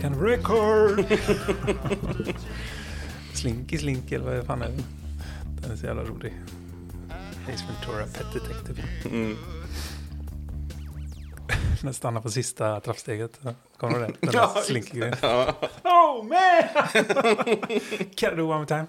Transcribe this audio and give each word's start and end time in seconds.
kind 0.00 0.14
of 0.14 0.22
record. 0.22 1.04
slinky 3.34 3.78
Slinky 3.78 4.14
eller 4.14 4.36
vad 4.36 4.46
fan 4.46 4.62
är 4.62 4.68
det? 4.68 4.82
Den 5.62 5.70
är 5.70 5.76
så 5.76 5.86
jävla 5.86 6.02
rolig. 6.02 6.34
Ace 7.54 7.64
Ventura, 7.68 8.06
Pet 8.06 8.32
Detective. 8.32 8.82
Mm. 9.04 9.36
Den 11.82 11.94
stannar 11.94 12.20
på 12.20 12.30
sista 12.30 12.80
trappsteget. 12.80 13.40
Kommer 13.76 13.98
du 13.98 14.04
ihåg 14.04 14.14
det? 14.20 14.26
Den 14.26 14.32
där. 15.00 15.16
Ja. 15.22 15.54
Oh 15.84 16.24
man! 16.24 16.62
Can 18.16 18.32
I 18.32 18.36
do 18.36 18.42
one 18.42 18.58
more 18.58 18.66
time? 18.66 18.86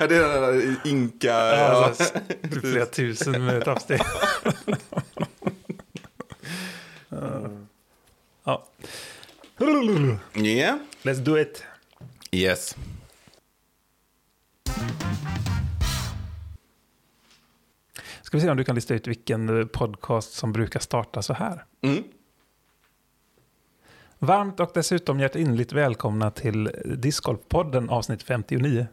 Ja, 0.00 0.06
det 0.06 0.16
är 0.16 0.28
den 0.28 0.42
där 0.42 0.76
inka... 0.84 1.28
Ja, 1.28 1.92
Ja. 2.42 2.60
Flera 2.60 2.86
tusen 2.86 3.44
med 3.44 3.64
trappsteg. 3.64 4.00
ja. 8.44 8.66
Yeah. 10.34 10.78
Let's 11.02 11.18
do 11.18 11.38
it. 11.38 11.64
Yes. 12.30 12.76
Ska 18.22 18.36
vi 18.36 18.40
se 18.40 18.50
om 18.50 18.56
du 18.56 18.64
kan 18.64 18.74
lista 18.74 18.94
ut 18.94 19.06
vilken 19.06 19.68
podcast 19.68 20.32
som 20.32 20.52
brukar 20.52 20.80
starta 20.80 21.22
så 21.22 21.32
här. 21.32 21.64
Mm. 21.80 22.04
Varmt 24.18 24.60
och 24.60 24.70
dessutom 24.74 25.20
hjärtinnerligt 25.20 25.72
välkomna 25.72 26.30
till 26.30 26.70
Discgolfpodden 26.84 27.90
avsnitt 27.90 28.22
59. 28.22 28.86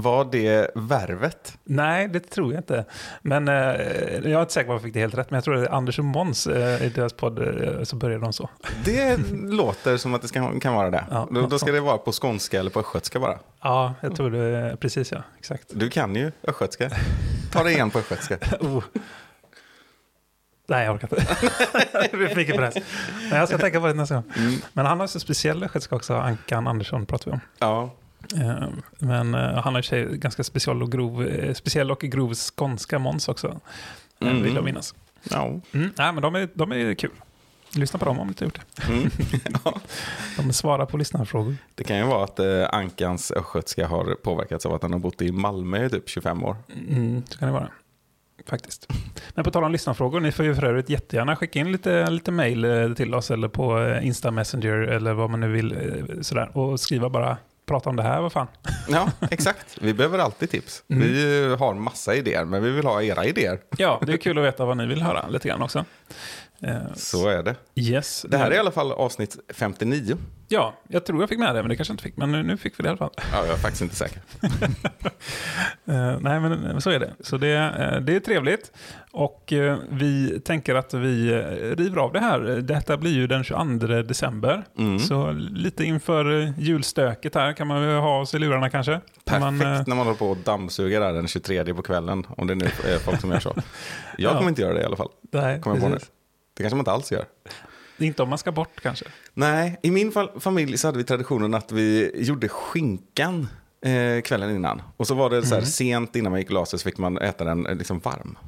Var 0.00 0.24
det 0.24 0.70
värvet? 0.74 1.58
Nej, 1.64 2.08
det 2.08 2.20
tror 2.20 2.52
jag 2.52 2.60
inte. 2.60 2.84
Men 3.22 3.48
eh, 3.48 3.54
jag 3.54 4.26
är 4.26 4.40
inte 4.40 4.52
säker 4.52 4.66
på 4.66 4.72
att 4.72 4.76
jag 4.76 4.82
fick 4.82 4.94
det 4.94 5.00
helt 5.00 5.14
rätt. 5.14 5.30
Men 5.30 5.36
jag 5.36 5.44
tror 5.44 5.54
det 5.54 5.66
är 5.66 5.74
Anders 5.74 5.98
och 5.98 6.04
Måns 6.04 6.46
eh, 6.46 6.82
i 6.82 6.88
deras 6.88 7.12
podd 7.12 7.38
eh, 7.38 7.82
så 7.82 7.96
började 7.96 8.24
de 8.24 8.32
så. 8.32 8.48
Det 8.84 9.16
låter 9.32 9.96
som 9.96 10.14
att 10.14 10.22
det 10.22 10.28
ska, 10.28 10.60
kan 10.60 10.74
vara 10.74 10.90
det. 10.90 11.04
Ja. 11.10 11.28
Då, 11.30 11.46
då 11.46 11.58
ska 11.58 11.72
det 11.72 11.80
vara 11.80 11.98
på 11.98 12.12
skånska 12.12 12.60
eller 12.60 12.70
på 12.70 12.80
östgötska 12.80 13.20
bara. 13.20 13.38
Ja, 13.62 13.94
jag 14.00 14.16
tror 14.16 14.30
det. 14.30 14.76
Precis 14.80 15.12
ja, 15.12 15.22
exakt. 15.38 15.64
Du 15.74 15.90
kan 15.90 16.16
ju 16.16 16.32
östgötska. 16.42 16.90
Ta 17.52 17.62
det 17.62 17.72
igen 17.72 17.90
på 17.90 17.98
östgötska. 17.98 18.38
Oh. 18.60 18.84
Nej, 20.66 20.84
jag 20.84 20.94
orkar 20.94 21.08
inte. 21.12 21.36
det 22.18 22.28
för 22.28 22.36
mycket 22.36 22.56
press. 22.56 22.74
Men 23.30 23.38
jag 23.38 23.48
ska 23.48 23.58
tänka 23.58 23.80
på 23.80 23.86
det 23.86 23.94
nästa 23.94 24.14
gång. 24.14 24.24
Mm. 24.36 24.54
Men 24.72 24.86
han 24.86 25.00
har 25.00 25.06
så 25.06 25.20
speciell 25.20 25.64
östgötska 25.64 25.96
också, 25.96 26.14
Ankan 26.14 26.66
Andersson 26.66 27.06
pratar 27.06 27.30
vi 27.30 27.32
om. 27.32 27.40
Ja. 27.58 27.90
Eh, 28.36 28.68
Men 28.98 29.34
eh, 29.34 29.40
han 29.40 29.74
har 29.74 29.80
i 29.80 29.82
sig 29.82 30.16
ganska 30.16 30.44
speciell 30.44 30.82
och 30.82 30.92
grov, 30.92 31.26
eh, 31.26 31.54
speciell 31.54 31.90
och 31.90 32.00
grov 32.00 32.34
skånska 32.34 32.98
Måns 32.98 33.28
också. 33.28 33.60
Mm. 34.20 34.42
Vill 34.42 34.54
jag 34.54 34.64
minnas. 34.64 34.94
ja. 35.30 35.46
Mm. 35.72 35.92
Nej, 35.98 36.12
men 36.12 36.22
de 36.22 36.34
är, 36.34 36.48
de 36.54 36.72
är 36.72 36.94
kul. 36.94 37.10
Lyssna 37.74 37.98
på 37.98 38.04
dem 38.04 38.18
om 38.20 38.26
du 38.26 38.30
inte 38.30 38.44
gjort 38.44 38.60
det. 38.76 38.92
Mm. 38.92 39.10
ja. 39.64 39.80
De 40.36 40.52
svarar 40.52 40.86
på 40.86 40.96
lyssnarfrågor. 40.96 41.56
Det 41.74 41.84
kan 41.84 41.96
ju 41.96 42.04
vara 42.04 42.24
att 42.24 42.38
eh, 42.38 42.68
Ankans 42.72 43.30
östgötska 43.32 43.86
har 43.86 44.14
påverkats 44.22 44.66
av 44.66 44.74
att 44.74 44.82
han 44.82 44.92
har 44.92 44.98
bott 45.00 45.22
i 45.22 45.32
Malmö 45.32 45.86
i 45.86 45.90
typ 45.90 46.08
25 46.08 46.44
år. 46.44 46.56
Mm, 46.88 47.22
så 47.26 47.38
kan 47.38 47.48
det 47.48 47.52
vara. 47.54 47.68
Faktiskt. 48.46 48.86
Men 49.34 49.44
på 49.44 49.50
tal 49.50 49.64
om 49.64 49.72
lyssnarfrågor, 49.72 50.20
ni 50.20 50.32
får 50.32 50.44
ju 50.44 50.54
för 50.54 50.64
övrigt 50.64 50.88
jättegärna 50.88 51.36
skicka 51.36 51.58
in 51.58 51.72
lite, 51.72 52.10
lite 52.10 52.30
mail 52.30 52.94
till 52.96 53.14
oss 53.14 53.30
eller 53.30 53.48
på 53.48 53.98
Insta 54.02 54.30
Messenger 54.30 54.72
eller 54.76 55.12
vad 55.12 55.30
man 55.30 55.40
nu 55.40 55.48
vill 55.48 55.74
sådär. 56.22 56.56
Och 56.58 56.80
skriva 56.80 57.10
bara, 57.10 57.36
prata 57.66 57.90
om 57.90 57.96
det 57.96 58.02
här, 58.02 58.20
vad 58.20 58.32
fan. 58.32 58.46
Ja, 58.88 59.10
exakt. 59.30 59.78
Vi 59.80 59.94
behöver 59.94 60.18
alltid 60.18 60.50
tips. 60.50 60.82
Mm. 60.88 61.02
Vi 61.02 61.56
har 61.58 61.74
massa 61.74 62.14
idéer, 62.14 62.44
men 62.44 62.62
vi 62.62 62.70
vill 62.70 62.84
ha 62.84 63.02
era 63.02 63.24
idéer. 63.24 63.60
Ja, 63.76 64.00
det 64.06 64.12
är 64.12 64.16
kul 64.16 64.38
att 64.38 64.44
veta 64.44 64.64
vad 64.64 64.76
ni 64.76 64.86
vill 64.86 65.02
höra 65.02 65.28
lite 65.28 65.48
grann 65.48 65.62
också. 65.62 65.84
Eh, 66.62 66.76
Så 66.94 67.28
är 67.28 67.42
det. 67.42 67.54
Yes. 67.74 68.26
Det 68.28 68.38
här 68.38 68.50
är 68.50 68.54
i 68.54 68.58
alla 68.58 68.70
fall 68.70 68.92
avsnitt 68.92 69.36
59. 69.54 70.16
Ja, 70.48 70.74
jag 70.88 71.04
tror 71.06 71.20
jag 71.22 71.28
fick 71.28 71.38
med 71.38 71.54
det, 71.54 71.62
men 71.62 71.68
det 71.68 71.76
kanske 71.76 71.90
jag 71.92 71.94
inte 71.94 72.02
fick. 72.04 72.16
Men 72.16 72.32
nu, 72.32 72.42
nu 72.42 72.56
fick 72.56 72.78
vi 72.78 72.82
det 72.82 72.86
i 72.86 72.90
alla 72.90 72.98
fall. 72.98 73.10
Ja, 73.16 73.38
jag 73.46 73.48
är 73.54 73.56
faktiskt 73.58 73.82
inte 73.82 73.94
säker. 73.96 74.22
Eh, 75.86 76.18
nej, 76.20 76.40
men 76.40 76.64
eh, 76.66 76.78
så 76.78 76.90
är 76.90 76.98
det. 77.00 77.10
Så 77.20 77.36
det, 77.36 77.52
eh, 77.56 78.00
det 78.00 78.16
är 78.16 78.20
trevligt. 78.20 78.72
Och 79.12 79.52
eh, 79.52 79.78
vi 79.90 80.40
tänker 80.40 80.74
att 80.74 80.94
vi 80.94 81.28
eh, 81.32 81.76
river 81.76 81.96
av 81.96 82.12
det 82.12 82.20
här. 82.20 82.40
Detta 82.40 82.96
blir 82.96 83.10
ju 83.12 83.26
den 83.26 83.44
22 83.44 83.86
december. 84.02 84.64
Mm. 84.78 84.98
Så 84.98 85.32
lite 85.32 85.84
inför 85.84 86.40
eh, 86.42 86.50
julstöket 86.60 87.34
här 87.34 87.52
kan 87.52 87.66
man 87.66 87.82
ha 87.94 88.20
oss 88.20 88.34
i 88.34 88.38
lurarna 88.38 88.70
kanske. 88.70 89.00
Perfekt 89.24 89.40
Man, 89.40 89.60
eh, 89.60 89.82
när 89.86 89.96
man 89.96 89.98
håller 89.98 90.18
på 90.18 90.30
och 90.30 90.36
dammsuger 90.36 91.00
där 91.00 91.12
den 91.12 91.28
23 91.28 91.74
på 91.74 91.82
kvällen. 91.82 92.26
Om 92.36 92.46
det 92.46 92.54
nu 92.54 92.64
är 92.64 92.98
folk 92.98 93.20
som 93.20 93.30
gör 93.30 93.40
så. 93.40 93.54
Jag 94.18 94.32
Ja. 94.32 94.36
kommer 94.36 94.48
inte 94.48 94.62
göra 94.62 94.74
det 94.74 94.80
i 94.80 94.84
alla 94.84 94.96
fall. 94.96 95.08
nej, 95.32 95.60
Kommer 95.60 95.76
jag 95.76 95.84
på 95.84 95.88
nu. 95.90 95.98
Det 96.60 96.64
kanske 96.64 96.76
man 96.76 96.80
inte 96.80 96.92
alls 96.92 97.12
gör. 97.12 97.26
Inte 97.98 98.22
om 98.22 98.28
man 98.28 98.38
ska 98.38 98.52
bort 98.52 98.80
kanske. 98.82 99.04
Nej, 99.34 99.78
i 99.82 99.90
min 99.90 100.12
fa- 100.12 100.40
familj 100.40 100.78
så 100.78 100.88
hade 100.88 100.98
vi 100.98 101.04
traditionen 101.04 101.54
att 101.54 101.72
vi 101.72 102.10
gjorde 102.14 102.48
skinkan 102.48 103.48
eh, 103.84 104.20
kvällen 104.22 104.50
innan. 104.56 104.82
Och 104.96 105.06
så 105.06 105.14
var 105.14 105.30
det 105.30 105.46
så 105.46 105.54
här 105.54 105.62
sent 105.62 106.16
innan 106.16 106.32
man 106.32 106.40
gick 106.40 106.48
och 106.48 106.54
la 106.54 106.66
sig 106.66 106.78
så 106.78 106.82
fick 106.84 106.98
man 106.98 107.18
äta 107.18 107.44
den 107.44 107.66
eh, 107.66 107.74
liksom 107.76 107.98
varm. 107.98 108.38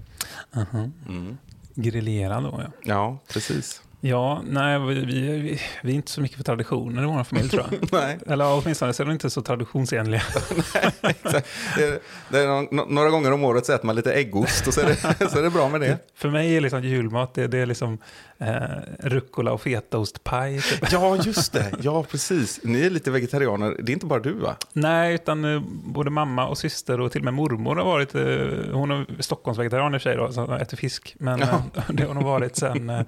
Mm. 1.08 1.38
Grillerad 1.74 2.42
då, 2.42 2.60
ja. 2.64 2.70
Ja, 2.82 3.18
precis. 3.32 3.82
Ja, 4.04 4.42
nej, 4.46 4.78
vi, 4.78 4.94
vi, 4.94 5.60
vi, 5.82 5.92
är 5.92 5.94
inte 5.96 6.10
så 6.10 6.20
mycket 6.20 6.36
för 6.36 6.44
traditioner 6.44 7.02
i 7.02 7.06
vår 7.06 7.24
familj 7.24 7.48
tror 7.48 7.64
jag. 7.70 7.88
Nej, 7.92 8.18
Eller 8.26 8.60
åtminstone 8.62 8.92
så 8.92 9.02
är 9.02 9.06
de 9.06 9.12
inte 9.12 9.30
så 9.30 9.42
traditionsenliga. 9.42 10.22
exakt. 11.02 11.48
Det 11.76 11.84
är, 11.84 11.98
det 12.28 12.38
är 12.38 12.74
nå- 12.74 12.86
några 12.88 13.10
gånger 13.10 13.32
om 13.32 13.44
året 13.44 13.66
så 13.66 13.72
äter 13.72 13.86
man 13.86 13.96
lite 13.96 14.12
äggost 14.12 14.66
och 14.66 14.74
så 14.74 14.80
är 14.80 14.86
det, 14.86 14.96
så 15.30 15.38
är 15.38 15.42
det 15.42 15.50
bra 15.50 15.68
med 15.68 15.80
det. 15.80 15.98
För 16.14 16.28
mig 16.30 16.56
är 16.56 16.60
liksom 16.60 16.82
julmat, 16.84 17.34
det, 17.34 17.46
det 17.46 17.58
är 17.58 17.66
liksom 17.66 17.98
eh, 18.42 19.08
rucola 19.08 19.52
och 19.52 19.60
fetaostpaj. 19.60 20.60
Typ. 20.62 20.92
Ja, 20.92 21.16
just 21.16 21.52
det. 21.52 21.72
Ja, 21.80 22.02
precis. 22.02 22.60
Ni 22.64 22.86
är 22.86 22.90
lite 22.90 23.10
vegetarianer. 23.10 23.76
Det 23.78 23.92
är 23.92 23.94
inte 23.94 24.06
bara 24.06 24.20
du, 24.20 24.32
va? 24.32 24.56
Nej, 24.72 25.14
utan 25.14 25.44
eh, 25.44 25.62
både 25.84 26.10
mamma 26.10 26.48
och 26.48 26.58
syster 26.58 27.00
och 27.00 27.12
till 27.12 27.20
och 27.20 27.24
med 27.24 27.34
mormor 27.34 27.76
har 27.76 27.84
varit, 27.84 28.14
eh, 28.14 28.74
hon 28.74 28.90
är 28.90 29.22
Stockholmsvegetarian 29.22 29.94
i 29.94 29.96
och 29.96 30.02
för 30.02 30.10
sig 30.10 30.16
då, 30.16 30.32
så 30.32 30.54
äter 30.54 30.76
fisk. 30.76 31.14
Men 31.18 31.42
eh, 31.42 31.64
det 31.88 32.04
har 32.04 32.14
hon 32.14 32.24
varit 32.24 32.56
sedan 32.56 32.90
eh, 32.90 33.00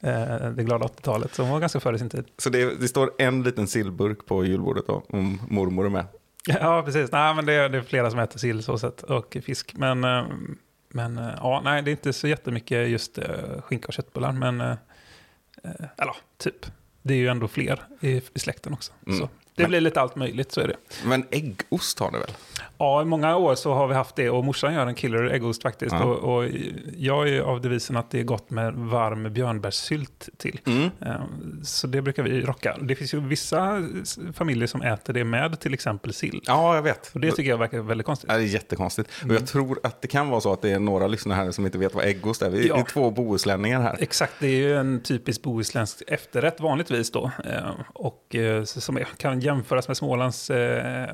eh, 0.00 0.50
det 0.50 0.64
glada 0.64 0.86
80-talet, 0.86 1.34
så 1.34 1.42
hon 1.42 1.50
var 1.50 1.60
ganska 1.60 1.80
före 1.80 1.98
sin 1.98 2.10
tid. 2.10 2.24
Så 2.38 2.50
det, 2.50 2.80
det 2.80 2.88
står 2.88 3.10
en 3.18 3.42
liten 3.42 3.66
sillburk 3.66 4.26
på 4.26 4.44
julbordet 4.44 4.86
då, 4.86 5.02
om 5.08 5.40
mormor 5.48 5.86
är 5.86 5.90
med. 5.90 6.04
Ja, 6.46 6.82
precis. 6.84 7.12
Nej, 7.12 7.34
men 7.34 7.46
det 7.46 7.52
är, 7.52 7.68
det 7.68 7.78
är 7.78 7.82
flera 7.82 8.10
som 8.10 8.20
äter 8.20 8.38
sillsåset 8.38 9.02
och 9.02 9.36
fisk. 9.42 9.74
Men, 9.76 10.04
men 10.88 11.18
eh, 11.18 11.34
ja, 11.36 11.60
nej, 11.64 11.82
det 11.82 11.90
är 11.90 11.92
inte 11.92 12.12
så 12.12 12.28
jättemycket 12.28 12.88
just 12.88 13.18
eh, 13.18 13.60
skinka 13.60 13.86
och 13.86 13.92
köttbullar. 13.92 14.32
Men, 14.32 14.60
eh, 14.60 14.76
eh, 15.64 15.86
eller 15.96 16.16
typ. 16.36 16.66
Det 17.02 17.14
är 17.14 17.18
ju 17.18 17.28
ändå 17.28 17.48
fler 17.48 17.80
i, 18.00 18.22
i 18.34 18.38
släkten 18.38 18.72
också. 18.72 18.92
Mm. 19.06 19.18
Så 19.18 19.28
det 19.58 19.62
Men- 19.64 19.70
blir 19.70 19.80
lite 19.80 20.00
allt 20.00 20.16
möjligt, 20.16 20.52
så 20.52 20.60
är 20.60 20.68
det. 20.68 20.76
Men 21.04 21.24
äggost 21.30 21.98
har 21.98 22.10
ni 22.10 22.18
väl? 22.18 22.30
Ja, 22.78 23.02
i 23.02 23.04
många 23.04 23.36
år 23.36 23.54
så 23.54 23.74
har 23.74 23.88
vi 23.88 23.94
haft 23.94 24.16
det 24.16 24.30
och 24.30 24.44
morsan 24.44 24.74
gör 24.74 24.86
en 24.86 24.94
killer 24.94 25.22
äggost 25.24 25.62
faktiskt. 25.62 25.92
Ja. 25.92 26.04
Och, 26.04 26.36
och 26.38 26.48
jag 26.96 27.28
är 27.28 27.40
av 27.40 27.60
devisen 27.60 27.96
att 27.96 28.10
det 28.10 28.20
är 28.20 28.24
gott 28.24 28.50
med 28.50 28.74
varm 28.74 29.32
björnbärssylt 29.32 30.28
till. 30.36 30.60
Mm. 30.66 30.90
Eh, 31.00 31.20
Så 31.62 31.86
det 31.86 32.02
brukar 32.02 32.22
vi 32.22 32.40
rocka. 32.40 32.76
Det 32.80 32.94
finns 32.94 33.14
ju 33.14 33.20
vissa 33.20 33.82
familjer 34.34 34.66
som 34.66 34.82
äter 34.82 35.12
det 35.14 35.24
med 35.24 35.60
till 35.60 35.74
exempel 35.74 36.12
sill. 36.14 36.40
Ja, 36.46 36.74
jag 36.74 36.82
vet. 36.82 37.10
Och 37.14 37.20
det 37.20 37.30
tycker 37.32 37.50
jag 37.50 37.58
verkar 37.58 37.80
väldigt 37.80 38.06
konstigt. 38.06 38.30
Ja, 38.30 38.36
det 38.38 38.42
är 38.42 38.46
jättekonstigt. 38.46 39.10
Och 39.18 39.22
Mm. 39.24 39.36
jag 39.36 39.46
tror 39.46 39.80
att 39.82 40.02
det 40.02 40.08
kan 40.08 40.28
vara 40.28 40.40
så 40.40 40.52
att 40.52 40.62
det 40.62 40.70
är 40.70 40.78
några 40.78 41.06
lyssnare 41.06 41.36
här 41.36 41.50
som 41.50 41.66
inte 41.66 41.78
vet 41.78 41.94
vad 41.94 42.04
äggost 42.04 42.42
är. 42.42 42.50
Vi 42.50 42.68
Ja. 42.68 42.76
är 42.78 42.82
två 42.84 43.10
bohuslänningar 43.10 43.80
här. 43.80 43.96
Exakt, 44.00 44.32
det 44.40 44.46
är 44.46 44.50
ju 44.58 44.76
en 44.76 45.00
typisk 45.02 45.42
bohuslänsk 45.42 46.02
efterrätt 46.06 46.60
vanligtvis 46.60 47.10
då. 47.10 47.30
Eh, 47.44 47.70
Och 47.94 48.34
eh, 48.34 48.64
som 48.64 48.98
kan 49.16 49.40
jämföras 49.48 49.88
med 49.88 49.96
Smålands 49.96 50.50
eh, 50.50 51.08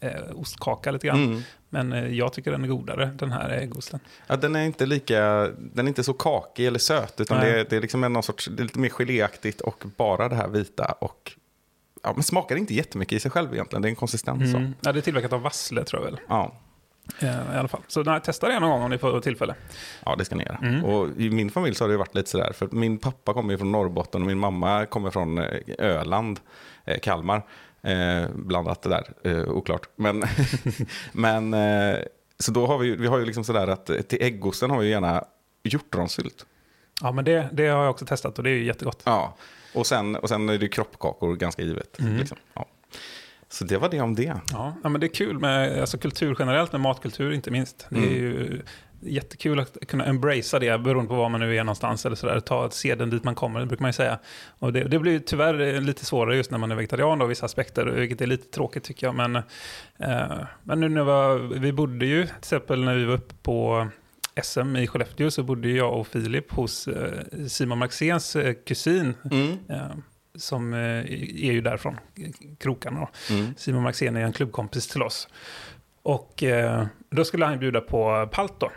eh, 0.00 0.10
ostkaka 0.34 0.90
lite 0.90 1.06
grann. 1.06 1.24
Mm. 1.24 1.42
Men 1.68 1.92
eh, 1.92 2.06
jag 2.06 2.32
tycker 2.32 2.50
den 2.50 2.64
är 2.64 2.68
godare, 2.68 3.06
den 3.06 3.32
här 3.32 3.50
äggosten. 3.50 4.00
Ja, 4.26 4.36
den 4.36 4.56
är 4.56 4.64
inte 4.64 4.86
lika, 4.86 5.20
den 5.58 5.86
är 5.86 5.88
inte 5.88 6.04
så 6.04 6.12
kakig 6.12 6.66
eller 6.66 6.78
söt, 6.78 7.20
utan 7.20 7.38
Nej. 7.38 7.52
det 7.52 7.60
är, 7.60 7.66
det 7.70 7.76
är 7.76 7.80
liksom 7.80 8.00
någon 8.00 8.22
sorts, 8.22 8.46
det 8.46 8.62
är 8.62 8.64
lite 8.64 8.78
mer 8.78 8.88
geléaktigt 8.88 9.60
och 9.60 9.84
bara 9.96 10.28
det 10.28 10.36
här 10.36 10.48
vita 10.48 10.94
och 11.00 11.32
ja, 12.02 12.12
men 12.12 12.22
smakar 12.22 12.56
inte 12.56 12.74
jättemycket 12.74 13.16
i 13.16 13.20
sig 13.20 13.30
själv 13.30 13.54
egentligen. 13.54 13.82
Det 13.82 13.88
är 13.88 13.90
en 13.90 13.96
konsistens. 13.96 14.54
Mm. 14.54 14.74
Ja, 14.80 14.92
det 14.92 14.98
är 14.98 15.02
tillverkat 15.02 15.32
av 15.32 15.40
Vassle 15.40 15.84
tror 15.84 16.02
jag 16.02 16.10
väl. 16.10 16.20
Ja. 16.28 16.52
Eh, 17.20 17.54
I 17.54 17.58
alla 17.58 17.68
fall. 17.68 17.80
Så 17.88 18.02
nej, 18.02 18.20
testa 18.20 18.48
det 18.48 18.60
någon 18.60 18.70
gång 18.70 18.82
om 18.82 18.90
ni 18.90 18.98
får 18.98 19.20
tillfälle. 19.20 19.54
Ja, 20.04 20.16
det 20.16 20.24
ska 20.24 20.34
ni 20.34 20.44
göra. 20.44 20.58
Mm. 20.62 20.84
Och 20.84 21.08
i 21.16 21.30
min 21.30 21.50
familj 21.50 21.74
så 21.74 21.84
har 21.84 21.88
det 21.88 21.96
varit 21.96 22.14
lite 22.14 22.30
sådär, 22.30 22.52
för 22.52 22.68
min 22.72 22.98
pappa 22.98 23.32
kommer 23.32 23.52
ju 23.52 23.58
från 23.58 23.72
Norrbotten 23.72 24.20
och 24.20 24.26
min 24.26 24.38
mamma 24.38 24.86
kommer 24.86 25.10
från 25.10 25.38
Öland, 25.78 26.40
Kalmar. 27.02 27.42
Eh, 27.88 28.28
blandat 28.34 28.82
det 28.82 28.88
där, 28.88 29.14
eh, 29.22 29.48
oklart. 29.48 29.88
Men, 29.96 30.24
men 31.12 31.54
eh, 31.54 31.98
så 32.38 32.52
då 32.52 32.66
har 32.66 32.78
vi, 32.78 32.96
vi 32.96 33.06
har 33.06 33.18
ju 33.18 33.24
liksom 33.24 33.44
sådär 33.44 33.68
att 33.68 33.90
eh, 33.90 34.00
till 34.00 34.22
äggosten 34.22 34.70
har 34.70 34.78
vi 34.78 34.84
ju 34.86 34.90
gärna 34.90 35.24
hjortronsylt. 35.62 36.46
Ja, 37.00 37.12
men 37.12 37.24
det, 37.24 37.48
det 37.52 37.66
har 37.66 37.82
jag 37.82 37.90
också 37.90 38.06
testat 38.06 38.38
och 38.38 38.44
det 38.44 38.50
är 38.50 38.54
ju 38.54 38.64
jättegott. 38.64 39.02
Ja, 39.04 39.36
och 39.74 39.86
sen, 39.86 40.16
och 40.16 40.28
sen 40.28 40.48
är 40.48 40.58
det 40.58 40.64
ju 40.64 40.68
kroppkakor 40.68 41.36
ganska 41.36 41.62
givet. 41.62 41.98
Mm. 41.98 42.16
Liksom. 42.16 42.36
Ja. 42.54 42.66
Så 43.50 43.64
det 43.64 43.78
var 43.78 43.88
det 43.88 44.00
om 44.00 44.14
det. 44.14 44.40
Ja, 44.52 44.74
ja, 44.82 44.88
men 44.88 45.00
det 45.00 45.06
är 45.06 45.14
kul 45.14 45.38
med 45.38 45.80
alltså, 45.80 45.98
kultur 45.98 46.36
generellt, 46.38 46.72
med 46.72 46.80
matkultur 46.80 47.32
inte 47.32 47.50
minst. 47.50 47.86
Det 47.90 47.96
är 47.96 48.02
Mm. 48.02 48.14
ju 48.14 48.62
jättekul 49.00 49.60
att 49.60 49.76
kunna 49.88 50.04
embracea 50.04 50.60
det 50.60 50.78
beroende 50.78 51.08
på 51.08 51.14
var 51.14 51.28
man 51.28 51.40
nu 51.40 51.56
är 51.56 51.64
någonstans. 51.64 52.06
Eller 52.06 52.16
sådär. 52.16 52.40
Ta 52.40 52.70
seden 52.70 53.10
dit 53.10 53.24
man 53.24 53.34
kommer, 53.34 53.60
det 53.60 53.66
brukar 53.66 53.82
man 53.82 53.88
ju 53.88 53.92
säga. 53.92 54.18
Och 54.58 54.72
det, 54.72 54.84
det 54.84 54.98
blir 54.98 55.18
tyvärr 55.18 55.60
eh, 55.74 55.80
lite 55.80 56.04
svårare 56.04 56.36
just 56.36 56.50
när 56.50 56.58
man 56.58 56.70
är 56.70 56.76
vegetarian 56.76 57.18
då, 57.18 57.26
vissa 57.26 57.46
aspekter, 57.46 57.86
vilket 57.86 58.20
är 58.20 58.26
lite 58.26 58.50
tråkigt 58.54 58.84
tycker 58.84 59.06
jag. 59.06 59.14
Men, 59.14 59.36
eh, 59.36 60.38
men 60.62 60.80
nu 60.80 60.88
när 60.88 61.00
vi, 61.00 61.06
var, 61.06 61.38
vi 61.38 61.72
bodde 61.72 62.06
ju, 62.06 62.26
till 62.26 62.34
exempel 62.38 62.84
när 62.84 62.94
vi 62.94 63.04
var 63.04 63.14
uppe 63.14 63.34
på 63.42 63.88
SM 64.42 64.76
i 64.76 64.86
Skellefteå 64.86 65.30
så 65.30 65.42
bodde 65.42 65.68
jag 65.68 66.00
och 66.00 66.06
Filip 66.06 66.52
hos 66.52 66.88
eh, 66.88 67.46
Simon 67.48 67.78
Maxéns 67.78 68.36
eh, 68.36 68.54
kusin 68.66 69.14
Mm. 69.30 69.56
Som 70.38 70.74
eh, 70.74 70.80
är 70.80 71.52
ju 71.52 71.60
därifrån, 71.60 72.00
krokarna. 72.58 73.08
Mm. 73.30 73.54
Simon 73.56 73.82
Maxén 73.82 74.16
är 74.16 74.20
en 74.20 74.32
klubbkompis 74.32 74.88
till 74.88 75.02
oss. 75.02 75.28
Och 76.02 76.42
eh, 76.42 76.86
då 77.10 77.24
skulle 77.24 77.44
han 77.44 77.58
bjuda 77.58 77.80
på 77.80 78.28
palt 78.32 78.60
då. 78.60 78.70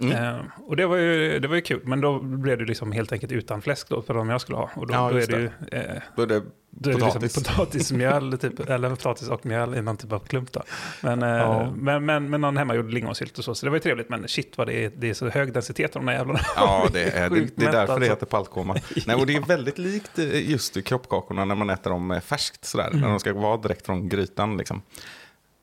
Mm. 0.00 0.34
Eh, 0.34 0.40
och 0.66 0.76
det 0.76 0.86
var, 0.86 0.96
ju, 0.96 1.38
det 1.38 1.48
var 1.48 1.54
ju 1.56 1.62
kul, 1.62 1.80
men 1.84 2.00
då 2.00 2.18
blev 2.20 2.58
det 2.58 2.64
liksom 2.64 2.92
helt 2.92 3.12
enkelt 3.12 3.32
utan 3.32 3.62
fläsk 3.62 3.88
då 3.88 4.02
för 4.02 4.14
de 4.14 4.28
jag 4.28 4.40
skulle 4.40 4.58
ha. 4.58 4.70
Och 4.74 4.86
då, 4.86 4.94
Ja, 4.94 5.10
då 5.10 5.16
är 5.16 5.26
det 5.26 5.38
ju 5.40 5.50
eh, 5.78 6.02
Då 6.16 6.22
är 6.22 6.26
det 6.26 6.42
då 6.70 6.90
är 6.90 6.94
det 6.94 7.00
Potatis. 7.00 7.22
liksom 7.22 7.42
potatismjöl, 7.42 8.38
typ, 8.40 8.70
eller 8.70 8.90
potatis 8.90 9.28
och 9.28 9.46
mjöl 9.46 9.74
i 9.74 9.82
någon 9.82 9.96
typ 9.96 10.12
av 10.12 10.18
klump 10.18 10.52
då. 10.52 10.62
Men, 11.02 11.22
eh, 11.22 11.28
Ja. 11.28 11.70
men, 11.76 12.04
men, 12.04 12.30
men 12.30 12.40
någon 12.40 12.56
hemmagjord 12.56 12.92
lingonsylt 12.92 13.38
och 13.38 13.44
så, 13.44 13.54
så 13.54 13.66
det 13.66 13.70
var 13.70 13.76
ju 13.76 13.80
trevligt. 13.80 14.08
Men 14.08 14.28
shit 14.28 14.58
vad 14.58 14.66
det 14.66 14.84
är, 14.84 14.92
det 14.96 15.10
är 15.10 15.14
så 15.14 15.28
hög 15.28 15.52
densitet 15.52 15.96
av 15.96 16.02
de 16.02 16.06
där 16.06 16.12
jävlarna. 16.12 16.40
Ja, 16.56 16.88
det 16.92 17.02
är, 17.02 17.30
det, 17.30 17.48
det 17.56 17.66
är 17.66 17.72
därför 17.72 17.86
det 17.86 17.92
alltså. 17.92 18.10
heter 18.10 18.26
paltkoma. 18.26 18.76
Nej, 19.06 19.16
och 19.16 19.26
det 19.26 19.36
är 19.36 19.40
väldigt 19.40 19.78
likt 19.78 20.18
eh, 20.18 20.50
just 20.50 20.84
kroppkakorna 20.84 21.44
när 21.44 21.54
man 21.54 21.70
äter 21.70 21.90
dem 21.90 22.10
eh, 22.10 22.20
färskt 22.20 22.64
sådär. 22.64 22.88
Mm. 22.88 23.00
När 23.00 23.08
de 23.08 23.20
ska 23.20 23.32
vara 23.34 23.56
direkt 23.56 23.86
från 23.86 24.08
grytan 24.08 24.56
liksom. 24.56 24.82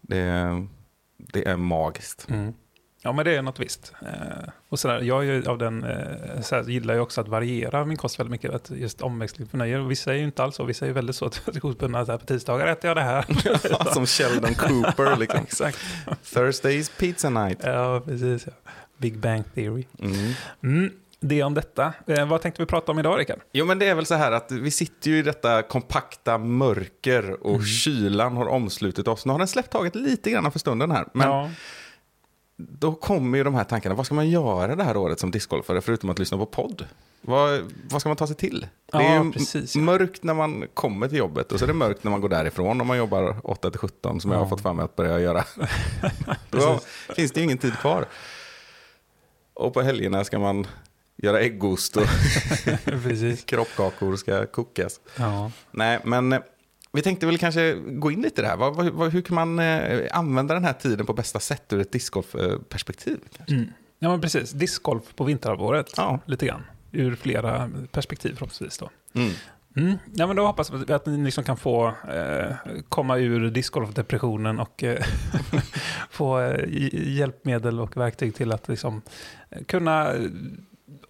Det, 0.01 0.67
det 1.17 1.47
är 1.47 1.57
magiskt. 1.57 2.27
Mm. 2.29 2.53
Ja, 3.01 3.11
men 3.11 3.25
det 3.25 3.35
är 3.35 3.41
något 3.41 3.59
visst. 3.59 3.93
Eh, 4.01 4.49
och 4.69 4.79
sådär, 4.79 5.01
jag 5.01 5.25
är 5.25 5.49
av 5.49 5.57
den, 5.57 5.83
eh, 5.83 6.41
såhär, 6.41 6.63
gillar 6.63 6.93
ju 6.93 6.99
också 6.99 7.21
att 7.21 7.27
variera 7.27 7.85
min 7.85 7.97
kost 7.97 8.19
väldigt 8.19 8.31
mycket. 8.31 8.53
Att 8.53 8.69
just 8.69 9.01
omväxling 9.01 9.47
förnöjer. 9.47 9.79
Vissa 9.79 10.11
är 10.13 10.17
ju 10.17 10.23
inte 10.23 10.43
alls 10.43 10.55
så. 10.55 10.63
Vissa 10.63 10.85
är 10.85 10.87
ju 10.87 10.93
väldigt 10.93 11.15
så 11.15 11.29
traditionsbundna. 11.29 12.05
På 12.17 12.17
tisdagar 12.25 12.67
äter 12.67 12.87
jag 12.87 12.97
det 12.97 13.01
här. 13.03 13.25
Som 13.93 14.05
Sheldon 14.05 14.53
Cooper 14.55 15.15
liksom. 15.15 15.39
Exakt. 15.39 15.79
Thursdays 16.33 16.89
pizza 16.89 17.29
night. 17.29 17.59
Ja, 17.63 18.01
precis. 18.05 18.45
Ja. 18.47 18.53
Big 18.97 19.17
Bang 19.19 19.43
Theory. 19.55 19.83
Mm. 19.99 20.33
Mm, 20.63 20.91
det 21.19 21.43
om 21.43 21.53
detta. 21.53 21.93
Eh, 22.07 22.27
vad 22.27 22.41
tänkte 22.41 22.61
vi 22.61 22.65
prata 22.65 22.91
om 22.91 22.99
idag, 22.99 23.19
Rickard? 23.19 23.39
Jo, 23.53 23.65
men 23.65 23.79
det 23.79 23.85
är 23.87 23.95
väl 23.95 24.05
så 24.05 24.15
här 24.15 24.31
att 24.31 24.51
vi 24.51 24.71
sitter 24.71 25.11
ju 25.11 25.17
i 25.17 25.21
detta 25.21 25.61
kompakta 25.61 26.37
mörker 26.37 27.43
och 27.45 27.53
Mm. 27.55 27.65
kylan 27.65 28.37
har 28.37 28.47
omslutit 28.47 29.07
oss. 29.07 29.25
Nu 29.25 29.31
har 29.31 29.39
den 29.39 29.47
släppt 29.47 29.71
taget 29.71 29.95
lite 29.95 30.31
grann 30.31 30.51
för 30.51 30.59
stunden 30.59 30.91
här. 30.91 31.05
Men 31.13 31.27
ja. 31.27 31.49
Då 32.57 32.93
kommer 32.95 33.37
ju 33.37 33.43
de 33.43 33.55
här 33.55 33.63
tankarna. 33.63 33.95
Vad 33.95 34.05
ska 34.05 34.15
man 34.15 34.29
göra 34.29 34.75
det 34.75 34.83
här 34.83 34.97
året 34.97 35.19
som 35.19 35.31
discgolfare 35.31 35.81
förutom 35.81 36.09
att 36.09 36.19
lyssna 36.19 36.37
på 36.37 36.45
podd? 36.45 36.85
Vad, 37.21 37.61
vad 37.89 38.01
ska 38.01 38.09
man 38.09 38.17
ta 38.17 38.27
sig 38.27 38.35
till? 38.35 38.67
Det 38.91 38.97
är 38.97 39.15
Ja, 39.15 39.23
ju 39.23 39.31
precis, 39.31 39.75
ja. 39.75 39.81
mörkt 39.81 40.23
när 40.23 40.33
man 40.33 40.65
kommer 40.73 41.07
till 41.07 41.17
jobbet 41.17 41.51
och 41.51 41.59
så 41.59 41.65
är 41.65 41.67
det 41.67 41.73
mörkt 41.73 42.03
när 42.03 42.11
man 42.11 42.21
går 42.21 42.29
därifrån 42.29 42.81
om 42.81 42.87
man 42.87 42.97
jobbar 42.97 43.33
8-17 43.43 44.19
som 44.19 44.31
jag 44.31 44.37
har 44.37 44.45
Ja. 44.45 44.49
fått 44.49 44.61
för 44.61 44.73
mig 44.73 44.85
att 44.85 44.95
börja 44.95 45.19
göra. 45.19 45.43
Då 46.49 46.79
finns 47.15 47.31
det 47.31 47.39
ju 47.39 47.43
ingen 47.43 47.57
tid 47.57 47.73
kvar. 47.73 48.05
Och 49.53 49.73
på 49.73 49.81
helgerna 49.81 50.23
ska 50.23 50.39
man 50.39 50.67
göra 51.15 51.39
äggost 51.41 51.97
och 51.97 52.03
kroppkakor 53.45 54.15
ska 54.15 54.45
kokas. 54.45 54.99
Ja. 55.17 55.51
Nej, 55.71 55.99
men 56.03 56.33
eh, 56.33 56.39
vi 56.91 57.01
tänkte 57.01 57.25
väl 57.25 57.37
kanske 57.37 57.73
gå 57.73 58.11
in 58.11 58.21
lite 58.21 58.41
i 58.41 58.43
det 58.43 58.47
här. 58.47 58.57
Vad, 58.57 58.89
vad, 58.89 59.11
hur 59.11 59.21
kan 59.21 59.35
man 59.35 59.59
eh, 59.59 60.07
använda 60.11 60.53
den 60.53 60.65
här 60.65 60.73
tiden 60.73 61.05
på 61.05 61.13
bästa 61.13 61.39
sätt 61.39 61.73
ur 61.73 61.79
ett 61.79 61.91
discgolfperspektiv? 61.91 63.17
Mm. 63.47 63.65
ja, 63.99 64.09
men 64.09 64.21
precis. 64.21 64.51
Discgolf 64.51 65.15
på 65.15 65.23
vinterhalvåret. 65.23 65.93
Ja. 65.97 66.19
Lite 66.25 66.45
grann. 66.45 66.63
Ur 66.91 67.15
flera 67.15 67.69
perspektiv 67.91 68.29
förhoppningsvis 68.29 68.77
då. 68.77 68.89
Mm. 69.13 69.31
Mm. 69.77 69.97
Ja, 70.13 70.27
men 70.27 70.35
då 70.35 70.45
hoppas 70.45 70.71
vi 70.71 70.93
att 70.93 71.05
ni 71.05 71.17
liksom 71.17 71.43
kan 71.43 71.57
få 71.57 71.87
eh, 71.87 72.55
komma 72.89 73.17
ur 73.17 73.49
discgolfdepressionen 73.49 74.59
och 74.59 74.83
eh, 74.83 75.03
få 76.09 76.39
eh, 76.39 76.65
hjälpmedel 76.93 77.79
och 77.79 77.97
verktyg 77.97 78.35
till 78.35 78.51
att 78.51 78.67
liksom, 78.67 79.01
eh, 79.49 79.63
kunna 79.63 80.13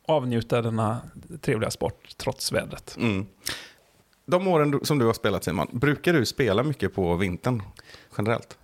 avnjuta 0.08 0.62
denna 0.62 1.02
trevliga 1.42 1.72
sport 1.72 2.10
trots 2.18 2.52
vädret. 2.52 2.98
Mm. 3.00 3.26
De 4.30 4.48
åren 4.48 4.80
som 4.84 5.00
du 5.00 5.06
har 5.06 5.14
spelat 5.14 5.44
Simon, 5.44 5.68
brukar 5.72 6.14
du 6.14 6.26
spela 6.26 6.64
mycket 6.64 6.96
på 6.96 7.16
vintern 7.16 7.62
generellt? 8.18 8.58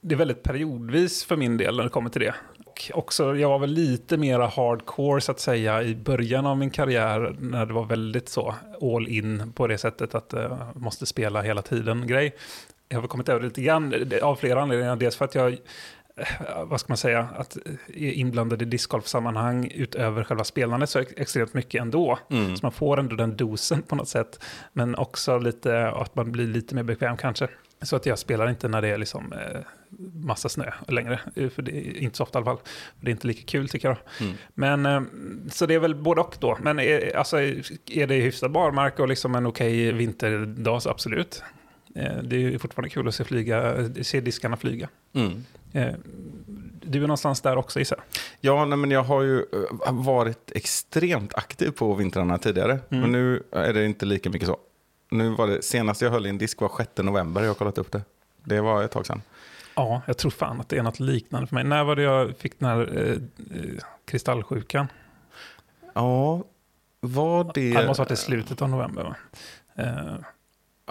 Det 0.00 0.14
är 0.14 0.18
väldigt 0.18 0.42
periodvis 0.42 1.24
för 1.24 1.36
min 1.36 1.56
del 1.56 1.76
när 1.76 1.84
det 1.84 1.90
kommer 1.90 2.10
till 2.10 2.20
det. 2.20 2.34
Och 2.66 2.90
också, 2.94 3.36
jag 3.36 3.48
var 3.48 3.58
väl 3.58 3.70
lite 3.70 4.16
mera 4.16 4.46
hardcore 4.46 5.20
så 5.20 5.32
att 5.32 5.40
säga 5.40 5.82
i 5.82 5.94
början 5.94 6.46
av 6.46 6.58
min 6.58 6.70
karriär 6.70 7.36
när 7.38 7.66
det 7.66 7.72
var 7.72 7.84
väldigt 7.84 8.28
så 8.28 8.54
all 8.80 9.08
in 9.08 9.52
på 9.52 9.66
det 9.66 9.78
sättet 9.78 10.14
att 10.14 10.32
jag 10.32 10.58
måste 10.74 11.06
spela 11.06 11.42
hela 11.42 11.62
tiden 11.62 12.06
grej. 12.06 12.36
Jag 12.88 13.00
har 13.00 13.08
kommit 13.08 13.28
över 13.28 13.40
det 13.40 13.46
lite 13.46 13.62
grann 13.62 14.12
av 14.22 14.36
flera 14.36 14.62
anledningar. 14.62 14.96
Dels 14.96 15.16
för 15.16 15.24
att 15.24 15.34
jag, 15.34 15.58
vad 16.64 16.80
ska 16.80 16.90
man 16.90 16.96
säga, 16.96 17.28
att 17.36 17.56
är 17.94 18.12
inblandad 18.12 18.62
i 18.62 18.64
discgolfsammanhang 18.64 19.70
utöver 19.74 20.24
själva 20.24 20.44
spelandet 20.44 20.90
så 20.90 20.98
ex- 20.98 21.12
extremt 21.16 21.54
mycket 21.54 21.80
ändå. 21.82 22.18
Mm. 22.30 22.56
Så 22.56 22.66
man 22.66 22.72
får 22.72 22.98
ändå 23.00 23.16
den 23.16 23.36
dosen 23.36 23.82
på 23.82 23.96
något 23.96 24.08
sätt. 24.08 24.44
Men 24.72 24.94
också 24.94 25.38
lite 25.38 25.88
att 25.88 26.14
man 26.14 26.32
blir 26.32 26.46
lite 26.46 26.74
mer 26.74 26.82
bekväm 26.82 27.16
kanske. 27.16 27.48
Så 27.82 27.96
att 27.96 28.06
jag 28.06 28.18
spelar 28.18 28.50
inte 28.50 28.68
när 28.68 28.82
det 28.82 28.88
är 28.88 28.98
liksom 28.98 29.32
eh, 29.32 29.60
massa 30.14 30.48
snö 30.48 30.70
längre. 30.88 31.20
Eh, 31.36 31.48
För 31.48 31.62
det 31.62 31.72
är 31.88 31.96
inte 32.02 32.16
så 32.16 32.22
ofta 32.22 32.38
i 32.38 32.42
alla 32.42 32.46
fall. 32.56 32.64
Det 33.00 33.10
är 33.10 33.12
inte 33.12 33.26
lika 33.26 33.42
kul 33.46 33.68
tycker 33.68 33.88
jag. 33.88 33.96
Mm. 34.20 34.34
Men 34.54 34.86
eh, 34.86 35.02
så 35.50 35.66
det 35.66 35.74
är 35.74 35.78
väl 35.78 35.94
både 35.94 36.20
och 36.20 36.36
då. 36.40 36.58
Men 36.62 36.78
är, 36.78 37.16
alltså, 37.16 37.36
är 37.90 38.06
det 38.06 38.14
hyfsad 38.14 38.50
barmark 38.52 38.98
och 38.98 39.08
liksom 39.08 39.34
en 39.34 39.46
okej 39.46 39.92
vinterdag 39.92 40.82
så 40.82 40.90
absolut. 40.90 41.42
Eh, 41.94 42.16
det 42.22 42.36
är 42.54 42.58
fortfarande 42.58 42.90
kul 42.90 43.08
att 43.08 43.14
se, 43.14 43.24
flyga, 43.24 43.74
se 44.02 44.20
diskarna 44.20 44.56
flyga. 44.56 44.88
Mm. 45.12 45.44
Eh, 45.72 45.94
du 46.82 46.98
är 46.98 47.06
någonstans 47.06 47.40
där 47.40 47.56
också 47.56 47.78
gissar 47.78 47.96
jag. 47.96 48.04
Ja, 48.40 48.64
nej, 48.64 48.78
men 48.78 48.90
jag 48.90 49.02
har 49.02 49.22
ju 49.22 49.38
eh, 49.38 49.92
varit 49.92 50.52
extremt 50.54 51.34
aktiv 51.34 51.70
på 51.70 51.94
vintrarna 51.94 52.38
tidigare. 52.38 52.72
Mm. 52.72 53.00
Men 53.00 53.12
nu 53.12 53.42
är 53.52 53.72
det 53.72 53.84
inte 53.84 54.06
lika 54.06 54.30
mycket 54.30 54.48
så. 54.48 54.56
Nu 55.10 55.28
var 55.28 55.46
det 55.46 55.62
senast 55.62 56.02
jag 56.02 56.10
höll 56.10 56.26
i 56.26 56.28
en 56.28 56.38
disk 56.38 56.60
var 56.60 56.72
6 56.78 56.90
november. 56.96 57.40
Jag 57.40 57.48
har 57.48 57.54
kollat 57.54 57.78
upp 57.78 57.92
det. 57.92 58.02
Det 58.44 58.60
var 58.60 58.82
ett 58.82 58.90
tag 58.90 59.06
sedan. 59.06 59.22
Ja, 59.74 60.02
jag 60.06 60.18
tror 60.18 60.30
fan 60.30 60.60
att 60.60 60.68
det 60.68 60.78
är 60.78 60.82
något 60.82 61.00
liknande 61.00 61.46
för 61.46 61.54
mig. 61.54 61.64
När 61.64 61.84
var 61.84 61.96
det 61.96 62.02
jag 62.02 62.36
fick 62.36 62.58
den 62.58 62.68
här 62.68 62.98
eh, 62.98 63.12
eh, 63.58 63.84
kristallsjukan? 64.04 64.86
Ja, 65.94 66.44
var 67.00 67.50
det... 67.54 67.72
Det 67.72 67.86
måste 67.86 68.00
ha 68.02 68.04
varit 68.04 68.10
i 68.10 68.16
slutet 68.16 68.62
av 68.62 68.68
november 68.68 69.02
va? 69.04 69.16
Eh, 69.76 70.14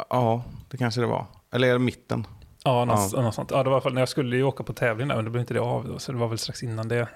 Ja, 0.09 0.43
det 0.69 0.77
kanske 0.77 1.01
det 1.01 1.07
var. 1.07 1.25
Eller 1.51 1.67
är 1.67 1.73
det 1.73 1.79
mitten? 1.79 2.27
Ja, 2.63 2.85
något, 2.85 3.13
Ja. 3.13 3.21
något 3.21 3.35
sånt. 3.35 3.51
Ja, 3.51 3.57
det 3.63 3.69
var 3.69 3.71
i 3.71 3.73
alla 3.75 3.81
fall 3.81 3.93
när 3.93 4.01
jag 4.01 4.09
skulle 4.09 4.35
ju 4.35 4.43
åka 4.43 4.63
på 4.63 4.73
tävling 4.73 5.07
där, 5.07 5.15
men 5.15 5.25
det 5.25 5.31
blev 5.31 5.41
inte 5.41 5.53
det 5.53 5.59
av 5.61 5.87
då, 5.87 5.99
så 5.99 6.11
det 6.11 6.17
var 6.17 6.27
väl 6.27 6.37
strax 6.37 6.63
innan 6.63 6.87
det. 6.87 7.07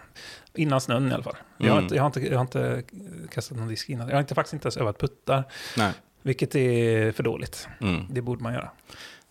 Innan 0.53 0.81
snön 0.81 1.11
i 1.11 1.13
alla 1.13 1.23
fall. 1.23 1.35
Jag, 1.57 1.65
har 1.67 1.71
Mm. 1.73 1.83
inte, 1.83 1.95
jag, 1.95 2.03
har 2.03 2.07
inte, 2.07 2.19
jag 2.19 2.35
har 2.37 2.41
inte 2.41 2.83
kastat 3.31 3.57
någon 3.57 3.67
disk 3.67 3.89
innan. 3.89 4.07
Jag 4.07 4.15
har 4.15 4.21
inte, 4.21 4.35
faktiskt 4.35 4.53
inte 4.53 4.65
ens 4.65 4.77
övat 4.77 4.99
puttar, 4.99 5.43
Nej. 5.77 5.91
vilket 6.21 6.55
är 6.55 7.11
för 7.11 7.23
dåligt. 7.23 7.67
Mm. 7.81 8.05
Det 8.09 8.21
borde 8.21 8.43
man 8.43 8.53
göra. 8.53 8.69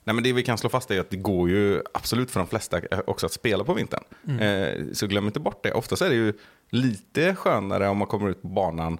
Nej, 0.04 0.14
men 0.14 0.25
det 0.25 0.33
vi 0.33 0.42
kan 0.42 0.59
slå 0.59 0.71
fast 0.71 0.90
är 0.90 1.00
att 1.00 1.11
det 1.11 1.16
går 1.16 1.49
ju 1.50 1.83
absolut 1.94 2.30
för 2.30 2.40
de 2.40 2.47
flesta 2.47 2.78
eh, 2.90 3.00
också 3.06 3.26
att 3.26 3.33
spela 3.33 3.64
på 3.64 3.75
vintern. 3.75 4.04
Mm. 4.28 4.40
Eh, 4.40 4.92
så 4.92 5.06
glöm 5.06 5.26
inte 5.26 5.40
bort 5.40 5.62
det. 5.62 5.73
Oftast 5.73 6.02
är 6.02 6.09
det 6.09 6.14
ju 6.14 6.33
lite 6.71 7.35
skönare 7.35 7.88
om 7.88 7.97
man 7.99 8.09
kommer 8.09 8.28
ut 8.30 8.42
på 8.42 8.49
banan 8.49 8.99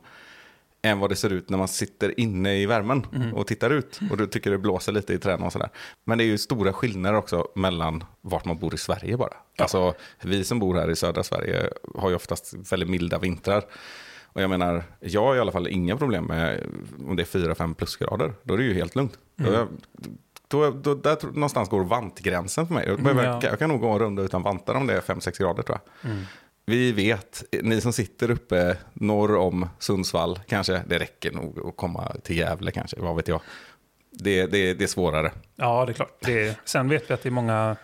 än 0.85 0.99
vad 0.99 1.11
det 1.11 1.17
ser 1.17 1.33
ut 1.33 1.51
när 1.51 1.59
man 1.59 1.69
sitter 1.69 2.21
inne 2.21 2.57
i 2.57 2.67
värmen 2.67 3.07
Mm. 3.15 3.35
och 3.35 3.47
tittar 3.47 3.71
ut. 3.71 4.01
Och 4.11 4.17
du 4.17 4.27
tycker 4.27 4.51
det 4.51 4.59
blåser 4.59 4.93
lite 4.93 5.15
i 5.15 5.19
träden 5.19 5.47
och 5.47 5.53
sådär. 5.53 5.69
Men 6.05 6.19
det 6.19 6.25
är 6.25 6.27
ju 6.27 6.39
stora 6.39 6.73
skillnader 6.73 7.19
också 7.19 7.49
mellan 7.55 8.05
vart 8.21 8.45
man 8.45 8.59
bor 8.59 8.75
i 8.75 8.79
Sverige 8.79 9.17
bara. 9.17 9.35
Alltså, 9.59 9.95
vi 10.23 10.45
som 10.45 10.59
bor 10.59 10.75
här 10.75 10.91
i 10.91 10.97
södra 10.97 11.23
Sverige 11.23 11.71
har 11.95 12.09
ju 12.11 12.15
oftast 12.17 12.55
väldigt 12.73 12.91
milda 12.91 13.19
vintrar. 13.19 13.63
Och 14.25 14.43
jag 14.43 14.51
menar, 14.51 14.85
jag 15.01 15.21
har 15.23 15.37
i 15.37 15.41
alla 15.41 15.53
fall 15.53 15.69
inga 15.69 15.97
problem 15.97 16.25
med 16.25 16.67
om 17.09 17.17
det 17.17 17.23
är 17.23 17.39
4-5 17.55 17.75
plusgrader. 17.75 18.33
Då 18.43 18.55
är 18.55 18.59
det 18.59 18.65
ju 18.65 18.75
helt 18.75 18.95
lugnt. 18.97 19.19
Mm. 19.39 19.53
Då, 19.53 19.69
då, 20.49 20.71
då, 20.71 20.95
där 20.95 21.17
någonstans 21.33 21.69
går 21.69 21.85
vantgränsen 21.85 22.67
för 22.67 22.75
mig. 22.75 22.85
Jag, 22.89 23.03
behöver- 23.03 23.25
ja. 23.25 23.41
jag 23.43 23.59
kan 23.59 23.69
nog 23.71 23.81
gå 23.81 23.89
en 23.89 23.99
runda 23.99 24.23
utan 24.23 24.43
vantar 24.43 24.75
om 24.75 24.87
det 24.87 24.95
är 24.97 25.01
5-6 25.01 25.39
grader 25.39 25.63
tror 25.63 25.79
jag. 26.03 26.11
Mm. 26.11 26.25
Vi 26.67 26.93
vet, 26.93 27.45
ni 27.63 27.81
som 27.81 27.93
sitter 27.93 28.31
uppe 28.31 28.77
norr 28.93 29.37
om 29.37 29.69
Sundsvall 29.79 30.41
kanske, 30.47 30.83
det 30.87 30.99
räcker 30.99 31.33
nog 31.33 31.69
att 31.69 31.77
komma 31.77 32.17
till 32.23 32.37
Gävle 32.37 32.71
kanske, 32.71 33.01
vad 33.01 33.17
vet 33.17 33.29
jag. 33.29 33.41
Det, 34.11 34.47
det, 34.47 34.75
det 34.75 34.85
är 34.85 34.89
svårare. 34.89 35.33
Ja, 35.57 35.87
det 35.87 35.93
är 35.93 35.95
klart. 35.95 36.19
Det 36.21 36.49
är, 36.49 36.55
sen 36.65 36.89
vet 36.89 37.11
vi 37.11 37.15
att 37.15 37.23
det 37.23 37.29
är 37.29 37.31
många 37.31 37.77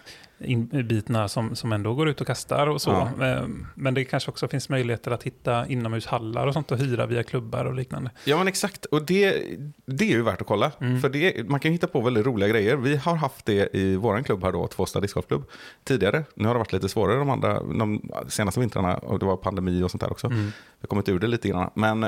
inbitna 0.45 1.29
som, 1.29 1.57
som 1.57 1.73
ändå 1.73 1.95
går 1.95 2.09
ut 2.09 2.21
och 2.21 2.27
kastar 2.27 2.67
och 2.67 2.83
så. 2.83 3.11
Ja. 3.19 3.27
Eh, 3.27 3.45
Men 3.75 3.95
det 3.95 4.05
kanske 4.05 4.31
också 4.31 4.49
finns 4.49 4.69
möjligheter 4.69 5.11
att 5.11 5.23
hitta 5.23 5.67
inomhushallar 5.67 6.47
och 6.47 6.55
sånt 6.55 6.73
och 6.73 6.79
hyra 6.79 7.07
via 7.07 7.23
klubbar 7.23 7.65
och 7.65 7.75
liknande. 7.75 8.11
Ja 8.25 8.39
men 8.39 8.49
exakt, 8.49 8.85
och 8.85 9.03
det, 9.03 9.43
det 9.87 10.05
är 10.05 10.09
ju 10.09 10.23
värt 10.23 10.41
att 10.41 10.47
kolla. 10.47 10.73
Mm. 10.81 11.01
För 11.01 11.09
det, 11.09 11.49
man 11.49 11.61
kan 11.61 11.73
hitta 11.73 11.87
på 11.87 12.01
väldigt 12.01 12.27
roliga 12.27 12.49
grejer. 12.49 12.77
Vi 12.77 12.97
har 12.97 13.17
haft 13.17 13.47
det 13.47 13.77
i 13.77 13.97
vår 13.97 14.23
klubb 14.23 14.45
här 14.45 14.53
då, 14.53 14.67
Tvåstad 14.67 15.01
discgolfklubb, 15.01 15.45
tidigare. 15.85 16.25
Nu 16.35 16.47
har 16.47 16.55
det 16.55 16.59
varit 16.59 16.73
lite 16.73 16.89
svårare 16.89 17.19
de 17.19 17.31
andra, 17.31 17.63
de 17.63 18.11
senaste 18.29 18.61
vintrarna 18.61 18.97
och 18.97 19.19
det 19.19 19.27
var 19.27 19.37
pandemi 19.37 19.83
och 19.83 19.91
sånt 19.91 20.01
där 20.01 20.11
också. 20.11 20.27
Mm. 20.27 20.45
Vi 20.45 20.53
har 20.81 20.87
kommit 20.87 21.09
ur 21.09 21.19
det 21.19 21.27
lite 21.27 21.49
grann. 21.49 21.71
Men 21.75 22.07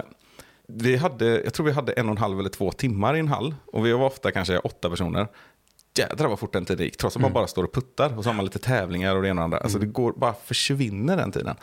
vi 0.66 0.96
hade, 0.96 1.42
jag 1.42 1.54
tror 1.54 1.66
vi 1.66 1.72
hade 1.72 1.92
en 1.92 2.06
och 2.06 2.12
en 2.12 2.18
halv 2.18 2.38
eller 2.38 2.50
två 2.50 2.72
timmar 2.72 3.16
i 3.16 3.18
en 3.18 3.28
hall. 3.28 3.54
Och 3.66 3.86
vi 3.86 3.92
var 3.92 4.06
ofta 4.06 4.30
kanske 4.30 4.58
åtta 4.58 4.90
personer. 4.90 5.28
Jädrar 5.98 6.28
vad 6.28 6.38
fort 6.38 6.52
den 6.52 6.64
tiden 6.64 6.84
gick. 6.84 6.96
Trots 6.96 7.16
att 7.16 7.22
man 7.22 7.28
Mm. 7.28 7.34
bara 7.34 7.46
står 7.46 7.64
och 7.64 7.72
puttar. 7.74 8.18
Och 8.18 8.24
så 8.24 8.30
har 8.30 8.34
man 8.34 8.44
lite 8.44 8.58
tävlingar 8.58 9.16
och 9.16 9.22
det 9.22 9.28
ena 9.28 9.40
och 9.40 9.44
andra. 9.44 9.58
Alltså 9.58 9.78
det 9.78 9.86
går, 9.86 10.12
bara 10.12 10.34
försvinner 10.34 11.16
den 11.16 11.32
tiden. 11.32 11.56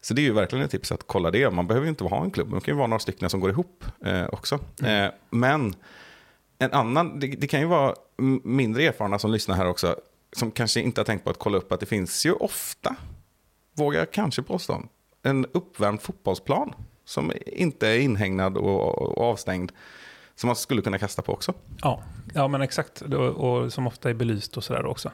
Så 0.00 0.14
det 0.14 0.20
är 0.20 0.24
ju 0.24 0.32
verkligen 0.32 0.64
ett 0.64 0.70
tips 0.70 0.92
att 0.92 1.06
kolla 1.06 1.30
det. 1.30 1.50
Man 1.50 1.66
behöver 1.66 1.84
ju 1.84 1.90
inte 1.90 2.04
ha 2.04 2.24
en 2.24 2.30
klubb. 2.30 2.54
Det 2.54 2.60
kan 2.60 2.74
ju 2.74 2.78
vara 2.78 2.86
några 2.86 2.98
stycken 2.98 3.30
som 3.30 3.40
går 3.40 3.50
ihop 3.50 3.84
eh, 4.04 4.24
också. 4.32 4.58
Mm. 4.80 5.04
Eh, 5.04 5.12
men 5.30 5.74
en 6.58 6.72
annan, 6.72 7.20
det, 7.20 7.26
det 7.26 7.46
kan 7.46 7.60
ju 7.60 7.66
vara 7.66 7.94
mindre 8.44 8.82
erfarna 8.84 9.18
som 9.18 9.32
lyssnar 9.32 9.56
här 9.56 9.66
också. 9.66 9.96
Som 10.36 10.50
kanske 10.50 10.80
inte 10.80 11.00
har 11.00 11.04
tänkt 11.04 11.24
på 11.24 11.30
att 11.30 11.38
kolla 11.38 11.58
upp 11.58 11.72
att 11.72 11.80
det 11.80 11.86
finns 11.86 12.26
ju 12.26 12.32
ofta, 12.32 12.96
vågar 13.76 13.98
jag 13.98 14.12
kanske 14.12 14.42
påstå, 14.42 14.82
en 15.22 15.46
uppvärmd 15.52 16.02
fotbollsplan. 16.02 16.74
Som 17.04 17.32
inte 17.46 17.88
är 17.88 17.98
inhägnad 17.98 18.56
och, 18.56 18.98
och 18.98 19.18
avstängd. 19.30 19.72
Som 20.36 20.46
man 20.48 20.56
skulle 20.56 20.82
kunna 20.82 20.98
kasta 20.98 21.22
på 21.22 21.32
också. 21.32 21.54
Ja, 21.82 22.02
ja 22.34 22.48
men 22.48 22.62
exakt. 22.62 23.00
Och, 23.36 23.72
som 23.72 23.86
ofta 23.86 24.10
är 24.10 24.14
belyst 24.14 24.56
och 24.56 24.64
sådär 24.64 24.86
också. 24.86 25.10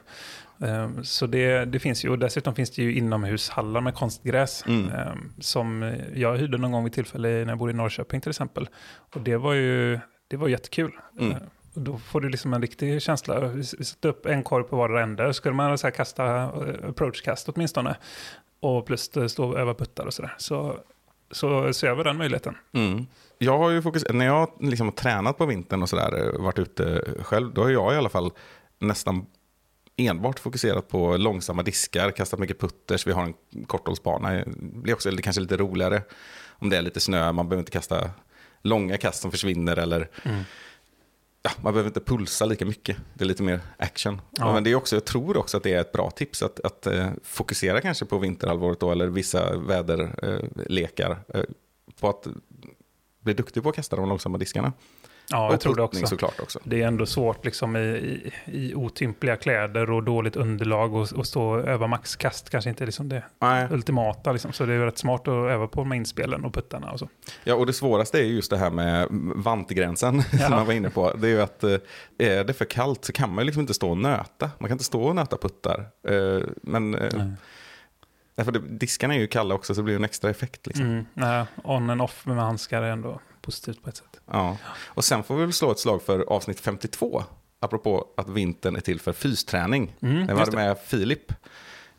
Eh, 0.63 0.89
Så 1.03 1.27
det, 1.27 1.65
det 1.65 1.79
finns 1.79 2.05
ju, 2.05 2.09
och 2.09 2.19
dessutom 2.19 2.55
finns 2.55 2.69
det 2.71 2.81
ju 2.83 2.93
inomhushallar 2.95 3.81
med 3.81 3.95
konstgräs. 3.95 4.63
Mm. 4.67 4.89
eh, 4.91 5.13
Som 5.39 5.93
jag 6.15 6.37
hyrde 6.37 6.57
någon 6.57 6.71
gång 6.71 6.83
vid 6.83 6.93
tillfälle 6.93 7.27
när 7.29 7.47
jag 7.51 7.57
bodde 7.57 7.71
i 7.71 7.75
Norrköping 7.75 8.21
till 8.21 8.29
exempel. 8.29 8.69
Och 9.15 9.21
det 9.21 9.37
var 9.37 9.53
ju 9.53 9.99
det 10.27 10.37
var 10.37 10.47
jättekul. 10.47 10.91
Mm. 11.19 11.31
Eh, 11.31 11.37
Och 11.75 11.81
då 11.81 11.97
får 11.97 12.21
du 12.21 12.29
liksom 12.29 12.53
en 12.53 12.61
riktig 12.61 13.01
känsla. 13.01 13.39
Vi 13.39 13.63
satte 13.63 14.07
upp 14.07 14.25
en 14.25 14.43
korg 14.43 14.63
på 14.63 14.75
vardera 14.75 15.03
ände. 15.03 15.33
Skulle 15.33 15.55
man 15.55 15.77
så 15.77 15.91
kasta 15.91 16.25
eh, 16.43 16.89
approachkast 16.89 17.49
åtminstone. 17.49 17.95
Och 18.59 18.85
plus 18.85 19.11
stå 19.27 19.45
och 19.49 19.59
öva 19.59 19.73
puttar 19.73 20.05
och 20.05 20.13
sådär. 20.13 20.35
Så, 20.37 20.77
så 21.31 21.73
se 21.73 21.87
över 21.87 22.03
den 22.03 22.17
möjligheten. 22.17 22.57
Mm. 22.73 23.05
Jag 23.37 23.57
har 23.57 23.69
ju 23.69 23.81
fokus, 23.81 24.05
när 24.09 24.25
jag 24.25 24.51
liksom 24.59 24.87
har 24.87 24.93
tränat 24.93 25.37
på 25.37 25.45
vintern 25.45 25.81
och 25.81 25.89
sådär, 25.89 26.37
varit 26.39 26.59
ute 26.59 27.03
själv, 27.23 27.53
då 27.53 27.61
har 27.63 27.69
jag 27.69 27.93
i 27.93 27.97
alla 27.97 28.09
fall 28.09 28.31
nästan 28.79 29.25
enbart 29.97 30.39
fokuserat 30.39 30.87
på 30.87 31.17
långsamma 31.17 31.63
diskar, 31.63 32.11
kastat 32.11 32.39
mycket 32.39 32.59
putters, 32.59 33.07
vi 33.07 33.11
har 33.11 33.23
en 33.23 33.65
korthållsbana. 33.65 34.31
Det 34.31 34.43
blir 34.57 34.93
också 34.93 35.11
det 35.11 35.21
kanske 35.21 35.41
lite 35.41 35.57
roligare 35.57 36.01
om 36.49 36.69
det 36.69 36.77
är 36.77 36.81
lite 36.81 36.99
snö, 36.99 37.31
man 37.31 37.49
behöver 37.49 37.61
inte 37.61 37.71
kasta 37.71 38.09
långa 38.61 38.97
kast 38.97 39.21
som 39.21 39.31
försvinner 39.31 39.77
eller 39.77 40.09
ja, 41.43 41.51
man 41.61 41.73
behöver 41.73 41.89
inte 41.89 41.99
pulsa 41.99 42.45
lika 42.45 42.65
mycket. 42.65 42.97
Det 43.13 43.23
är 43.23 43.27
lite 43.27 43.43
mer 43.43 43.61
action. 43.77 44.21
Ja. 44.31 44.53
Men 44.53 44.63
det 44.63 44.71
är 44.71 44.75
också, 44.75 44.95
jag 44.95 45.05
tror 45.05 45.37
också 45.37 45.57
att 45.57 45.63
det 45.63 45.73
är 45.73 45.81
ett 45.81 45.91
bra 45.91 46.11
tips 46.11 46.43
att, 46.43 46.59
att 46.59 46.87
eh, 46.87 47.09
fokusera 47.23 47.81
kanske 47.81 48.05
på 48.05 48.17
vinterhalvåret 48.17 48.79
då, 48.79 48.91
eller 48.91 49.07
vissa 49.07 49.57
väderlekar. 49.57 51.19
Eh, 51.33 51.43
på 51.99 52.09
att 52.09 52.27
bli 53.19 53.33
duktig 53.33 53.63
på 53.63 53.69
att 53.69 53.75
kasta 53.75 53.95
de 53.95 54.09
långsamma 54.09 54.37
diskarna. 54.37 54.73
Ja, 55.31 55.47
och 55.47 55.53
jag 55.53 55.59
tror 55.61 55.75
det 55.75 55.81
också. 55.83 56.07
såklart 56.07 56.39
också. 56.39 56.59
Det 56.63 56.81
är 56.81 56.87
ändå 56.87 57.05
svårt 57.05 57.45
liksom 57.45 57.75
i, 57.75 57.79
i, 57.79 58.31
i 58.45 58.75
otympliga 58.75 59.35
kläder 59.35 59.91
och 59.91 60.03
dåligt 60.03 60.35
underlag 60.35 60.93
och, 60.95 61.13
och 61.13 61.25
stå 61.27 61.43
och 61.43 61.67
öva 61.67 61.87
maxkast 61.87 62.49
kanske 62.49 62.69
inte 62.69 62.83
är 62.83 62.85
liksom 62.85 63.09
det 63.09 63.23
Nej. 63.39 63.67
ultimata. 63.71 64.31
Liksom. 64.31 64.53
Så 64.53 64.65
det 64.65 64.73
är 64.73 64.79
rätt 64.79 64.97
smart 64.97 65.21
att 65.21 65.27
öva 65.27 65.67
på 65.67 65.83
med 65.83 65.95
inspelen 65.95 66.45
och 66.45 66.53
puttarna 66.53 66.91
och 66.91 66.99
så. 66.99 67.09
Ja, 67.43 67.55
och 67.55 67.65
det 67.65 67.73
svåraste 67.73 68.19
är 68.19 68.23
just 68.23 68.49
det 68.49 68.57
här 68.57 68.71
med 68.71 69.07
vantgränsen 69.35 70.23
Ja. 70.31 70.37
som 70.39 70.55
man 70.55 70.65
var 70.65 70.73
inne 70.73 70.89
på. 70.89 71.13
Det 71.13 71.27
är 71.27 71.31
ju 71.31 71.41
att 71.41 71.63
eh, 71.63 71.77
är 72.17 72.43
det 72.43 72.53
för 72.53 72.65
kallt 72.65 73.05
så 73.05 73.13
kan 73.13 73.35
man 73.35 73.45
liksom 73.45 73.61
inte 73.61 73.73
stå 73.73 73.89
och 73.89 73.97
nöta. 73.97 74.51
Man 74.59 74.67
kan 74.67 74.71
inte 74.75 74.83
stå 74.83 75.03
och 75.03 75.15
nöta 75.15 75.37
puttar. 75.37 75.79
Eh, 76.07 76.43
Men 76.61 76.95
eh, 76.95 77.09
Nej. 77.13 77.31
därför 78.35 78.51
diskarna 78.51 79.15
är 79.15 79.19
ju 79.19 79.27
kalla 79.27 79.55
också 79.55 79.73
så 79.75 79.81
det 79.81 79.85
blir 79.85 79.95
en 79.95 80.03
extra 80.03 80.29
effekt. 80.29 80.67
Liksom. 80.67 80.85
Mm, 80.85 81.05
nej, 81.13 81.45
on 81.63 81.89
and 81.89 82.01
off 82.01 82.25
med 82.25 82.35
handskar 82.37 82.81
är 82.81 82.91
ändå 82.91 83.19
positivt 83.41 83.83
på 83.83 83.89
ett 83.89 83.97
sätt. 83.97 84.19
Ja. 84.31 84.57
Och 84.85 85.05
sen 85.05 85.23
får 85.23 85.35
vi 85.35 85.41
väl 85.41 85.53
slå 85.53 85.71
ett 85.71 85.79
slag 85.79 86.01
för 86.01 86.19
avsnitt 86.19 86.59
52. 86.59 87.23
Apropå 87.59 88.07
att 88.17 88.29
vintern 88.29 88.75
är 88.75 88.79
till 88.79 88.99
för 88.99 89.13
fysträning. 89.13 89.95
Mm, 90.01 90.29
Jag 90.29 90.45
det. 90.45 90.55
med 90.55 90.77
Filip. 90.85 91.33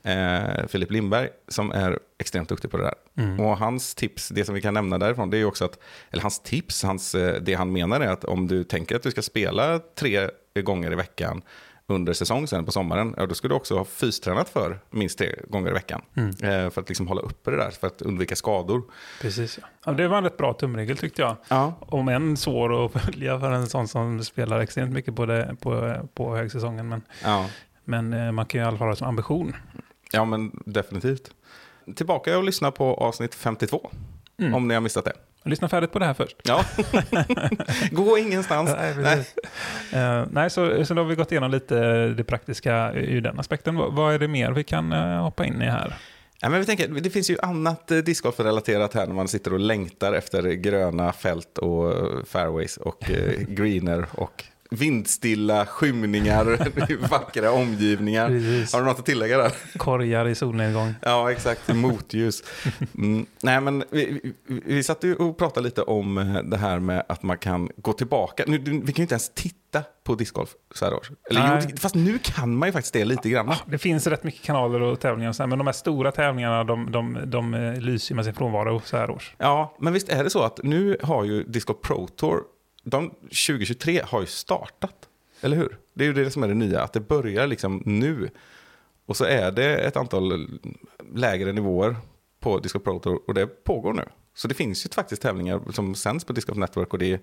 Eh, 0.03 0.67
Filip 0.69 0.91
Lindberg 0.91 1.29
som 1.49 1.73
är 1.73 1.99
extremt 2.19 2.49
duktig 2.49 2.71
på 2.71 2.77
det 2.77 2.83
där. 2.85 2.95
Mm. 3.17 3.41
Och 3.41 3.59
hans 3.59 3.95
tips, 3.95 4.29
det 4.29 4.45
som 4.45 4.55
vi 4.55 4.63
kan 4.63 4.75
nämna 4.75 4.99
därifrån, 4.99 5.31
det 5.31 5.39
är 5.39 5.45
också 5.45 5.65
att, 5.65 5.79
eller 6.11 6.23
hans 6.23 6.41
tips, 6.41 6.83
hans, 6.83 7.15
eh, 7.15 7.43
det 7.43 7.55
han 7.55 7.73
menar 7.73 8.01
är 8.01 8.09
att 8.09 8.25
om 8.25 8.49
du 8.49 8.65
tänker 8.65 8.97
att 8.97 9.03
du 9.03 9.11
ska 9.11 9.23
spela 9.23 9.81
tre 9.99 10.31
gånger 10.63 10.93
i 10.93 10.95
veckan 10.95 11.43
under 11.87 12.13
säsong 12.13 12.47
sen 12.49 12.65
på 12.65 12.73
sommaren, 12.73 13.15
ja, 13.17 13.27
då 13.27 13.35
ska 13.35 13.49
du 13.49 13.55
också 13.55 13.77
ha 13.79 13.85
fystränat 13.85 14.49
för 14.49 14.81
minst 14.91 15.19
tre 15.19 15.35
gånger 15.49 15.71
i 15.71 15.73
veckan. 15.73 16.03
Mm. 16.15 16.31
Eh, 16.31 16.71
för 16.71 16.81
att 16.81 16.89
liksom 16.89 17.09
hålla 17.09 17.21
uppe 17.21 17.51
det 17.51 17.57
där, 17.57 17.71
för 17.71 17.87
att 17.87 18.03
undvika 18.03 18.37
skador. 18.37 18.83
Precis, 19.21 19.59
ja. 19.85 19.93
Det 19.93 20.09
var 20.09 20.19
en 20.19 20.25
rätt 20.25 20.37
bra 20.37 20.53
tumregel 20.55 20.97
tyckte 20.97 21.23
jag. 21.23 21.37
Ja, 21.49 21.75
Om 21.81 22.09
än 22.09 22.37
svår 22.37 22.85
att 22.87 22.93
följa 23.05 23.41
för 23.41 23.51
en 23.53 23.67
sån 23.67 23.89
som 23.89 24.25
spelar 24.25 24.61
extremt 24.61 24.93
mycket 24.93 25.17
på, 25.17 25.27
det, 25.27 25.57
på, 25.61 25.95
på 26.15 26.37
högsäsongen. 26.37 26.89
Men, 26.89 27.03
ja. 27.25 27.47
men 27.85 28.13
eh, 28.13 28.33
man 28.33 28.47
kan 28.47 28.61
ju 28.61 28.65
i 28.65 28.69
alla 28.69 28.79
fall 28.79 28.89
ha 28.89 28.97
som 28.97 29.09
ambition. 29.09 29.57
ja 30.13 30.25
men 30.25 30.63
definitivt. 30.67 31.31
Tillbaka 31.97 32.39
och 32.39 32.45
lyssna 32.45 32.71
på 32.71 32.95
avsnitt 32.95 33.35
52, 33.35 33.91
Mm. 34.39 34.55
om 34.55 34.69
ni 34.69 34.75
har 34.75 34.81
missat 34.81 35.05
det. 35.05 35.13
Lyssna 35.45 35.69
färdigt 35.69 35.93
på 35.93 35.99
det 35.99 36.05
här 36.05 36.15
först. 36.15 36.37
Ja, 36.43 36.65
gå 37.91 38.19
ingenstans. 38.19 38.71
Nej, 38.77 38.95
precis. 38.95 39.35
Eh, 39.93 40.25
nej, 40.31 40.51
så, 40.51 40.85
så 40.85 40.95
då 40.95 41.03
har 41.03 41.09
vi 41.09 41.15
gått 41.15 41.33
igenom 41.33 41.51
lite 41.51 42.09
det 42.09 42.25
praktiska 42.25 42.93
ur 42.93 43.21
den 43.21 43.41
aspekten. 43.41 43.77
Vad, 43.77 43.93
vad 43.93 44.15
är 44.15 44.19
det 44.19 44.29
mer 44.29 44.53
vi 44.53 44.65
kan 44.65 44.93
eh, 44.93 45.23
hoppa 45.23 45.45
in 45.45 45.63
i 45.63 45.65
här? 45.65 45.95
Ja, 46.41 46.49
men 46.49 46.61
vi 46.61 46.67
tänker, 46.67 46.89
det 46.89 47.11
finns 47.11 47.31
ju 47.31 47.37
annat 47.43 47.91
eh, 47.91 47.99
discgolf-relaterat 47.99 48.95
här 48.95 49.07
när 49.07 49.15
man 49.15 49.29
sitter 49.29 49.53
och 49.53 49.61
längtar 49.61 50.13
efter 50.13 50.43
gröna 50.43 51.13
fält 51.13 51.59
och 51.59 51.93
eh, 51.93 52.25
fairways 52.25 52.77
och 52.77 53.11
eh, 53.11 53.41
greener 53.49 54.07
och 54.13 54.45
vindstilla 54.73 55.67
skymningar, 55.67 57.09
vackra 57.11 57.53
omgivningar. 57.53 58.29
Precis. 58.29 58.73
Har 58.73 58.81
du 58.81 58.87
något 58.87 58.99
att 58.99 59.07
tillägga 59.07 59.39
där? 59.39 59.53
Korgar 59.79 60.29
i 60.29 60.35
solnedgång. 60.35 60.95
Ja, 61.03 61.31
exakt. 61.33 61.75
Motljus. 61.75 62.43
Mm. 62.99 63.27
Nej, 63.43 63.61
men 63.61 63.85
vi, 63.91 64.21
vi, 64.47 64.63
vi 64.65 64.83
satt 64.83 65.05
ju 65.05 65.15
och 65.15 65.39
pratade 65.39 65.65
lite 65.65 65.83
om 65.83 66.19
eh, 66.19 66.43
det 66.43 66.57
här 66.57 66.79
med 66.79 67.05
att 67.09 67.23
man 67.23 67.39
kan 67.39 67.69
gå 67.77 67.93
tillbaka. 67.93 68.45
Nu, 68.47 68.59
vi 68.59 68.69
kan 68.69 68.95
ju 68.95 69.03
inte 69.03 69.15
ens 69.15 69.31
titta 69.35 69.83
på 70.05 70.15
discgolf 70.15 70.51
så 70.75 70.85
här 70.85 70.95
års. 70.95 71.11
Eller, 71.31 71.63
jo, 71.71 71.77
fast 71.77 71.95
nu 71.95 72.19
kan 72.19 72.57
man 72.57 72.69
ju 72.69 72.73
faktiskt 72.73 72.95
det 72.95 73.05
lite 73.05 73.29
grann. 73.29 73.49
Ah, 73.49 73.57
det 73.67 73.79
finns 73.79 74.07
rätt 74.07 74.25
mycket 74.25 74.43
kanaler 74.43 74.81
och 74.81 75.01
tävlingar, 75.01 75.29
och 75.29 75.37
så 75.37 75.43
här, 75.43 75.49
men 75.49 75.59
de 75.59 75.67
här 75.67 75.75
stora 75.75 76.13
tävlingarna 76.13 76.65
de, 76.65 76.91
de, 76.91 77.19
de, 77.27 77.55
eh, 77.55 77.81
lyser 77.81 78.15
med 78.15 78.25
sin 78.25 78.35
frånvaro 78.35 78.81
så 78.85 78.97
här 78.97 79.11
års. 79.11 79.35
Ja, 79.39 79.77
men 79.81 79.93
visst 79.93 80.09
är 80.09 80.25
det 80.25 80.31
så 80.31 80.43
att 80.43 80.61
nu 80.63 80.97
har 81.03 81.25
ju 81.25 81.45
Disco 81.45 81.75
Pro 81.75 82.07
Tour, 82.07 82.41
de 82.83 83.11
2023 83.11 84.03
har 84.05 84.21
ju 84.21 84.27
startat. 84.27 85.09
Eller 85.41 85.57
hur? 85.57 85.79
Det 85.95 86.05
är 86.05 86.09
ju 86.09 86.15
det 86.15 86.31
som 86.31 86.43
är 86.43 86.49
det 86.49 86.55
nya, 86.55 86.83
att 86.83 86.93
det 86.93 87.01
börjar 87.01 87.47
liksom 87.47 87.83
nu. 87.85 88.31
Och 89.07 89.17
så 89.17 89.25
är 89.25 89.51
det 89.51 89.77
ett 89.77 89.97
antal 89.97 90.49
lägre 91.15 91.53
nivåer 91.53 91.97
på 92.41 92.59
Disco 92.59 92.79
Pro 92.79 92.99
Tour 92.99 93.21
och 93.27 93.35
det 93.35 93.47
pågår 93.47 93.93
nu. 93.93 94.05
Så 94.35 94.49
det 94.49 94.55
finns 94.55 94.87
ju 94.87 94.91
faktiskt 94.91 95.23
tävlingar 95.23 95.61
som 95.73 95.95
sänds 95.95 96.25
på 96.25 96.33
Disco 96.33 96.55
Network 96.55 96.93
och 96.93 96.99
det 96.99 97.13
är 97.13 97.21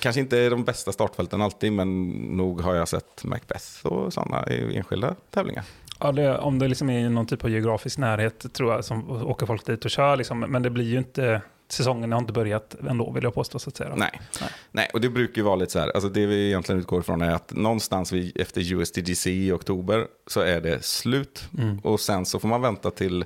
kanske 0.00 0.20
inte 0.20 0.48
de 0.48 0.64
bästa 0.64 0.92
startfälten 0.92 1.42
alltid, 1.42 1.72
men 1.72 2.10
nog 2.36 2.60
har 2.60 2.74
jag 2.74 2.88
sett 2.88 3.24
Macbeth 3.24 3.86
och 3.86 4.12
sådana 4.12 4.50
i 4.50 4.76
enskilda 4.76 5.14
tävlingar. 5.30 5.64
Ja, 6.00 6.12
det, 6.12 6.38
om 6.38 6.58
det 6.58 6.68
liksom 6.68 6.90
är 6.90 6.98
i 6.98 7.08
någon 7.08 7.26
typ 7.26 7.44
av 7.44 7.50
geografisk 7.50 7.98
närhet 7.98 8.52
tror 8.52 8.72
jag, 8.72 8.84
som 8.84 9.10
åker 9.10 9.46
folk 9.46 9.66
dit 9.66 9.84
och 9.84 9.90
kör, 9.90 10.16
liksom, 10.16 10.40
men 10.40 10.62
det 10.62 10.70
blir 10.70 10.84
ju 10.84 10.98
inte, 10.98 11.42
säsongen 11.68 12.12
har 12.12 12.18
inte 12.18 12.32
börjat 12.32 12.74
ändå 12.88 13.10
vill 13.10 13.24
jag 13.24 13.34
påstå 13.34 13.58
så 13.58 13.70
att 13.70 13.76
säga. 13.76 13.92
Nej. 13.96 14.20
Nej. 14.40 14.50
Nej, 14.72 14.90
och 14.92 15.00
det 15.00 15.08
brukar 15.08 15.36
ju 15.36 15.42
vara 15.42 15.56
lite 15.56 15.72
så 15.72 15.78
här, 15.78 15.88
alltså 15.94 16.08
det 16.08 16.26
vi 16.26 16.46
egentligen 16.46 16.80
utgår 16.80 17.00
ifrån 17.00 17.22
är 17.22 17.30
att 17.30 17.52
någonstans 17.52 18.12
vid, 18.12 18.40
efter 18.40 18.72
USDGC 18.72 19.26
i 19.30 19.52
oktober 19.52 20.06
så 20.26 20.40
är 20.40 20.60
det 20.60 20.84
slut. 20.84 21.48
Mm. 21.58 21.78
Och 21.78 22.00
sen 22.00 22.26
så 22.26 22.38
får 22.38 22.48
man 22.48 22.60
vänta 22.62 22.90
till 22.90 23.24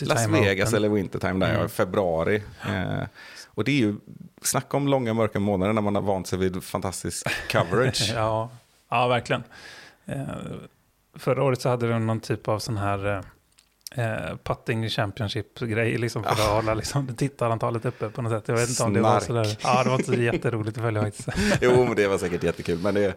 Las 0.00 0.28
Vegas 0.28 0.72
eller 0.72 0.88
Wintertime 0.88 1.46
där, 1.46 1.50
Mm. 1.50 1.62
ja, 1.62 1.68
februari. 1.68 2.42
Eh, 2.68 3.02
och 3.46 3.64
det 3.64 3.70
är 3.70 3.76
ju, 3.86 3.94
snacka 4.42 4.76
om 4.76 4.88
långa 4.88 5.14
mörka 5.14 5.40
månader 5.40 5.72
när 5.72 5.82
man 5.82 5.94
har 5.94 6.02
vant 6.02 6.26
sig 6.26 6.38
vid 6.38 6.62
fantastisk 6.64 7.26
coverage. 7.52 8.10
Ja, 8.14 8.50
ja 8.88 9.08
verkligen. 9.08 9.42
Eh, 10.06 10.26
förra 11.14 11.42
året 11.42 11.60
så 11.60 11.68
hade 11.68 11.88
de 11.88 12.06
någon 12.06 12.20
typ 12.20 12.48
av 12.48 12.58
sån 12.58 12.76
här 12.76 13.16
eh, 13.16 13.20
eh, 13.96 14.36
putting 14.42 14.88
championship-grej 14.88 15.98
liksom 15.98 16.22
för 16.22 16.30
att 16.30 16.40
Ah. 16.48 16.54
hålla 16.54 16.74
liksom, 16.74 17.06
tittarantalet 17.16 17.84
uppe 17.84 18.08
på 18.10 18.22
något 18.22 18.32
sätt. 18.32 18.44
Jag 18.48 18.54
vet 18.56 18.68
inte 18.68 18.82
om 18.82 18.92
det 18.92 19.00
var 19.00 19.20
Snark. 19.20 19.46
sådär. 19.46 19.58
Ja, 19.62 19.82
det 19.82 19.88
var 19.90 19.96
inte 19.96 20.12
så 20.12 20.20
jätteroligt 20.20 20.76
att 20.78 20.82
följa 20.84 21.02
faktiskt. 21.02 21.28
jo, 21.60 21.84
men 21.84 21.96
det 21.96 22.08
var 22.08 22.18
säkert 22.18 22.42
jättekul. 22.42 22.78
Men 22.78 22.94
det, 22.94 23.14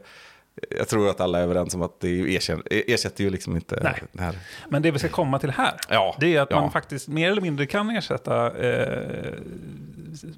jag 0.78 0.88
tror 0.88 1.10
att 1.10 1.22
alla 1.22 1.40
är 1.40 1.44
överens 1.44 1.76
om 1.76 1.82
att 1.82 2.00
det 2.00 2.10
erkänner, 2.10 2.64
ersätter 2.70 3.24
ju 3.24 3.30
liksom 3.30 3.56
inte 3.56 3.80
Nej. 3.84 4.04
det 4.12 4.24
här. 4.24 4.36
Men 4.70 4.82
det 4.82 4.92
vi 4.92 5.00
ska 5.00 5.10
komma 5.10 5.40
till 5.40 5.50
här, 5.52 5.74
Ja, 5.90 6.16
det 6.20 6.36
är 6.36 6.42
att 6.42 6.52
ja. 6.52 6.62
man 6.62 6.72
faktiskt 6.72 7.08
mer 7.08 7.32
eller 7.32 7.42
mindre 7.42 7.66
kan 7.66 7.90
ersätta, 7.90 8.58
eh, 8.58 9.34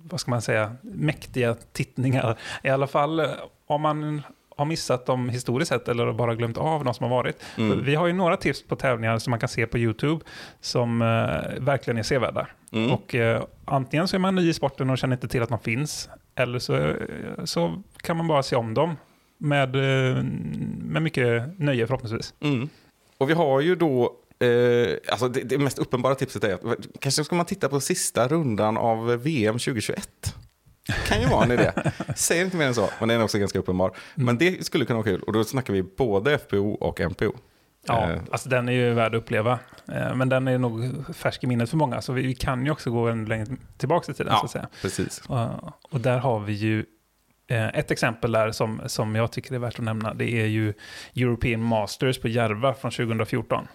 vad 0.03 0.19
ska 0.19 0.31
man 0.31 0.41
säga, 0.41 0.75
mäktiga 0.81 1.55
tittningar. 1.71 2.37
I 2.63 2.69
alla 2.69 2.87
fall 2.87 3.19
eh, 3.19 3.27
om 3.67 3.81
man 3.81 4.21
har 4.57 4.65
missat 4.65 5.05
dem 5.05 5.29
historiskt 5.29 5.69
sett 5.69 5.87
eller 5.87 6.13
bara 6.13 6.35
glömt 6.35 6.57
av 6.57 6.83
de 6.83 6.93
som 6.93 7.03
har 7.03 7.17
varit. 7.17 7.43
Mm. 7.57 7.83
Vi 7.83 7.95
har 7.95 8.07
ju 8.07 8.13
några 8.13 8.37
tips 8.37 8.63
på 8.63 8.75
tävlingar 8.75 9.19
som 9.19 9.31
man 9.31 9.39
kan 9.39 9.49
se 9.49 9.67
på 9.67 9.77
YouTube 9.77 10.25
som 10.61 11.01
eh, 11.01 11.63
verkligen 11.63 11.97
är 11.97 12.03
sevärda. 12.03 12.47
Mm. 12.71 12.91
Och 12.91 13.15
eh, 13.15 13.43
antingen 13.65 14.07
så 14.07 14.15
är 14.15 14.19
man 14.19 14.35
ny 14.35 14.49
i 14.49 14.53
sporten 14.53 14.89
och 14.89 14.97
känner 14.97 15.15
inte 15.15 15.27
till 15.27 15.41
att 15.43 15.49
man 15.49 15.59
finns, 15.59 16.09
eller 16.35 16.59
så, 16.59 16.75
eh, 16.75 16.95
så 17.43 17.81
kan 17.97 18.17
man 18.17 18.27
bara 18.27 18.43
se 18.43 18.55
om 18.55 18.73
dem 18.73 18.95
med, 19.37 19.75
eh, 19.75 20.23
med 20.81 21.01
mycket 21.01 21.59
nöje 21.59 21.87
förhoppningsvis. 21.87 22.33
Mm. 22.39 22.69
Och 23.17 23.29
vi 23.29 23.33
har 23.33 23.61
ju 23.61 23.75
då, 23.75 24.15
eh, 24.39 24.97
alltså 25.11 25.27
det, 25.27 25.41
det 25.41 25.57
mest 25.57 25.79
uppenbara 25.79 26.15
tipset 26.15 26.43
är 26.43 26.53
att 26.53 26.61
kanske 26.99 27.23
ska 27.23 27.35
man 27.35 27.45
titta 27.45 27.69
på 27.69 27.79
sista 27.79 28.27
rundan 28.27 28.77
av 28.77 29.05
VM 29.05 29.59
2021. 29.59 30.35
Kan 31.07 31.21
ju 31.21 31.27
vara 31.27 31.43
en 31.45 31.51
idé. 31.51 31.71
Säger 32.15 32.45
inte 32.45 32.57
mer 32.57 32.65
än 32.67 32.75
så, 32.75 32.89
men 32.99 33.09
den 33.09 33.19
är 33.19 33.23
också 33.23 33.37
ganska 33.37 33.59
uppenbar. 33.59 33.91
Men 34.15 34.37
det 34.37 34.65
skulle 34.65 34.85
kunna 34.85 34.97
vara 34.99 35.05
kul, 35.07 35.21
och 35.23 35.33
då 35.33 35.43
snackar 35.43 35.73
vi 35.73 35.83
både 35.83 36.37
FPO 36.37 36.73
och 36.73 36.99
MPO. 37.01 37.33
Ja, 37.87 38.11
Eh. 38.11 38.21
alltså 38.31 38.49
den 38.49 38.69
är 38.69 38.73
ju 38.73 38.93
värd 38.93 39.15
att 39.15 39.21
uppleva. 39.21 39.59
Eh, 39.91 40.15
Men 40.15 40.29
den 40.29 40.47
är 40.47 40.57
nog 40.57 41.05
färsk 41.15 41.43
i 41.43 41.47
minnet 41.47 41.69
för 41.69 41.77
många, 41.77 42.01
så 42.01 42.13
vi 42.13 42.21
vi 42.27 42.35
kan 42.35 42.65
ju 42.65 42.71
också 42.71 42.91
gå 42.91 43.07
en 43.07 43.25
längre 43.25 43.45
tillbaka 43.77 44.11
i 44.11 44.15
tiden. 44.15 44.31
Så 44.33 44.37
Ja, 44.39 44.43
att 44.45 44.51
säga. 44.51 44.67
precis. 44.81 45.21
Och- 45.27 45.49
Och 45.91 45.99
där 45.99 46.17
har 46.17 46.39
vi 46.39 46.53
ju 46.53 46.85
eh, 47.47 47.67
ett 47.67 47.91
exempel 47.91 48.31
där 48.31 48.51
som, 48.51 48.81
som 48.85 49.15
jag 49.15 49.31
tycker 49.31 49.55
är 49.55 49.59
värt 49.59 49.79
att 49.79 49.85
nämna. 49.85 50.13
Det 50.13 50.31
är 50.41 50.45
ju 50.45 50.73
European 51.15 51.63
Masters 51.63 52.19
på 52.19 52.27
Järva 52.27 52.73
från 52.73 52.91
2014. 52.91 53.67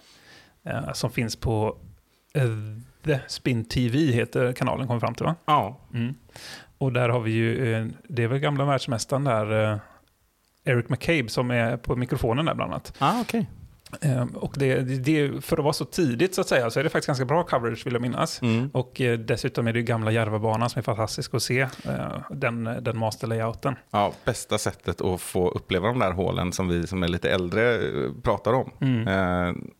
eh, 0.65 0.93
Som 0.93 1.11
finns 1.11 1.35
på 1.35 1.77
eh, 2.33 2.43
The 3.05 3.19
Spin 3.27 3.65
TV, 3.65 3.97
heter 3.99 4.53
kanalen, 4.53 4.87
kommer 4.87 4.99
fram 4.99 5.13
till 5.15 5.25
va? 5.25 5.35
Ja, 5.45 5.79
Mm. 5.93 6.13
Och 6.79 6.93
där 6.93 7.09
har 7.09 7.19
vi 7.19 7.31
ju, 7.31 7.73
eh, 7.73 7.85
det 8.07 8.23
är 8.23 8.27
väl 8.27 8.39
gamla 8.39 8.65
världsmästaren 8.65 9.23
där, 9.23 9.71
eh, 9.73 9.77
Eric 10.63 10.89
McCabe 10.89 11.29
som 11.29 11.51
är 11.51 11.77
på 11.77 11.95
mikrofonen 11.95 12.45
där 12.45 12.55
bland 12.55 12.71
annat. 12.71 12.93
Ah, 12.99 13.21
okay. 13.21 13.45
Eh, 14.01 14.25
och 14.35 14.53
det, 14.57 14.81
det, 14.81 15.45
för 15.45 15.57
att 15.57 15.63
vara 15.63 15.73
så 15.73 15.85
tidigt 15.85 16.35
så 16.35 16.41
att 16.41 16.47
säga 16.47 16.69
så 16.69 16.79
är 16.79 16.83
det 16.83 16.89
faktiskt 16.89 17.07
ganska 17.07 17.25
bra 17.25 17.43
coverage 17.43 17.85
vill 17.85 17.93
jag 17.93 18.01
minnas. 18.01 18.41
Mm. 18.41 18.69
Och 18.73 19.01
dessutom 19.19 19.67
är 19.67 19.73
det 19.73 19.81
gamla 19.81 20.11
Järvabanan 20.11 20.69
som 20.69 20.79
är 20.79 20.83
fantastisk 20.83 21.33
att 21.33 21.43
se, 21.43 21.67
den, 22.29 22.63
den 22.63 22.97
masterlayouten. 22.97 23.75
Ja, 23.91 24.13
bästa 24.25 24.57
sättet 24.57 25.01
att 25.01 25.21
få 25.21 25.49
uppleva 25.49 25.87
de 25.87 25.99
där 25.99 26.11
hålen 26.11 26.51
som 26.51 26.67
vi 26.67 26.87
som 26.87 27.03
är 27.03 27.07
lite 27.07 27.31
äldre 27.31 27.79
pratar 28.23 28.53
om. 28.53 28.71
Mm. 28.81 29.71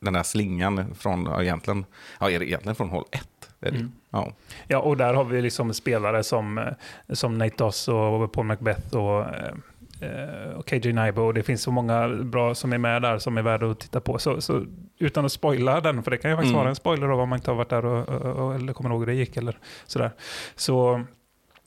Den 0.00 0.12
där 0.12 0.22
slingan 0.22 0.94
från, 0.94 1.24
ja 1.24 1.42
egentligen, 1.42 1.84
ja, 2.20 2.30
är 2.30 2.38
det 2.38 2.46
egentligen 2.46 2.76
från 2.76 2.90
hål 2.90 3.04
1? 3.10 3.28
Mm. 3.68 3.92
Ja. 4.10 4.32
Ja, 4.68 4.78
och 4.78 4.96
där 4.96 5.14
har 5.14 5.24
vi 5.24 5.42
liksom 5.42 5.74
spelare 5.74 6.22
som, 6.22 6.58
eh, 6.58 6.64
som 7.12 7.38
Nate 7.38 7.54
Doss 7.56 7.88
och 7.88 8.32
Paul 8.32 8.46
Macbeth 8.46 8.96
och, 8.96 9.20
eh, 9.20 9.54
eh, 10.00 10.50
och 10.56 10.68
KJ 10.68 10.92
Naibo. 10.92 11.32
Det 11.32 11.42
finns 11.42 11.62
så 11.62 11.70
många 11.70 12.08
bra 12.08 12.54
som 12.54 12.72
är 12.72 12.78
med 12.78 13.02
där 13.02 13.18
som 13.18 13.38
är 13.38 13.42
värda 13.42 13.70
att 13.70 13.80
titta 13.80 14.00
på. 14.00 14.18
Så, 14.18 14.40
så 14.40 14.64
utan 14.98 15.24
att 15.24 15.32
spoila 15.32 15.80
den, 15.80 16.02
för 16.02 16.10
det 16.10 16.16
kan 16.16 16.30
ju 16.30 16.36
faktiskt 16.36 16.50
Mm. 16.52 16.58
vara 16.58 16.68
en 16.68 16.76
spoiler 16.76 17.08
av 17.08 17.20
om 17.20 17.28
man 17.28 17.38
inte 17.38 17.50
har 17.50 17.56
varit 17.56 17.68
där 17.70 17.84
och, 17.84 18.08
och, 18.08 18.46
och, 18.46 18.54
eller 18.54 18.72
kommer 18.72 18.90
ihåg 18.90 19.00
hur 19.00 19.06
det 19.06 19.14
gick 19.14 19.36
eller 19.36 19.58
sådär. 19.86 20.10
Så 20.56 21.02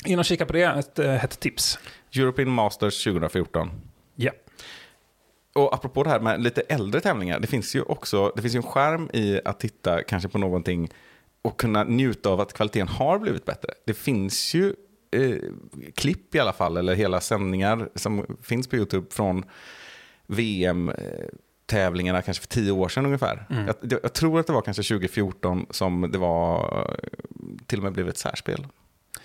in 0.06 0.20
och 0.20 0.26
kika 0.26 0.46
på 0.46 0.54
det, 0.54 0.64
ett, 0.64 1.00
eh, 1.00 1.24
ett 1.24 1.40
tips. 1.40 1.80
European 2.16 2.50
Masters 2.50 3.04
2014. 3.04 3.72
Ja. 4.16 4.32
Och 5.54 5.74
apropå 5.74 6.04
det 6.04 6.10
här 6.10 6.20
med 6.20 6.42
lite 6.44 6.62
äldre 6.62 7.02
tävlingar, 7.02 7.40
det 7.40 7.48
finns 7.48 7.76
ju 7.76 7.82
också 7.82 8.32
det 8.36 8.42
finns 8.42 8.56
ju 8.56 8.58
en 8.58 8.64
skärm 8.64 9.10
i 9.14 9.40
att 9.46 9.60
titta 9.60 10.04
kanske 10.04 10.30
på 10.30 10.38
någonting 10.38 10.90
och 11.46 11.60
kunna 11.60 11.84
njuta 11.84 12.30
av 12.30 12.42
att 12.42 12.54
kvaliteten 12.54 12.88
har 12.88 13.20
blivit 13.20 13.46
bättre. 13.46 13.70
Det 13.86 13.94
finns 13.94 14.54
ju 14.54 14.74
eh, 15.12 15.36
klipp 15.96 16.36
i 16.36 16.40
alla 16.40 16.54
fall, 16.54 16.78
eller 16.78 16.96
hela 16.96 17.22
sändningar 17.22 17.90
som 17.96 18.38
finns 18.42 18.68
på 18.68 18.76
YouTube 18.76 19.08
från 19.10 19.46
VM-tävlingarna 20.28 22.22
kanske 22.22 22.42
för 22.42 22.48
tio 22.48 22.72
år 22.72 22.90
sedan 22.90 23.06
ungefär. 23.06 23.46
Mm. 23.50 23.66
Jag, 23.66 23.76
jag 24.04 24.14
tror 24.14 24.40
att 24.40 24.48
det 24.48 24.54
var 24.54 24.62
kanske 24.62 24.84
2014 24.84 25.66
som 25.70 26.12
det 26.12 26.18
var 26.18 26.80
eh, 26.90 26.96
till 27.66 27.80
och 27.80 27.84
med 27.84 27.94
blev 27.94 28.10
ett 28.10 28.18
särspel. 28.18 28.68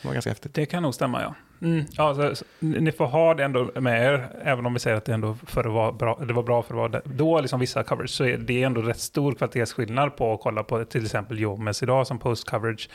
Det 0.03 0.09
var 0.09 0.13
ganska 0.13 0.31
häftigt. 0.31 0.55
Det 0.55 0.67
kan 0.67 0.83
nog 0.83 0.95
stämma, 0.95 1.23
ja. 1.23 1.35
Mm. 1.63 1.85
ja 1.93 2.15
så, 2.15 2.35
så, 2.35 2.45
ni 2.59 2.93
får 2.93 3.07
ha 3.07 3.35
det 3.35 3.45
ändå 3.45 3.71
med 3.81 4.05
er, 4.05 4.29
även 4.43 4.67
om 4.67 4.73
vi 4.75 4.81
säger 4.81 4.97
att 4.97 5.05
det 5.05 5.15
ändå 5.15 5.37
för 5.47 5.63
det 5.63 5.69
var 5.69 5.93
bra, 5.93 6.19
det 6.27 6.33
var 6.33 6.43
bra 6.43 6.63
för 6.63 6.75
att 6.75 6.93
vara. 6.93 7.03
Då, 7.05 7.41
liksom 7.41 7.61
vissa 7.61 7.83
coverage, 7.83 8.11
så 8.11 8.25
är 8.25 8.39
det 8.39 8.63
ändå 8.63 8.83
rätt 8.83 9.01
stor 9.01 9.33
kvalitetsskillnad 9.33 10.17
på 10.17 10.33
att 10.33 10.41
kolla 10.41 10.63
på 10.63 10.85
till 10.85 11.05
exempel 11.05 11.39
Jomes 11.39 11.83
idag 11.83 12.07
som 12.07 12.19
post-coverage. 12.19 12.89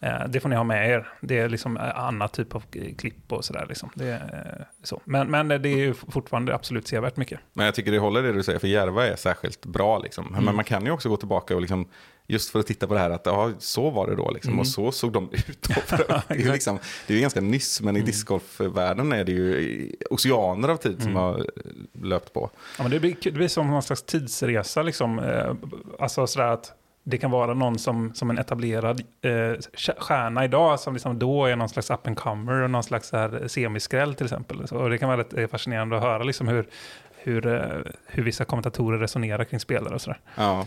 Eh, 0.00 0.28
det 0.28 0.40
får 0.40 0.48
ni 0.48 0.56
ha 0.56 0.64
med 0.64 0.90
er. 0.90 1.08
Det 1.20 1.38
är 1.38 1.48
liksom 1.48 1.76
eh, 1.76 1.98
annat 1.98 2.32
typ 2.32 2.54
av 2.54 2.64
eh, 2.72 2.94
klipp 2.94 3.32
och 3.32 3.44
sådär. 3.44 3.66
Liksom. 3.68 3.90
Det 3.94 4.06
är, 4.06 4.56
eh, 4.60 4.66
så. 4.82 5.00
Men, 5.04 5.30
men 5.30 5.48
det 5.48 5.68
är 5.68 5.78
ju 5.78 5.94
fortfarande 5.94 6.54
absolut 6.54 6.88
sevärt 6.88 7.16
mycket. 7.16 7.40
Men 7.52 7.66
jag 7.66 7.74
tycker 7.74 7.92
det 7.92 7.98
håller 7.98 8.22
det 8.22 8.32
du 8.32 8.42
säger, 8.42 8.58
för 8.58 8.68
Järva 8.68 9.06
är 9.06 9.16
särskilt 9.16 9.66
bra. 9.66 9.98
Liksom. 9.98 10.26
Mm. 10.26 10.44
Men 10.44 10.54
man 10.54 10.64
kan 10.64 10.84
ju 10.84 10.90
också 10.90 11.08
gå 11.08 11.16
tillbaka 11.16 11.54
och 11.54 11.60
liksom, 11.60 11.88
just 12.30 12.50
för 12.50 12.58
att 12.58 12.66
titta 12.66 12.86
på 12.86 12.94
det 12.94 13.00
här, 13.00 13.10
att 13.10 13.26
ja, 13.26 13.50
så 13.58 13.90
var 13.90 14.06
det 14.06 14.16
då, 14.16 14.30
liksom, 14.30 14.50
Mm. 14.50 14.60
och 14.60 14.66
så 14.66 14.92
såg 14.92 15.12
de 15.12 15.28
ut 15.32 15.68
då. 15.68 15.74
Det, 16.28 16.34
är 16.42 16.52
liksom, 16.52 16.78
det 17.06 17.12
är 17.12 17.16
ju 17.16 17.20
ganska 17.20 17.40
nyss, 17.40 17.80
men 17.80 17.96
i 17.96 17.98
Mm. 17.98 18.06
discgolfvärlden 18.06 19.12
är 19.12 19.24
det 19.24 19.32
ju 19.32 19.92
oceaner 20.10 20.68
av 20.68 20.76
tid 20.76 20.96
som 21.02 21.10
Mm. 21.10 21.22
har 21.22 21.46
löpt 22.02 22.32
på. 22.32 22.50
Ja, 22.76 22.82
men 22.82 22.90
det, 22.90 23.00
blir, 23.00 23.16
det 23.22 23.30
blir 23.30 23.48
som 23.48 23.70
någon 23.70 23.82
slags 23.82 24.02
tidsresa. 24.02 24.82
Liksom. 24.82 25.18
Eh, 25.18 25.52
Alltså 25.98 26.26
sådär 26.26 26.46
att 26.48 26.72
det 27.04 27.18
kan 27.18 27.30
vara 27.30 27.54
någon 27.54 27.78
som, 27.78 28.14
som 28.14 28.30
en 28.30 28.38
etablerad 28.38 29.00
eh, 29.22 29.30
stjärna 29.98 30.44
idag 30.44 30.80
som 30.80 30.94
liksom 30.94 31.18
då 31.18 31.44
är 31.46 31.56
någon 31.56 31.68
slags 31.68 31.90
up 31.90 32.06
and 32.06 32.16
comer 32.18 32.62
och 32.62 32.70
någon 32.70 32.82
slags 32.82 33.08
så 33.08 33.16
här 33.16 33.48
semiskräll 33.48 34.14
till 34.14 34.26
exempel. 34.26 34.68
Så, 34.68 34.76
och 34.76 34.90
det 34.90 34.98
kan 34.98 35.08
vara 35.08 35.20
rätt 35.20 35.34
eh, 35.34 35.46
fascinerande 35.46 35.96
att 35.96 36.02
höra 36.02 36.22
liksom 36.22 36.48
hur, 36.48 36.66
hur, 37.16 37.46
eh, 37.46 37.60
hur 38.06 38.22
vissa 38.22 38.44
kommentatorer 38.44 38.98
resonerar 38.98 39.44
kring 39.44 39.60
spelare 39.60 39.94
och 39.94 40.00
sådär. 40.00 40.18
Ja. 40.36 40.66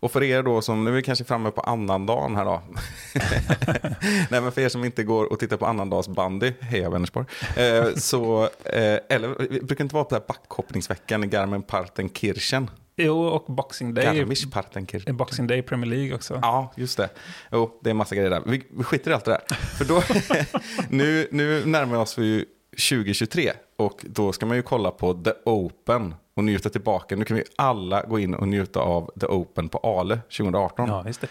Och 0.00 0.12
för 0.12 0.22
er 0.22 0.42
då 0.42 0.62
som, 0.62 0.84
nu 0.84 0.90
är 0.90 0.94
vi 0.94 1.02
kanske 1.02 1.24
framme 1.24 1.50
på 1.50 1.60
annandagen 1.60 2.36
här 2.36 2.44
då. 2.44 2.62
Nej 4.30 4.40
men 4.40 4.52
för 4.52 4.60
er 4.60 4.68
som 4.68 4.84
inte 4.84 5.02
går 5.02 5.32
och 5.32 5.38
tittar 5.38 5.56
på 5.56 5.66
annandagsbandy, 5.66 6.52
heja 6.60 6.90
Vänersborg. 6.90 7.26
Eh, 7.56 7.94
så, 7.96 8.42
eh, 8.64 8.98
eller 9.08 9.60
brukar 9.64 9.84
inte 9.84 9.94
vara 9.94 10.04
på 10.04 10.14
det 10.14 10.20
här 10.20 10.26
backhoppningsveckan 10.28 11.24
i 11.24 11.26
Garmin-Partenkirchen. 11.26 12.70
Jo, 12.96 13.22
och 13.22 13.54
Boxing 13.54 13.94
Day, 13.94 14.04
Garmisch-Partenkirchen. 14.04 15.12
Boxing 15.12 15.46
Day 15.46 15.62
Premier 15.62 15.90
League 15.90 16.14
också. 16.14 16.38
Ja, 16.42 16.72
just 16.76 16.96
det. 16.96 17.08
Jo, 17.52 17.80
det 17.82 17.88
är 17.88 17.90
en 17.90 17.96
massa 17.96 18.14
grejer 18.14 18.30
där. 18.30 18.42
Vi, 18.46 18.62
vi 18.70 18.84
skiter 18.84 19.10
i 19.10 19.14
allt 19.14 19.24
det 19.24 19.30
där. 19.30 19.56
För 19.56 19.84
då, 19.84 20.02
nu, 20.88 21.28
nu 21.30 21.64
närmar 21.66 21.96
vi 21.96 22.02
oss 22.02 22.18
ju 22.18 22.44
2023 22.90 23.52
och 23.76 24.04
då 24.08 24.32
ska 24.32 24.46
man 24.46 24.56
ju 24.56 24.62
kolla 24.62 24.90
på 24.90 25.14
The 25.14 25.32
Open 25.44 26.14
och 26.40 26.44
njuta 26.44 26.68
tillbaka. 26.70 27.16
Nu 27.16 27.24
kan 27.24 27.36
vi 27.36 27.44
alla 27.56 28.02
gå 28.02 28.18
in 28.18 28.34
och 28.34 28.48
njuta 28.48 28.80
av 28.80 29.10
The 29.20 29.26
Open 29.26 29.68
på 29.68 29.78
Ale 29.78 30.16
2018. 30.16 30.88
Ja, 30.88 31.02
just 31.06 31.20
det. 31.20 31.28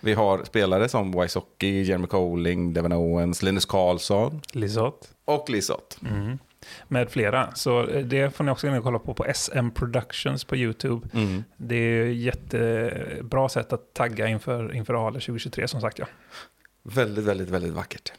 Vi 0.00 0.12
har 0.12 0.44
spelare 0.44 0.88
som 0.88 1.20
Wysocki, 1.20 1.82
Jeremy 1.82 2.06
Colling, 2.06 2.72
Devin 2.72 2.92
Owens, 2.92 3.42
Linus 3.42 3.64
Karlsson 3.64 4.40
Lisotte. 4.52 5.08
och 5.24 5.50
Lisotte. 5.50 5.96
Mm. 6.10 6.38
Med 6.88 7.10
flera. 7.10 7.54
Så 7.54 7.86
eh, 7.86 8.04
det 8.04 8.36
får 8.36 8.44
ni 8.44 8.50
också 8.50 8.66
in 8.66 8.74
och 8.74 8.84
kolla 8.84 8.98
på 8.98 9.14
på 9.14 9.26
SM 9.34 9.70
Productions 9.70 10.44
på 10.44 10.56
YouTube. 10.56 11.08
Mm. 11.14 11.44
Det 11.56 11.76
är 11.76 12.10
ett 12.10 12.16
jättebra 12.16 13.48
sätt 13.48 13.72
att 13.72 13.94
tagga 13.94 14.28
inför, 14.28 14.74
inför 14.74 15.06
Ale 15.06 15.20
2023 15.20 15.68
som 15.68 15.80
sagt. 15.80 15.98
Ja. 15.98 16.06
Väldigt, 16.82 17.24
väldigt, 17.24 17.48
väldigt 17.48 17.72
vackert. 17.72 18.12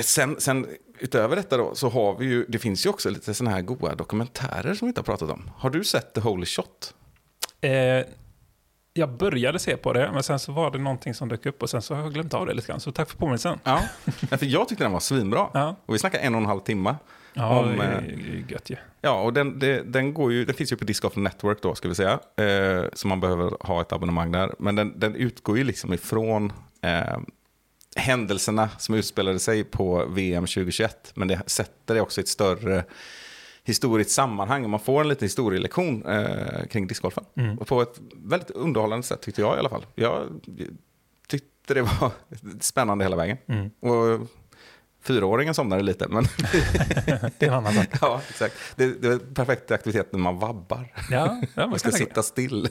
Sen, 0.00 0.40
sen 0.40 0.66
utöver 0.98 1.36
detta 1.36 1.56
då 1.56 1.74
så 1.74 1.88
har 1.88 2.18
vi 2.18 2.24
ju, 2.26 2.44
det 2.48 2.58
finns 2.58 2.86
ju 2.86 2.90
också 2.90 3.10
lite 3.10 3.34
sådana 3.34 3.56
här 3.56 3.62
goda 3.62 3.94
dokumentärer 3.94 4.74
som 4.74 4.86
vi 4.86 4.88
inte 4.88 5.00
har 5.00 5.04
pratat 5.04 5.30
om. 5.30 5.50
Har 5.56 5.70
du 5.70 5.84
sett 5.84 6.14
The 6.14 6.20
Holy 6.20 6.46
Shot? 6.46 6.94
Eh, 7.60 7.70
jag 8.92 9.16
började 9.16 9.58
se 9.58 9.76
på 9.76 9.92
det, 9.92 10.10
men 10.12 10.22
sen 10.22 10.38
så 10.38 10.52
var 10.52 10.70
det 10.70 10.78
någonting 10.78 11.14
som 11.14 11.28
dök 11.28 11.46
upp 11.46 11.62
och 11.62 11.70
sen 11.70 11.82
så 11.82 11.94
har 11.94 12.02
jag 12.02 12.12
glömt 12.14 12.34
av 12.34 12.46
det 12.46 12.54
lite 12.54 12.68
grann. 12.68 12.80
Så 12.80 12.92
tack 12.92 13.10
för 13.10 13.16
påminnelsen. 13.16 13.58
Ja, 13.64 13.82
för 14.30 14.46
jag 14.46 14.68
tyckte 14.68 14.84
den 14.84 14.92
var 14.92 15.00
svinbra. 15.00 15.48
Ja, 15.54 15.76
Och 15.86 15.94
vi 15.94 15.98
snackar 15.98 16.18
en 16.18 16.34
och 16.34 16.40
en 16.40 16.46
halv 16.46 16.60
timme. 16.60 16.96
ja 17.34 17.60
Om, 17.60 17.76
det 17.76 17.84
är 17.84 17.98
eh, 17.98 18.50
gött 18.52 18.70
ju. 18.70 18.76
Ja, 19.00 19.20
och 19.22 19.32
den, 19.32 19.58
det, 19.58 19.82
den, 19.82 20.14
går 20.14 20.32
ju, 20.32 20.44
den 20.44 20.54
finns 20.54 20.72
ju 20.72 20.76
på 20.76 20.84
Disc 20.84 21.00
Golf 21.00 21.16
Network 21.16 21.62
då, 21.62 21.74
ska 21.74 21.88
vi 21.88 21.94
säga. 21.94 22.18
Eh, 22.36 22.84
så 22.92 23.08
man 23.08 23.20
behöver 23.20 23.66
ha 23.66 23.80
ett 23.80 23.92
abonnemang 23.92 24.32
där. 24.32 24.54
Men 24.58 24.76
den, 24.76 25.00
den 25.00 25.14
utgår 25.14 25.58
ju 25.58 25.64
liksom 25.64 25.92
ifrån 25.92 26.52
eh, 26.82 27.18
händelserna 27.96 28.68
som 28.78 28.94
utspelade 28.94 29.38
sig 29.38 29.64
på 29.64 30.04
VM 30.06 30.42
2021. 30.46 31.12
Men 31.14 31.28
det 31.28 31.42
sätter 31.46 31.94
det 31.94 32.00
också 32.00 32.20
i 32.20 32.22
ett 32.22 32.28
större 32.28 32.84
historiskt 33.64 34.10
sammanhang. 34.10 34.70
Man 34.70 34.80
får 34.80 35.00
en 35.00 35.08
liten 35.08 35.24
historielektion 35.24 36.06
eh, 36.06 36.66
kring 36.70 36.86
discgolfen. 36.86 37.24
Mm. 37.36 37.56
På 37.56 37.82
ett 37.82 38.00
väldigt 38.16 38.50
underhållande 38.50 39.06
sätt 39.06 39.20
tyckte 39.22 39.40
jag 39.40 39.56
i 39.56 39.58
alla 39.58 39.68
fall. 39.68 39.86
Jag 39.94 40.40
tyckte 41.28 41.74
det 41.74 41.82
var 41.82 42.10
spännande 42.60 43.04
hela 43.04 43.16
vägen. 43.16 43.38
Mm. 43.46 43.70
Och 43.80 44.28
Fyraåringen 45.06 45.54
somnade 45.54 45.82
lite, 45.82 46.08
men 46.08 46.24
Det 47.38 47.46
är 47.46 47.48
en 47.48 47.54
annan 47.54 47.72
sak. 47.72 47.88
ja, 48.00 48.20
exakt. 48.28 48.54
Det, 48.76 49.02
det 49.02 49.08
är 49.08 49.18
perfekt 49.18 49.70
aktivitet 49.70 50.12
när 50.12 50.20
man 50.20 50.38
vabbar. 50.38 50.92
Ja, 51.10 51.42
ja 51.54 51.66
man 51.70 51.78
ska 51.78 51.90
sitta 51.90 52.22
still. 52.22 52.68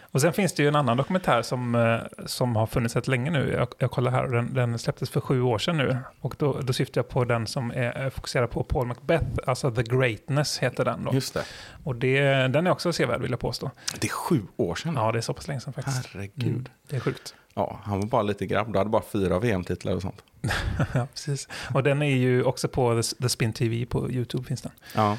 Och 0.00 0.20
sen 0.20 0.32
finns 0.32 0.52
det 0.52 0.62
ju 0.62 0.68
en 0.68 0.76
annan 0.76 0.96
dokumentär 0.96 1.42
som, 1.42 1.74
eh, 1.74 2.26
som 2.26 2.56
har 2.56 2.66
funnits 2.66 2.96
rätt 2.96 3.08
länge 3.08 3.30
nu. 3.30 3.52
Jag, 3.52 3.68
jag 3.78 3.90
kollar 3.90 4.10
här, 4.10 4.24
och 4.24 4.30
den, 4.30 4.54
den 4.54 4.78
släpptes 4.78 5.10
för 5.10 5.20
sju 5.20 5.42
år 5.42 5.58
sedan 5.58 5.76
nu. 5.76 5.98
Och 6.20 6.34
då, 6.38 6.60
då 6.60 6.72
syftar 6.72 6.98
jag 6.98 7.08
på 7.08 7.24
den 7.24 7.46
som 7.46 7.70
är 7.70 7.96
är 7.96 8.10
fokuserad 8.10 8.50
på 8.50 8.64
Paul 8.64 8.86
Macbeth, 8.86 9.26
alltså 9.46 9.70
The 9.70 9.82
Greatness 9.82 10.58
heter 10.58 10.84
den 10.84 11.04
då. 11.04 11.14
Just 11.14 11.34
det. 11.34 11.44
Och 11.84 11.96
det, 11.96 12.20
den 12.48 12.66
är 12.66 12.70
också 12.70 12.92
sevärd 12.92 13.20
vill 13.20 13.30
jag 13.30 13.40
påstå. 13.40 13.70
Det 14.00 14.06
är 14.06 14.10
sju 14.10 14.42
år 14.56 14.74
sedan. 14.74 14.94
Ja, 14.96 15.12
det 15.12 15.18
är 15.18 15.22
så 15.22 15.34
pass 15.34 15.48
länge 15.48 15.60
sedan 15.60 15.72
faktiskt. 15.72 16.06
Herregud. 16.06 16.46
Mm, 16.46 16.68
det 16.88 16.96
är 16.96 17.00
sjukt. 17.00 17.34
Ja, 17.58 17.80
han 17.82 18.00
var 18.00 18.06
bara 18.06 18.22
lite 18.22 18.46
grabb. 18.46 18.72
Du 18.72 18.78
hade 18.78 18.90
bara 18.90 19.02
fyra 19.02 19.38
VM-titlar 19.38 19.94
och 19.94 20.02
sånt. 20.02 20.24
ja, 20.94 21.06
precis. 21.14 21.48
Och 21.74 21.82
den 21.82 22.02
är 22.02 22.16
ju 22.16 22.42
också 22.44 22.68
på 22.68 23.02
The, 23.02 23.22
The 23.22 23.28
Spin 23.28 23.52
TV 23.52 23.86
på 23.86 24.10
YouTube 24.10 24.44
finns 24.44 24.62
den. 24.62 24.72
Ja. 24.94 25.12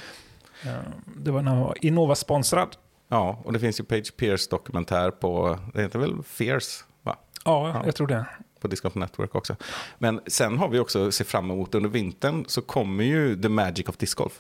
Eh, 0.65 0.71
Det 1.15 1.32
var 1.32 1.41
när 1.41 1.52
han 1.52 1.60
var 1.62 1.76
Innova-sponsrad. 1.82 2.67
ja, 3.08 3.41
och 3.45 3.54
det 3.54 3.60
finns 3.60 3.80
ju 3.80 3.84
Page 3.84 4.17
Pierce 4.17 4.47
dokumentär 4.50 5.12
på, 5.12 5.60
det 5.73 5.82
heter 5.82 6.00
väl 6.00 6.23
Fierce, 6.23 6.84
va? 7.04 7.15
Ja, 7.45 7.69
Ja. 7.69 7.82
jag 7.86 7.95
tror 7.95 8.08
det. 8.08 8.26
På 8.62 8.67
Disc 8.67 8.82
Golf 8.82 8.95
Network 8.95 9.36
också. 9.36 9.56
Men 9.97 10.19
sen 10.28 10.58
har 10.58 10.69
vi 10.69 10.80
också 10.80 11.12
se 11.12 11.23
fram 11.23 11.52
emot 11.52 11.76
under 11.76 11.89
vintern 11.89 12.45
så 12.47 12.62
kommer 12.62 13.04
ju 13.04 13.41
The 13.41 13.50
Magic 13.50 13.88
of 13.89 13.97
Disc 13.97 14.13
Golf. 14.15 14.39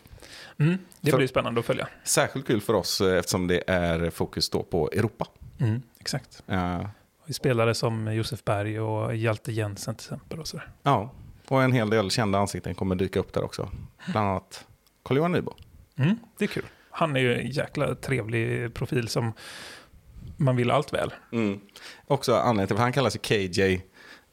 Mm, 0.59 0.77
det 1.01 1.11
För- 1.11 1.17
blir 1.17 1.27
spännande 1.27 1.59
att 1.59 1.65
följa. 1.65 1.87
Särskilt 2.03 2.47
kul 2.47 2.61
för 2.61 2.73
oss 2.73 3.01
eh, 3.01 3.17
eftersom 3.17 3.47
det 3.47 3.63
är 3.67 4.09
fokus 4.09 4.49
då 4.49 4.63
på 4.63 4.89
Europa. 4.91 5.27
Mm, 5.59 5.81
exakt. 5.99 6.43
Eh, 6.47 6.81
spelare 7.33 7.73
som 7.73 8.13
Josef 8.13 8.43
Berg 8.43 8.79
och 8.79 9.15
Hjalte 9.15 9.51
Jensen 9.51 9.95
till 9.95 10.05
exempel. 10.05 10.39
Och 10.39 10.47
sådär. 10.47 10.69
ja, 10.83 11.13
och 11.47 11.63
en 11.63 11.71
hel 11.71 11.89
del 11.89 12.11
kända 12.11 12.39
ansikten 12.39 12.75
kommer 12.75 12.95
dyka 12.95 13.19
upp 13.19 13.33
där 13.33 13.43
också. 13.43 13.69
Bland 14.11 14.29
annat 14.29 14.65
Carl-Johan 15.03 15.31
Nybo. 15.31 15.53
Mm, 15.97 16.15
det 16.37 16.45
är 16.45 16.47
kul. 16.47 16.65
Han 16.91 17.15
är 17.15 17.19
ju 17.19 17.35
en 17.39 17.49
jäkla 17.49 17.95
trevlig 17.95 18.73
profil 18.73 19.07
som 19.07 19.33
man 20.37 20.55
vill 20.55 20.71
allt 20.71 20.93
väl. 20.93 21.13
Mm. 21.31 21.59
Också 22.07 22.35
anledningen 22.35 22.67
till, 22.67 22.77
han 22.77 22.93
kallas 22.93 23.15
ju 23.15 23.19
KJ. 23.19 23.81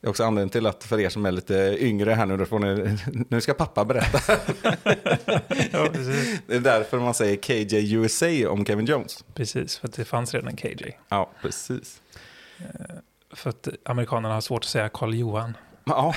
Det 0.00 0.06
är 0.06 0.10
också 0.10 0.24
anledningen 0.24 0.50
till 0.50 0.66
att 0.66 0.84
för 0.84 1.00
er 1.00 1.08
som 1.08 1.26
är 1.26 1.32
lite 1.32 1.76
yngre 1.80 2.10
här 2.10 2.26
nu, 2.26 2.36
då 2.36 2.44
får 2.44 2.58
ni, 2.58 2.98
nu 3.28 3.40
ska 3.40 3.54
pappa 3.54 3.84
berätta. 3.84 4.18
ja. 5.72 5.88
Det 6.46 6.54
är 6.54 6.60
därför 6.60 6.98
man 6.98 7.14
säger 7.14 7.36
KJ 7.36 7.94
USA 7.94 8.48
om 8.48 8.64
Kevin 8.66 8.86
Jones. 8.86 9.24
precis, 9.34 9.78
för 9.78 9.88
att 9.88 9.94
det 9.94 10.04
fanns 10.04 10.34
redan 10.34 10.56
KJ. 10.56 10.98
Ja, 11.08 11.30
precis. 11.42 12.00
För 13.34 13.50
att 13.50 13.68
amerikanerna 13.84 14.34
har 14.34 14.40
svårt 14.40 14.64
att 14.64 14.68
säga 14.70 14.88
Karl 14.88 15.14
Johan. 15.14 15.56
Ja, 15.84 16.14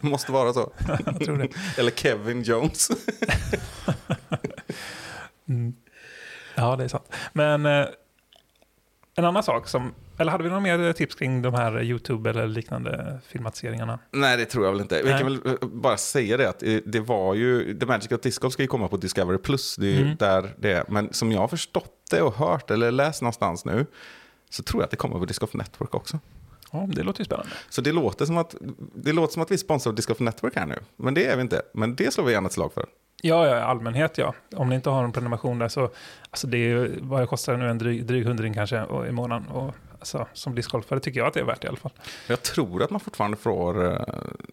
det 0.00 0.08
måste 0.08 0.32
vara 0.32 0.52
så. 0.52 0.72
Jag 1.06 1.20
tror 1.20 1.38
det. 1.38 1.48
Eller 1.78 1.90
Kevin 1.90 2.42
Jones. 2.42 2.88
Mm. 5.48 5.74
Ja, 6.54 6.76
det 6.76 6.84
är 6.84 6.88
sant. 6.88 7.12
Men 7.32 7.66
eh, 7.66 7.86
en 9.14 9.24
annan 9.24 9.42
sak 9.42 9.68
som... 9.68 9.94
Eller 10.18 10.32
hade 10.32 10.44
vi 10.44 10.48
några 10.50 10.60
mer 10.60 10.92
tips 10.92 11.14
kring 11.14 11.42
de 11.42 11.54
här 11.54 11.82
YouTube 11.82 12.30
eller 12.30 12.46
liknande 12.46 13.20
filmatiseringarna? 13.26 13.98
Nej, 14.10 14.36
det 14.36 14.44
tror 14.44 14.64
jag 14.64 14.72
väl 14.72 14.80
inte. 14.80 15.02
Vi 15.02 15.10
kan 15.10 15.24
väl 15.24 15.40
eh, 15.46 15.68
bara 15.68 15.96
säga 15.96 16.36
det 16.36 16.48
att 16.48 16.62
eh, 16.62 16.76
det 16.86 17.00
var 17.00 17.34
ju, 17.34 17.78
The 17.78 17.86
Magic 17.86 18.12
of 18.12 18.20
Disc 18.20 18.38
Golf 18.38 18.52
ska 18.52 18.62
ju 18.62 18.66
komma 18.68 18.88
på 18.88 18.96
Discovery 18.96 19.38
Plus. 19.38 19.76
Det 19.76 19.96
är 19.96 20.00
Mm. 20.02 20.16
där 20.16 20.54
det 20.58 20.72
är. 20.72 20.84
Men 20.88 21.12
som 21.12 21.32
jag 21.32 21.40
har 21.40 21.48
förstått 21.48 21.94
det 22.10 22.22
och 22.22 22.34
hört 22.34 22.70
eller 22.70 22.90
läst 22.90 23.22
någonstans 23.22 23.64
nu 23.64 23.86
så 24.50 24.62
tror 24.62 24.82
jag 24.82 24.84
att 24.84 24.90
det 24.90 24.96
kommer 24.96 25.18
på 25.18 25.24
Disc 25.24 25.38
Golf 25.38 25.54
Network 25.54 25.94
också. 25.94 26.18
Ja, 26.72 26.86
det 26.88 27.02
låter 27.02 27.20
ju 27.20 27.24
spännande. 27.24 27.50
Så 27.68 27.80
det 27.80 27.92
låter 27.92 28.26
som 28.26 28.36
att, 28.36 28.54
det 28.94 29.12
låter 29.12 29.32
som 29.32 29.42
att 29.42 29.50
vi 29.50 29.58
sponsrar 29.58 29.92
Disc 29.92 30.08
Golf 30.08 30.20
Network 30.20 30.56
här 30.56 30.66
nu. 30.66 30.78
Men 30.96 31.14
det 31.14 31.26
är 31.26 31.36
vi 31.36 31.42
inte. 31.42 31.62
Men 31.74 31.94
det 31.94 32.12
slår 32.14 32.24
vi 32.24 32.32
gärna 32.32 32.46
ett 32.46 32.52
slag 32.52 32.72
för. 32.72 32.86
Ja, 33.22 33.46
ja, 33.46 33.60
allmänhet 33.60 34.18
ja. 34.18 34.34
Om 34.56 34.68
ni 34.68 34.74
inte 34.74 34.90
har 34.90 35.04
en 35.04 35.12
prenumeration 35.12 35.58
där 35.58 35.68
så, 35.68 35.90
alltså 36.30 36.46
det 36.46 36.56
är 36.56 36.68
ju, 36.68 36.98
vad 37.02 37.20
jag 37.20 37.28
kostar 37.28 37.56
nu, 37.56 37.70
en 37.70 37.78
dryg, 37.78 38.06
dryg 38.06 38.26
hundring 38.26 38.54
kanske 38.54 38.82
och, 38.82 39.06
i 39.06 39.12
månaden. 39.12 39.48
Och, 39.48 39.74
alltså, 39.98 40.26
som 40.32 40.54
discgolfare 40.54 41.00
tycker 41.00 41.20
jag 41.20 41.26
att 41.26 41.34
det 41.34 41.40
är 41.40 41.44
värt 41.44 41.64
i 41.64 41.68
alla 41.68 41.76
fall. 41.76 41.92
Jag 42.26 42.42
tror 42.42 42.82
att 42.82 42.90
man 42.90 43.00
fortfarande 43.00 43.36
får, 43.36 43.84
eh, 43.86 44.02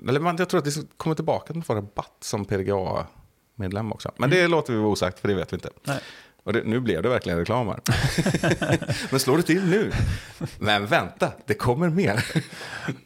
eller 0.07 0.19
man, 0.19 0.37
jag 0.37 0.49
tror 0.49 0.57
att 0.57 0.65
det 0.65 0.97
kommer 0.97 1.15
tillbaka 1.15 1.45
att 1.49 1.55
man 1.55 1.63
får 1.63 1.75
rabatt 1.75 2.17
som 2.19 2.45
PDGA-medlem 2.45 3.91
också. 3.91 4.11
Men 4.17 4.29
det 4.29 4.47
låter 4.47 4.73
vi 4.73 4.79
vara 4.79 4.89
osagt 4.89 5.19
för 5.19 5.27
det 5.27 5.33
vet 5.35 5.53
vi 5.53 5.55
inte. 5.55 5.69
Nej. 5.83 5.99
Och 6.47 6.53
det, 6.53 6.63
nu 6.63 6.79
blev 6.79 7.03
det 7.03 7.09
verkligen 7.09 7.37
reklam 7.37 7.67
här. 7.67 7.79
Men 9.11 9.19
slår 9.19 9.37
det 9.37 9.43
till 9.43 9.63
nu? 9.63 9.91
Men 10.59 10.85
vänta, 10.85 11.31
det 11.45 11.53
kommer 11.53 11.89
mer. 11.89 12.25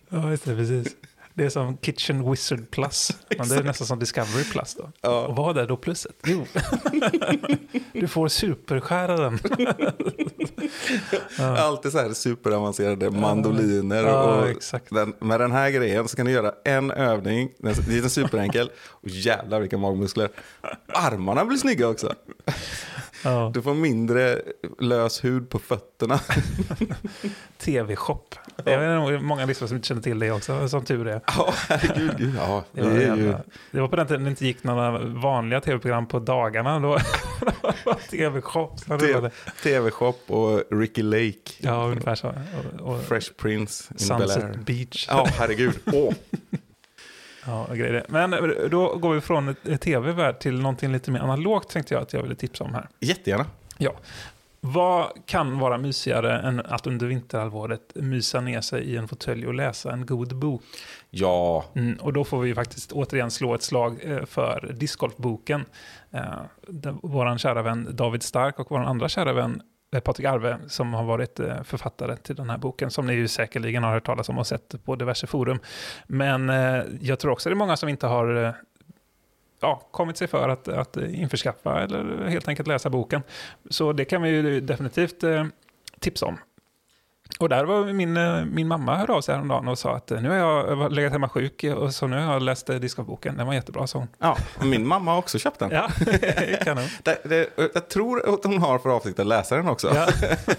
Ja, 0.09 0.29
just 0.29 0.45
det, 0.45 0.55
precis. 0.55 0.95
Det 1.33 1.45
är 1.45 1.49
som 1.49 1.77
Kitchen 1.77 2.31
Wizard 2.31 2.71
Plus. 2.71 3.11
Men 3.37 3.49
det 3.49 3.55
är 3.55 3.63
nästan 3.63 3.87
som 3.87 3.99
Discovery 3.99 4.43
Plus 4.43 4.75
då. 4.75 4.89
Ja. 5.01 5.27
Och 5.27 5.35
vad 5.35 5.57
är 5.57 5.67
då 5.67 5.77
plusset? 5.77 6.15
Jo, 6.23 6.45
du 7.93 8.07
får 8.07 8.27
superskäraren. 8.27 9.39
Alltid 11.39 11.91
så 11.91 11.97
här 11.97 12.13
superavancerade 12.13 13.11
mandoliner. 13.11 14.03
Ja, 14.03 14.45
och 14.71 14.81
den, 14.89 15.13
med 15.19 15.39
den 15.39 15.51
här 15.51 15.69
grejen 15.69 16.07
så 16.07 16.15
kan 16.15 16.25
du 16.25 16.31
göra 16.31 16.53
en 16.65 16.91
övning, 16.91 17.51
den 17.57 17.71
är 17.71 18.09
superenkel. 18.09 18.71
Och 18.87 19.09
jävlar 19.09 19.59
vilka 19.59 19.77
magmuskler. 19.77 20.29
Armarna 20.87 21.45
blir 21.45 21.57
snygga 21.57 21.87
också. 21.87 22.13
Ja. 23.23 23.51
Du 23.53 23.61
får 23.61 23.73
mindre 23.73 24.41
lös 24.79 25.23
hud 25.23 25.49
på 25.49 25.59
fötterna. 25.59 26.19
TV-shop. 27.57 28.35
Det 28.63 28.73
är 28.73 28.95
nog 28.95 29.21
många 29.23 29.45
lyssnare 29.45 29.67
som 29.67 29.75
inte 29.77 29.87
känner 29.87 30.01
till 30.01 30.19
det 30.19 30.31
också, 30.31 30.69
som 30.69 30.85
tur 30.85 31.07
är. 31.07 31.21
Ja, 31.27 31.53
herregud. 31.69 32.17
gud, 32.17 32.35
Ja, 32.37 32.63
Det 32.71 32.81
det 32.81 32.89
var, 32.89 32.95
är 32.97 33.15
ju... 33.15 33.33
det 33.71 33.81
var 33.81 33.87
på 33.87 33.95
den 33.95 34.07
tiden 34.07 34.23
det 34.23 34.29
inte 34.29 34.45
gick 34.45 34.63
några 34.63 34.99
vanliga 34.99 35.61
tv-program 35.61 36.07
på 36.07 36.19
dagarna. 36.19 36.79
Då 36.79 36.97
TV-shop. 38.11 38.69
det- 38.99 39.31
TV-shop 39.63 40.13
och 40.27 40.63
Ricky 40.71 41.01
Lake. 41.03 41.51
Ja, 41.57 41.85
ungefär 41.85 42.15
så. 42.15 42.27
Och, 42.79 42.93
och 42.93 43.01
Fresh 43.03 43.31
Prince 43.37 43.93
in 43.93 43.99
Sunset. 43.99 44.55
Beach. 44.65 45.05
Ja, 45.09 45.27
herregud. 45.37 45.79
Åh. 45.93 46.13
Ja, 47.45 47.67
grejer. 47.73 48.05
Men 48.09 48.31
då 48.71 48.95
går 48.95 49.13
vi 49.13 49.21
från 49.21 49.55
tv-värld 49.81 50.39
till 50.39 50.61
någonting 50.61 50.91
lite 50.91 51.11
mer 51.11 51.19
analogt 51.19 51.69
tänkte 51.69 51.93
jag 51.93 52.03
att 52.03 52.13
jag 52.13 52.21
ville 52.21 52.35
tipsa 52.35 52.63
om 52.63 52.73
här. 52.73 52.87
Jättegärna. 52.99 53.45
Vad 54.63 55.07
kan 55.25 55.59
vara 55.59 55.77
mysigare 55.77 56.39
än 56.39 56.59
att 56.59 56.87
under 56.87 57.07
vinterhalvåret 57.07 57.81
mysa 57.95 58.41
ner 58.41 58.61
sig 58.61 58.83
i 58.83 58.97
en 58.97 59.07
fåtölj 59.07 59.47
och 59.47 59.53
läsa 59.53 59.91
en 59.91 60.05
god 60.05 60.35
bok? 60.35 60.61
Ja, 61.09 61.65
Mm, 61.75 61.97
och 62.01 62.13
då 62.13 62.23
får 62.23 62.39
vi 62.39 62.55
faktiskt 62.55 62.91
återigen 62.91 63.31
slå 63.31 63.55
ett 63.55 63.61
slag 63.61 63.99
eh, 64.03 64.25
för 64.25 64.75
discgolfboken. 64.79 65.65
Eh, 66.11 66.23
vår 67.01 67.37
kära 67.37 67.61
vän 67.61 67.87
David 67.91 68.23
Stark 68.23 68.59
och 68.59 68.67
vår 68.69 68.79
andra 68.79 69.09
kära 69.09 69.33
vän 69.33 69.55
eh, 69.55 69.70
Eh, 69.95 69.99
Patrik 69.99 70.27
Arve 70.27 70.57
som 70.67 70.93
har 70.93 71.03
varit 71.03 71.39
eh, 71.39 71.63
författare 71.63 72.15
till 72.15 72.35
den 72.35 72.49
här 72.49 72.57
boken 72.57 72.91
som 72.91 73.07
ni 73.07 73.13
ju 73.13 73.27
säkerligen 73.27 73.83
har 73.83 73.93
hört 73.93 74.05
talas 74.05 74.29
om 74.29 74.37
och 74.37 74.47
sett 74.47 74.85
på 74.85 74.95
diverse 74.95 75.27
forum. 75.27 75.59
Men 76.07 76.49
eh, 76.49 76.83
jag 77.01 77.19
tror 77.19 77.31
också 77.31 77.49
det 77.49 77.53
är 77.53 77.55
många 77.57 77.77
som 77.77 77.89
inte 77.89 78.07
har 78.07 78.55
ja, 79.59 79.81
kommit 79.91 80.17
sig 80.17 80.27
för 80.27 80.49
att, 80.49 80.67
att 80.67 80.97
införskaffa 80.97 81.81
eller 81.81 82.27
helt 82.27 82.47
enkelt 82.47 82.67
läsa 82.67 82.89
boken. 82.89 83.21
Så 83.69 83.93
det 83.93 84.05
kan 84.05 84.21
vi 84.21 84.29
ju 84.29 84.61
definitivt 84.61 85.23
tipsa 85.99 86.25
om. 86.25 86.37
Och 87.39 87.49
där 87.49 87.65
var 87.65 87.85
min, 87.93 88.17
eh, 88.17 88.45
min 88.45 88.67
mamma 88.67 88.95
hörde 88.97 89.13
av 89.13 89.21
sig 89.21 89.35
häromdagen 89.35 89.67
och 89.67 89.77
sa 89.79 89.95
att 89.95 90.11
eh, 90.11 90.21
nu 90.21 90.29
har 90.29 90.35
jag 90.35 90.91
legat 90.91 91.11
hemma 91.11 91.29
sjuk 91.29 91.63
eh, 91.63 91.73
och 91.73 91.93
så 91.93 92.07
nu 92.07 92.25
har 92.25 92.33
jag 92.33 92.41
läst 92.41 92.67
discgolfboken. 92.67 93.37
Den 93.37 93.47
var 93.47 93.53
jättebra, 93.53 93.87
sa 93.87 93.99
hon. 93.99 94.07
ja. 94.19 94.37
min 94.63 94.87
mamma 94.87 95.11
har 95.11 95.17
också 95.17 95.39
köpt 95.39 95.59
den. 95.59 95.71
Ja, 95.71 95.89
kanon. 96.63 96.83
Det, 97.03 97.17
det, 97.23 97.49
jag 97.73 97.89
tror 97.89 98.33
att 98.33 98.43
hon 98.45 98.57
har 98.57 98.79
för 98.79 98.89
avsikt 98.89 99.19
att 99.19 99.27
läsa 99.27 99.55
den 99.55 99.67
också. 99.67 99.91
Ja. 99.95 100.07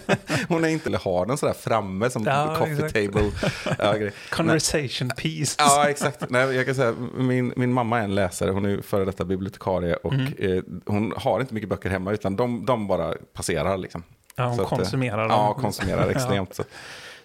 Hon 0.48 0.64
är 0.64 0.68
inte, 0.68 0.88
eller 0.88 0.98
har 0.98 1.26
den 1.26 1.36
sådär 1.38 1.52
framme 1.52 2.10
som 2.10 2.24
Ja, 2.24 2.54
coffee 2.58 2.72
exakt. 2.72 2.94
table. 2.94 3.30
Ja. 3.78 4.10
Conversation 4.30 5.08
piece. 5.16 5.56
Ja, 5.58 5.88
exakt. 5.88 6.30
Nej, 6.30 6.56
jag 6.56 6.66
kan 6.66 6.74
säga, 6.74 6.94
min, 7.16 7.52
min 7.56 7.72
mamma 7.72 7.98
är 7.98 8.04
en 8.04 8.14
läsare, 8.14 8.50
hon 8.50 8.64
är 8.64 8.82
före 8.82 9.04
detta 9.04 9.24
bibliotekarie 9.24 9.94
och 9.94 10.12
Mm. 10.12 10.32
eh, 10.38 10.62
hon 10.86 11.12
har 11.16 11.40
inte 11.40 11.54
mycket 11.54 11.68
böcker 11.70 11.90
hemma 11.90 12.12
utan 12.12 12.36
de, 12.36 12.66
de 12.66 12.86
bara 12.86 13.14
passerar 13.34 13.76
liksom. 13.78 14.02
Ja, 14.34 14.44
hon 14.44 14.56
Så 14.56 14.62
att, 14.62 14.72
eh, 14.72 14.76
konsumerar 14.78 15.18
dem. 15.28 15.30
Ja, 15.30 15.54
konsumerar 15.54 16.04
Ja. 16.04 16.10
extremt. 16.10 16.54
Så 16.54 16.64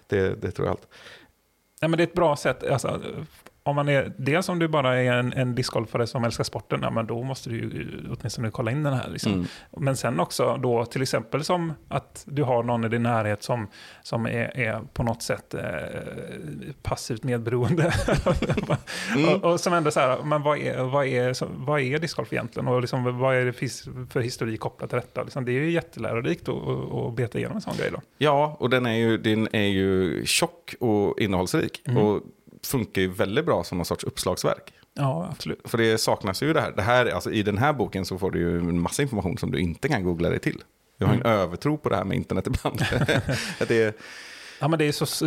det, 0.06 0.42
det 0.42 0.50
tror 0.50 0.66
jag 0.66 0.72
allt. 0.72 0.88
Nej, 1.80 1.88
men 1.88 1.96
det 1.98 2.02
är 2.02 2.06
ett 2.06 2.14
bra 2.14 2.36
sätt. 2.36 2.64
Alltså, 2.70 3.00
om 3.68 3.76
man 3.76 3.88
är, 3.88 4.12
dels 4.16 4.48
om 4.48 4.58
du 4.58 4.68
bara 4.68 5.02
är 5.02 5.12
en, 5.12 5.32
en 5.32 5.54
discgolfare 5.54 6.06
som 6.06 6.24
älskar 6.24 6.44
sporten, 6.44 6.80
ja, 6.82 6.90
men 6.90 7.06
då 7.06 7.22
måste 7.22 7.50
du 7.50 7.56
ju 7.56 8.00
åtminstone 8.18 8.50
kolla 8.50 8.70
in 8.70 8.82
den 8.82 8.92
här. 8.92 9.08
Liksom. 9.08 9.32
Mm. 9.32 9.46
Men 9.76 9.96
sen 9.96 10.20
också 10.20 10.56
då 10.56 10.84
till 10.84 11.02
exempel 11.02 11.44
som 11.44 11.72
att 11.88 12.24
du 12.26 12.42
har 12.42 12.62
någon 12.62 12.84
i 12.84 12.88
din 12.88 13.02
närhet 13.02 13.42
som, 13.42 13.68
som 14.02 14.26
är, 14.26 14.56
är 14.58 14.80
på 14.92 15.02
något 15.02 15.22
sätt 15.22 15.54
eh, 15.54 15.62
passivt 16.82 17.22
medberoende. 17.22 17.94
Mm. 19.16 19.34
och, 19.34 19.52
och 19.52 19.60
som 19.60 19.72
ändå 19.72 19.90
så 19.90 20.00
här, 20.00 20.22
men 20.22 20.42
vad 20.42 20.58
är, 20.58 20.82
vad 20.82 21.06
är, 21.06 21.36
vad 21.66 21.80
är 21.80 21.98
discgolf 21.98 22.32
egentligen? 22.32 22.68
Och 22.68 22.80
liksom, 22.80 23.18
vad 23.18 23.36
är 23.36 23.44
det 23.44 23.52
för 24.12 24.20
historik 24.20 24.60
kopplat 24.60 24.90
till 24.90 24.96
detta? 24.96 25.22
Liksom, 25.22 25.44
det 25.44 25.52
är 25.52 25.60
ju 25.60 25.70
jättelärorikt 25.70 26.48
att 26.48 27.14
beta 27.16 27.38
igenom 27.38 27.56
en 27.56 27.60
sån 27.60 27.76
grej 27.76 27.90
då. 27.92 28.00
Ja, 28.18 28.56
och 28.58 28.70
den 28.70 28.86
är 28.86 28.94
ju, 28.94 29.18
den 29.18 29.48
är 29.52 29.66
ju 29.66 30.22
tjock 30.26 30.74
och 30.80 31.20
innehållsrik. 31.20 31.82
Mm. 31.86 32.02
Och 32.02 32.22
funkar 32.68 33.02
ju 33.02 33.08
väldigt 33.08 33.44
bra 33.46 33.64
som 33.64 33.78
någon 33.78 33.84
sorts 33.84 34.04
uppslagsverk. 34.04 34.72
Ja, 34.94 35.28
absolut. 35.32 35.60
För 35.64 35.78
det 35.78 35.98
saknas 35.98 36.42
ju 36.42 36.52
det 36.52 36.60
här. 36.60 36.72
Det 36.76 36.82
här 36.82 37.06
alltså, 37.06 37.30
I 37.32 37.42
den 37.42 37.58
här 37.58 37.72
boken 37.72 38.04
så 38.04 38.18
får 38.18 38.30
du 38.30 38.38
ju 38.38 38.58
en 38.58 38.80
massa 38.80 39.02
information 39.02 39.38
som 39.38 39.50
du 39.50 39.58
inte 39.58 39.88
kan 39.88 40.04
googla 40.04 40.28
dig 40.30 40.38
till. 40.38 40.62
Jag 40.98 41.06
har 41.06 41.14
en 41.14 41.22
övertro 41.22 41.76
på 41.78 41.88
det 41.88 41.96
här 41.96 42.04
med 42.04 42.16
internet 42.16 42.46
ibland. 42.46 42.82
Att 43.60 43.68
det 43.68 43.82
är, 43.82 43.92
Ja, 44.60 44.68
men 44.68 44.78
det 44.78 44.84
är 44.84 44.92
så, 44.92 45.26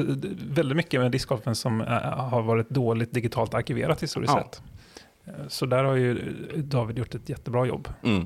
väldigt 0.50 0.78
mycket 0.78 1.00
med 1.02 1.12
discgolfen 1.12 1.56
som 1.56 1.80
har 2.18 2.42
varit 2.42 2.70
dåligt 2.70 3.14
digitalt 3.14 3.54
arkiverat 3.54 4.04
historiskt 4.04 4.34
Ja. 4.36 4.44
sett. 4.44 4.62
Eh, 5.26 5.48
Så 5.48 5.66
där 5.66 5.84
har 5.84 5.96
ju 5.96 6.34
David 6.56 6.98
gjort 6.98 7.16
ett 7.16 7.30
jättebra 7.30 7.66
jobb. 7.66 7.88
mm, 8.04 8.26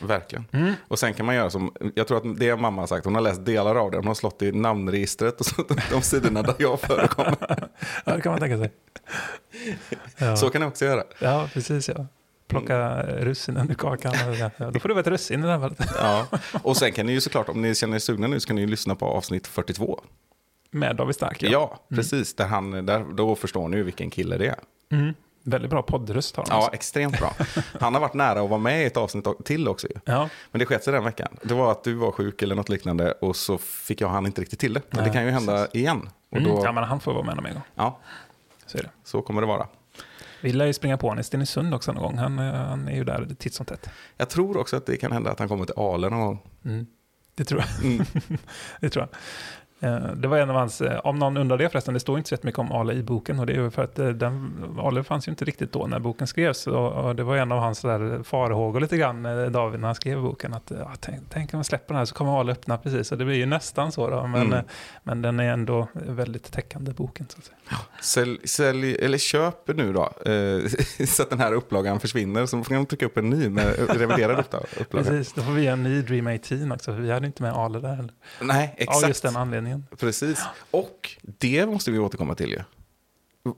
verkligen. 0.00 0.44
Mm. 0.52 0.72
Och 0.88 0.98
sen 0.98 1.14
kan 1.14 1.26
man 1.26 1.34
göra 1.34 1.50
som, 1.50 1.72
jag 1.94 2.08
tror 2.08 2.16
att 2.18 2.38
det 2.38 2.56
mamma 2.56 2.82
har 2.82 2.86
sagt, 2.86 3.04
hon 3.04 3.14
har 3.14 3.22
läst 3.22 3.44
delar 3.44 3.74
av 3.74 3.90
det, 3.90 3.96
hon 3.96 4.06
har 4.06 4.14
slått 4.14 4.42
i 4.42 4.52
namnregistret 4.52 5.40
och 5.40 5.46
så 5.46 5.64
de 5.90 6.02
sidorna 6.02 6.42
där 6.42 6.54
jag 6.58 6.80
förekommer. 6.80 7.36
Ja, 8.04 8.14
det 8.16 8.20
kan 8.20 8.32
man 8.32 8.40
tänka 8.40 8.58
sig. 8.58 8.70
Ja, 10.18 10.36
Så 10.36 10.50
kan 10.50 10.60
jag 10.62 10.68
också 10.68 10.84
göra. 10.84 11.04
ja 11.18 11.48
precis. 11.52 11.88
Ja. 11.88 12.06
Plocka 12.48 13.02
russinen 13.02 13.70
ur 13.70 13.74
kakan. 13.74 14.14
Ja, 14.58 14.70
då 14.70 14.80
får 14.80 14.88
du 14.88 14.94
vara 14.94 15.00
ett 15.00 15.06
russin 15.06 15.40
i 15.40 15.42
det 15.46 15.52
här 15.52 15.60
fallet. 15.60 15.78
Ja. 15.98 16.26
Och 16.62 16.76
sen 16.76 16.92
kan 16.92 17.06
ni 17.06 17.12
ju 17.12 17.20
såklart, 17.20 17.48
om 17.48 17.62
ni 17.62 17.74
känner 17.74 17.94
er 17.94 17.98
sugna 17.98 18.26
nu, 18.26 18.40
så 18.40 18.46
kan 18.46 18.56
ni 18.56 18.62
ju 18.62 18.68
lyssna 18.68 18.94
på 18.94 19.06
avsnitt 19.06 19.46
42. 19.46 20.00
Med 20.70 20.96
David 20.96 21.14
Stark. 21.14 21.42
Ja, 21.42 21.78
precis. 21.88 22.34
Där 22.34 22.46
han, 22.46 22.86
där, 22.86 23.04
då 23.14 23.34
förstår 23.36 23.68
ni 23.68 23.76
ju 23.76 23.82
vilken 23.82 24.10
kille 24.10 24.36
det 24.38 24.46
är. 24.46 24.58
Mm. 24.92 25.14
Väldigt 25.50 25.70
bra 25.70 25.82
poddröst 25.82 26.36
har 26.36 26.44
han. 26.48 26.56
Ja, 26.58 26.64
också. 26.64 26.74
extremt 26.74 27.18
bra. 27.18 27.34
Han 27.80 27.94
har 27.94 28.00
varit 28.00 28.14
nära 28.14 28.40
att 28.42 28.50
vara 28.50 28.60
med 28.60 28.82
i 28.82 28.84
ett 28.86 28.96
avsnitt 28.96 29.26
till 29.44 29.68
också 29.68 29.86
ja. 30.04 30.28
Men 30.50 30.58
det 30.58 30.66
sket 30.66 30.84
sig 30.84 30.92
den 30.92 31.04
veckan. 31.04 31.28
Det 31.42 31.54
var 31.54 31.70
att 31.72 31.84
du 31.84 31.94
var 31.94 32.12
sjuk 32.12 32.42
eller 32.42 32.54
något 32.54 32.68
liknande 32.68 33.12
och 33.12 33.36
så 33.36 33.58
fick 33.58 34.00
jag 34.00 34.08
han 34.08 34.26
inte 34.26 34.40
riktigt 34.40 34.58
till 34.60 34.72
det. 34.74 34.82
Men 34.90 35.04
det 35.04 35.10
kan 35.10 35.24
ju 35.24 35.30
hända 35.30 35.68
igen. 35.72 36.08
Och 36.30 36.36
Mm. 36.36 36.50
då, 36.50 36.60
ja, 36.64 36.72
men 36.72 36.84
han 36.84 37.00
får 37.00 37.12
vara 37.14 37.24
med 37.24 37.36
någon 37.36 37.44
gång. 37.52 37.62
ja, 37.74 37.98
Så 38.66 38.78
så 39.04 39.22
kommer 39.22 39.40
det 39.40 39.46
vara. 39.46 39.66
Vi 40.40 40.52
lär 40.52 40.66
ju 40.66 40.72
springa 40.72 40.96
på 40.96 41.06
honom 41.08 41.20
i 41.20 41.24
Stenungsund 41.24 41.74
också 41.74 41.92
någon 41.92 42.02
gång. 42.02 42.18
Han, 42.18 42.38
eh, 42.38 42.54
han 42.54 42.88
är 42.88 42.94
ju 42.96 43.04
där 43.04 43.28
titt 43.38 43.54
som 43.54 43.66
tätt. 43.66 43.90
Jag 44.16 44.30
tror 44.30 44.56
också 44.56 44.76
att 44.76 44.86
det 44.86 44.96
kan 44.96 45.12
hända 45.12 45.30
att 45.30 45.38
han 45.38 45.48
kommer 45.48 45.64
till 45.64 45.74
Ale 45.78 46.08
någon 46.08 46.20
gång. 46.20 46.42
Mm. 46.64 46.86
Det 47.34 47.44
tror 47.44 47.60
jag. 47.60 47.84
Mm. 47.92 48.06
det 48.80 48.90
tror 48.90 49.02
jag. 49.10 49.18
Eh, 49.80 49.96
Det 50.16 50.28
var 50.28 50.38
en 50.38 50.50
av 50.50 50.56
hans, 50.56 50.80
eh, 50.80 50.98
om 50.98 51.18
någon 51.18 51.36
undrar 51.36 51.58
det 51.58 51.68
förresten, 51.68 51.94
det 51.94 52.00
står 52.00 52.18
inte 52.18 52.28
så 52.28 52.32
jättemycket 52.32 52.58
om 52.58 52.72
Ale 52.72 52.92
i 52.92 53.02
boken 53.02 53.38
och 53.40 53.46
det 53.46 53.52
är 53.52 53.56
ju 53.56 53.70
för 53.70 53.84
att 53.84 53.98
eh, 53.98 54.08
den, 54.08 54.52
Ale 54.80 55.04
fanns 55.04 55.28
ju 55.28 55.30
inte 55.30 55.44
riktigt 55.44 55.72
då 55.72 55.86
när 55.86 55.98
boken 55.98 56.26
skrevs 56.26 56.66
och, 56.66 57.16
det 57.16 57.22
var 57.22 57.36
en 57.36 57.52
av 57.52 57.58
hans 57.58 57.80
där 57.80 58.22
farhågor 58.22 58.80
lite 58.80 58.96
grann, 58.96 59.22
David, 59.52 59.80
när 59.80 59.88
han 59.88 59.94
skrev 59.94 60.22
boken 60.22 60.54
att 60.54 60.72
ja, 60.78 60.90
tänk, 61.00 61.20
tänk 61.30 61.54
om 61.54 61.58
man 61.58 61.64
släpper 61.64 61.94
den 61.94 61.98
här 61.98 62.04
så 62.04 62.14
kommer 62.14 62.40
Ale 62.40 62.52
öppna 62.52 62.78
precis 62.78 63.12
och 63.12 63.18
det 63.18 63.24
blir 63.24 63.36
ju 63.36 63.46
nästan 63.46 63.92
så 63.92 64.10
då, 64.10 64.26
men, 64.26 64.42
Mm. 64.52 64.64
men 65.02 65.22
den 65.22 65.40
är 65.40 65.52
ändå 65.52 65.88
väldigt 65.94 66.52
täckande 66.52 66.92
boken 66.92 67.26
så 67.28 67.38
att 67.38 67.44
säga. 67.44 67.78
Sälj, 68.02 68.38
sälj, 68.48 68.94
eller 68.96 69.18
köp 69.18 69.68
nu 69.76 69.92
då, 69.92 70.12
så 71.06 71.22
att 71.22 71.30
den 71.30 71.40
här 71.40 71.52
upplagan 71.52 72.00
försvinner. 72.00 72.46
Så 72.46 72.62
får 72.64 72.74
de 72.74 72.86
trycka 72.86 73.06
upp 73.06 73.16
en 73.16 73.30
ny 73.30 73.48
med 73.48 73.74
reviderad 74.00 74.38
uppla- 74.38 74.60
upplaga. 74.80 75.04
Precis, 75.10 75.32
då 75.32 75.42
får 75.42 75.52
vi 75.52 75.62
göra 75.62 75.72
en 75.72 75.82
ny 75.82 76.02
Dream 76.02 76.26
18 76.26 76.72
också, 76.72 76.92
för 76.94 77.00
vi 77.00 77.10
hade 77.10 77.26
inte 77.26 77.42
med 77.42 77.52
Ale 77.52 77.80
där 77.80 77.94
heller. 77.94 78.12
Nej, 78.42 78.74
exakt. 78.76 79.02
Av 79.04 79.08
just 79.08 79.22
den 79.22 79.36
anledningen. 79.36 79.67
Precis. 79.98 80.44
Och 80.70 81.16
det 81.22 81.66
måste 81.66 81.90
vi 81.90 81.98
återkomma 81.98 82.34
till 82.34 82.50
ju. 82.50 82.62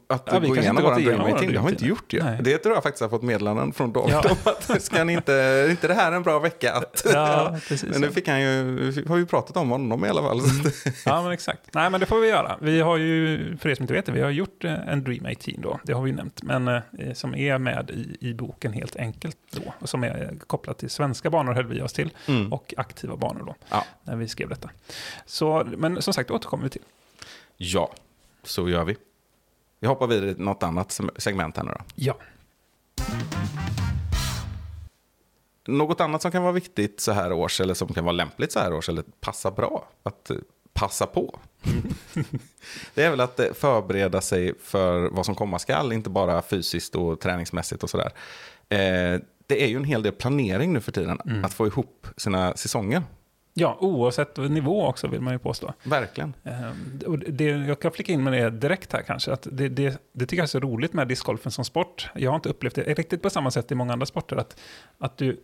Att 0.08 0.22
Ja, 0.32 0.38
vi 0.38 0.48
gå 0.48 0.56
igenom 0.56 0.70
inte 0.76 0.82
våra 0.82 0.94
gått 0.94 1.00
igenom 1.00 1.18
Dream 1.18 1.30
våra 1.30 1.40
18, 1.40 1.52
det 1.52 1.58
har 1.58 1.66
vi 1.66 1.72
inte 1.72 1.86
gjort 1.86 2.12
ju. 2.12 2.22
Nej. 2.22 2.38
Det 2.42 2.58
tror 2.58 2.74
jag 2.74 2.82
faktiskt 2.82 3.02
har 3.02 3.08
fått 3.08 3.22
meddelanden 3.22 3.72
från 3.72 3.92
David 3.92 4.14
Ja. 4.14 4.22
om 4.30 4.36
att 4.44 4.82
ska 4.82 5.04
ni 5.04 5.12
inte, 5.12 5.66
inte 5.70 5.88
det 5.88 5.94
här 5.94 6.12
en 6.12 6.22
bra 6.22 6.38
vecka 6.38 6.72
att... 6.72 7.02
Ja, 7.12 7.58
precis. 7.68 7.82
Men 7.90 8.00
nu 8.00 8.10
fick 8.10 8.28
han 8.28 8.40
ju, 8.40 8.62
vi 8.90 9.08
har 9.08 9.16
ju 9.16 9.26
pratat 9.26 9.56
om 9.56 9.70
honom 9.70 10.04
i 10.04 10.08
alla 10.08 10.22
fall. 10.22 10.38
Mm. 10.40 10.72
Ja, 11.06 11.22
men 11.22 11.32
exakt. 11.32 11.74
Nej, 11.74 11.90
men 11.90 12.00
det 12.00 12.06
får 12.06 12.20
vi 12.20 12.28
göra. 12.28 12.58
Vi 12.60 12.80
har 12.80 12.96
ju, 12.96 13.56
för 13.56 13.68
er 13.68 13.74
som 13.74 13.82
inte 13.82 13.92
vet 13.94 14.06
det, 14.06 14.12
vi 14.12 14.20
har 14.22 14.30
gjort 14.30 14.64
eh, 14.64 14.88
en 14.88 15.04
Dream 15.04 15.26
18 15.26 15.54
då, 15.58 15.80
det 15.84 15.92
har 15.92 16.02
vi 16.02 16.10
ju 16.10 16.16
nämnt, 16.16 16.42
men 16.42 16.68
eh, 16.68 16.80
som 17.14 17.34
är 17.34 17.58
med 17.58 17.90
i, 17.90 18.28
i 18.28 18.34
boken 18.34 18.72
helt 18.72 18.96
enkelt 18.96 19.36
då, 19.50 19.74
och 19.78 19.88
som 19.88 20.04
är 20.04 20.34
kopplat 20.46 20.78
till 20.78 20.90
svenska 20.90 21.30
banor 21.30 21.52
höll 21.52 21.66
vi 21.66 21.82
oss 21.82 21.92
till, 21.92 22.10
Mm. 22.28 22.52
och 22.52 22.74
aktiva 22.76 23.16
banor 23.16 23.42
då, 23.46 23.54
Ja. 23.70 23.84
när 24.04 24.16
vi 24.16 24.28
skrev 24.28 24.48
detta. 24.48 24.70
Så, 25.26 25.66
men 25.76 26.02
som 26.02 26.14
sagt, 26.14 26.30
återkommer 26.30 26.64
vi 26.64 26.70
till. 26.70 26.82
Ja, 27.56 27.92
så 28.42 28.68
gör 28.68 28.84
vi. 28.84 28.96
Vi 29.80 29.86
hoppar 29.86 30.06
vidare 30.06 30.34
till 30.34 30.44
något 30.44 30.62
annat 30.62 31.00
segment 31.16 31.56
här 31.56 31.64
nu 31.64 31.70
då. 31.70 31.84
Ja. 31.94 32.16
Något 35.66 36.00
annat 36.00 36.22
som 36.22 36.30
kan 36.30 36.42
vara 36.42 36.52
viktigt 36.52 37.00
så 37.00 37.12
här 37.12 37.32
års, 37.32 37.60
eller 37.60 37.74
som 37.74 37.88
kan 37.88 38.04
vara 38.04 38.12
lämpligt 38.12 38.52
så 38.52 38.58
här 38.58 38.72
års, 38.72 38.88
eller 38.88 39.04
passa 39.20 39.50
bra 39.50 39.88
att 40.02 40.30
eh, 40.30 40.36
passa 40.72 41.06
på. 41.06 41.38
det 42.94 43.02
är 43.02 43.10
väl 43.10 43.20
att 43.20 43.40
eh, 43.40 43.52
förbereda 43.52 44.20
sig 44.20 44.54
för 44.62 45.08
vad 45.08 45.26
som 45.26 45.34
komma 45.34 45.58
skall, 45.58 45.92
inte 45.92 46.10
bara 46.10 46.42
fysiskt 46.42 46.94
och 46.94 47.20
träningsmässigt 47.20 47.82
och 47.82 47.90
sådär. 47.90 48.12
Eh, 48.68 49.20
det 49.46 49.64
är 49.64 49.68
ju 49.68 49.76
en 49.76 49.84
hel 49.84 50.02
del 50.02 50.12
planering 50.12 50.72
nu 50.72 50.80
för 50.80 50.92
tiden, 50.92 51.44
att 51.44 51.54
få 51.54 51.66
ihop 51.66 52.06
sina 52.16 52.56
säsonger. 52.56 53.02
Ja, 53.54 53.76
oavsett 53.80 54.36
nivå 54.36 54.86
också 54.86 55.06
vill 55.08 55.20
man 55.20 55.32
ju 55.32 55.38
påstå. 55.38 55.74
Verkligen. 55.82 56.34
Ehm, 56.44 57.00
och 57.06 57.18
det, 57.18 57.44
jag 57.44 57.80
kan 57.80 57.92
flika 57.92 58.12
in 58.12 58.24
med 58.24 58.32
det 58.32 58.50
direkt 58.50 58.92
här 58.92 59.02
kanske. 59.02 59.32
Att 59.32 59.46
det, 59.52 59.68
det, 59.68 60.02
det 60.12 60.26
tycker 60.26 60.36
jag 60.36 60.44
är 60.44 60.48
så 60.48 60.60
roligt 60.60 60.92
med 60.92 61.08
discgolfen 61.08 61.52
som 61.52 61.64
sport. 61.64 62.10
Jag 62.14 62.30
har 62.30 62.36
inte 62.36 62.48
upplevt 62.48 62.74
det 62.74 62.82
riktigt 62.82 63.22
på 63.22 63.30
samma 63.30 63.50
sätt 63.50 63.72
i 63.72 63.74
många 63.74 63.92
andra 63.92 64.06
sporter. 64.06 64.36
Att, 64.36 64.60
att 64.98 65.16
du, 65.16 65.40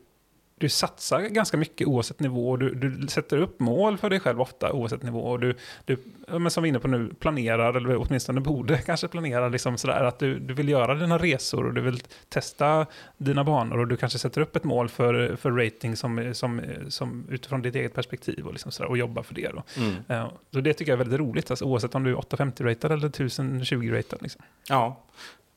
du 0.59 0.69
satsar 0.69 1.21
ganska 1.21 1.57
mycket 1.57 1.87
oavsett 1.87 2.21
nivå. 2.21 2.51
och 2.51 2.59
Du, 2.59 2.75
du 2.75 3.09
sätter 3.09 3.39
upp 3.39 3.61
mål 3.61 3.99
för 3.99 4.11
dig 4.11 4.21
själv 4.21 4.41
ofta 4.41 4.73
oavsett 4.73 5.03
nivå. 5.03 5.21
Och 5.21 5.41
du, 5.41 5.55
du 5.85 5.99
men 6.29 6.51
som 6.51 6.63
vi 6.63 6.67
är 6.67 6.69
inne 6.69 6.79
på 6.79 6.89
nu, 6.89 7.15
planerar, 7.21 7.75
eller 7.75 7.97
åtminstone 7.97 8.41
borde 8.41 8.79
kanske 8.87 9.09
planera, 9.09 9.49
liksom 9.49 9.79
sådär, 9.79 10.05
att 10.05 10.19
du, 10.19 10.39
du 10.39 10.55
vill 10.55 10.69
göra 10.69 10.95
dina 10.95 11.19
resor 11.19 11.67
och 11.67 11.75
du 11.75 11.81
vill 11.81 12.03
testa 12.29 12.87
dina 13.17 13.45
banor 13.45 13.79
och 13.79 13.87
du 13.87 13.97
kanske 13.97 14.19
sätter 14.19 14.41
upp 14.41 14.57
ett 14.57 14.65
mål 14.65 14.89
för, 14.89 15.37
för 15.37 15.51
rating 15.51 15.97
som, 15.97 16.35
som, 16.35 16.61
som 16.89 17.27
utifrån 17.31 17.63
ditt 17.63 17.75
eget 17.75 17.95
perspektiv 17.95 18.47
och, 18.47 18.53
liksom 18.53 18.73
sådär, 18.73 18.91
och 18.91 18.99
jobbar 18.99 19.23
för 19.23 19.35
det. 19.35 19.51
Då. 19.55 19.63
Mm. 19.77 19.95
Ja, 20.07 20.33
så 20.53 20.61
det 20.61 20.75
tycker 20.75 20.93
jag 20.93 21.01
är 21.01 21.05
väldigt 21.05 21.21
roligt, 21.21 21.51
alltså, 21.51 21.65
oavsett 21.65 21.95
om 21.95 22.05
du 22.05 22.11
är 22.11 22.17
850-ratad 22.17 22.93
eller 22.93 23.09
1020-ratad. 23.09 24.23
Liksom. 24.23 24.43
Ja. 24.69 25.03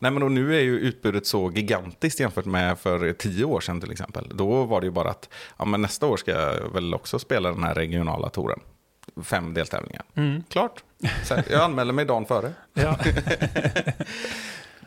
Nej, 0.01 0.11
men 0.11 0.23
och 0.23 0.31
nu 0.31 0.55
är 0.55 0.61
ju 0.61 0.79
utbudet 0.79 1.25
så 1.25 1.51
gigantiskt 1.51 2.19
jämfört 2.19 2.45
med 2.45 2.79
för 2.79 3.13
tio 3.13 3.45
år 3.45 3.61
sedan 3.61 3.81
till 3.81 3.91
exempel. 3.91 4.31
Då 4.33 4.63
var 4.63 4.81
det 4.81 4.87
ju 4.87 4.91
bara 4.91 5.09
att 5.09 5.29
ja, 5.57 5.65
men 5.65 5.81
nästa 5.81 6.07
år 6.07 6.17
ska 6.17 6.31
jag 6.31 6.73
väl 6.73 6.93
också 6.93 7.19
spela 7.19 7.51
den 7.51 7.63
här 7.63 7.73
regionala 7.73 8.29
touren. 8.29 8.59
Fem 9.23 9.53
deltävlingar. 9.53 10.03
Klart. 10.49 10.83
Så 11.23 11.33
jag 11.49 11.61
anmäler 11.61 11.93
mig 11.93 12.05
dagen 12.05 12.25
före. 12.25 12.53
Ja. 12.73 12.97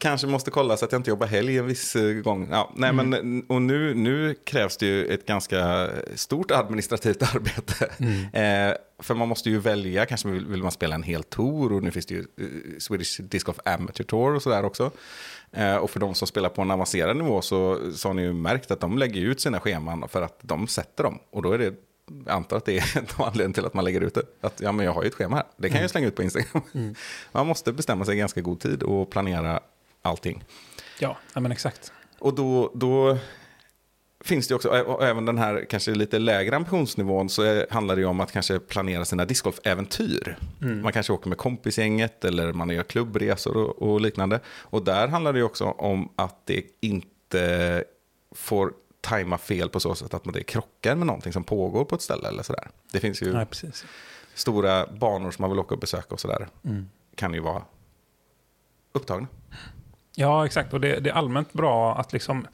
Kanske 0.02 0.26
måste 0.26 0.50
kolla 0.50 0.76
så 0.76 0.84
att 0.84 0.92
jag 0.92 0.98
inte 0.98 1.10
jobbar 1.10 1.26
helg 1.26 1.58
en 1.58 1.66
viss 1.66 1.96
eh, 1.96 2.12
gång. 2.12 2.48
Ja, 2.50 2.72
nej, 2.76 2.92
men, 2.92 3.44
och 3.48 3.62
nu, 3.62 3.94
nu 3.94 4.34
krävs 4.44 4.76
det 4.76 4.86
ju 4.86 5.06
ett 5.06 5.26
ganska 5.26 5.90
stort 6.14 6.50
administrativt 6.50 7.22
arbete. 7.34 7.86
Eh, 8.38 8.76
för 9.02 9.14
man 9.14 9.28
måste 9.28 9.50
ju 9.50 9.58
välja, 9.58 10.06
kanske 10.06 10.28
vill, 10.28 10.46
vill 10.46 10.62
man 10.62 10.72
spela 10.72 10.94
en 10.94 11.02
hel 11.02 11.22
tour 11.22 11.72
och 11.72 11.82
nu 11.82 11.90
finns 11.90 12.06
det 12.06 12.14
ju 12.14 12.20
eh, 12.20 12.78
Swedish 12.78 13.20
Disc 13.20 13.44
Golf 13.44 13.58
Amateur 13.64 14.04
Tour 14.04 14.34
och 14.34 14.42
sådär 14.42 14.64
också. 14.64 14.90
Eh, 15.52 15.76
och 15.76 15.90
för 15.90 16.00
de 16.00 16.14
som 16.14 16.28
spelar 16.28 16.48
på 16.48 16.62
en 16.62 16.70
avancerad 16.70 17.16
nivå 17.16 17.42
så, 17.42 17.78
så 17.94 18.08
har 18.08 18.14
ni 18.14 18.22
ju 18.22 18.32
märkt 18.32 18.70
att 18.70 18.80
de 18.80 18.98
lägger 18.98 19.20
ut 19.20 19.40
sina 19.40 19.60
scheman 19.60 20.08
för 20.08 20.22
att 20.22 20.38
de 20.42 20.68
sätter 20.68 21.04
dem. 21.04 21.18
Och 21.30 21.42
då 21.42 21.52
är 21.52 21.58
det 21.58 21.74
jag 22.26 22.34
antar 22.34 22.56
att 22.56 22.64
det 22.64 22.78
är 22.78 22.98
en 22.98 23.06
anledning 23.16 23.52
till 23.52 23.66
att 23.66 23.74
man 23.74 23.84
lägger 23.84 24.00
ut 24.00 24.14
det. 24.14 24.22
Att 24.40 24.60
ja, 24.60 24.72
men 24.72 24.86
jag 24.86 24.92
har 24.92 25.02
ju 25.02 25.08
ett 25.08 25.14
schema 25.14 25.36
här. 25.36 25.44
Det 25.56 25.70
kan 25.70 25.80
jag 25.80 25.90
slänga 25.90 26.06
ut 26.06 26.16
på 26.16 26.22
Instagram. 26.22 26.62
Man 27.32 27.46
måste 27.46 27.72
bestämma 27.72 28.04
sig 28.04 28.14
i 28.14 28.18
ganska 28.18 28.40
god 28.40 28.60
tid 28.60 28.82
och 28.82 29.10
planera 29.10 29.60
allting. 30.02 30.44
ja, 30.98 31.16
ja, 31.34 31.40
men 31.40 31.52
exakt. 31.52 31.92
Och 32.18 32.34
då, 32.34 32.72
då 32.74 33.18
finns 34.24 34.48
det 34.48 34.54
också, 34.54 34.68
och 34.68 35.04
även 35.04 35.24
den 35.24 35.38
här 35.38 35.66
kanske 35.70 35.90
lite 35.90 36.18
lägre 36.18 36.56
ambitionsnivån, 36.56 37.28
så 37.28 37.64
handlar 37.70 37.96
det 37.96 38.00
ju 38.00 38.06
om 38.06 38.20
att 38.20 38.32
kanske 38.32 38.58
planera 38.58 39.04
sina 39.04 39.24
discgolf-äventyr. 39.24 40.36
Man 40.82 40.92
kanske 40.92 41.12
åker 41.12 41.28
med 41.28 41.38
kompisgänget 41.38 42.24
eller 42.24 42.52
man 42.52 42.70
gör 42.70 42.82
klubbresor 42.82 43.56
och, 43.56 43.82
och 43.82 44.00
liknande. 44.00 44.40
Och 44.46 44.84
där 44.84 45.08
handlar 45.08 45.32
det 45.32 45.38
ju 45.38 45.44
också 45.44 45.64
om 45.64 46.08
att 46.16 46.46
det 46.46 46.64
inte 46.80 47.84
får 48.34 48.72
tajma 49.00 49.38
fel 49.38 49.68
på 49.68 49.80
så 49.80 49.94
sätt 49.94 50.14
att 50.14 50.32
det 50.32 50.42
krockar 50.42 50.96
med 50.96 51.06
någonting 51.06 51.32
som 51.32 51.44
pågår 51.44 51.84
på 51.84 51.94
ett 51.94 52.02
ställe 52.02 52.28
eller 52.28 52.42
sådär. 52.42 52.68
Det 52.92 53.00
finns 53.00 53.22
ju 53.22 53.32
precis. 53.32 53.84
stora 54.34 54.86
banor 54.86 55.30
som 55.30 55.42
man 55.42 55.50
vill 55.50 55.58
åka 55.58 55.74
och 55.74 55.80
besöka 55.80 56.14
och 56.14 56.20
sådär. 56.20 56.48
Kan 57.14 57.34
ju 57.34 57.40
vara 57.40 57.62
upptagna. 58.92 59.26
Ja, 60.14 60.46
exakt. 60.46 60.72
Och 60.72 60.80
det, 60.80 61.00
det 61.00 61.10
är 61.10 61.14
allmänt 61.14 61.52
bra 61.52 61.98
att 61.98 62.12
liksom... 62.12 62.46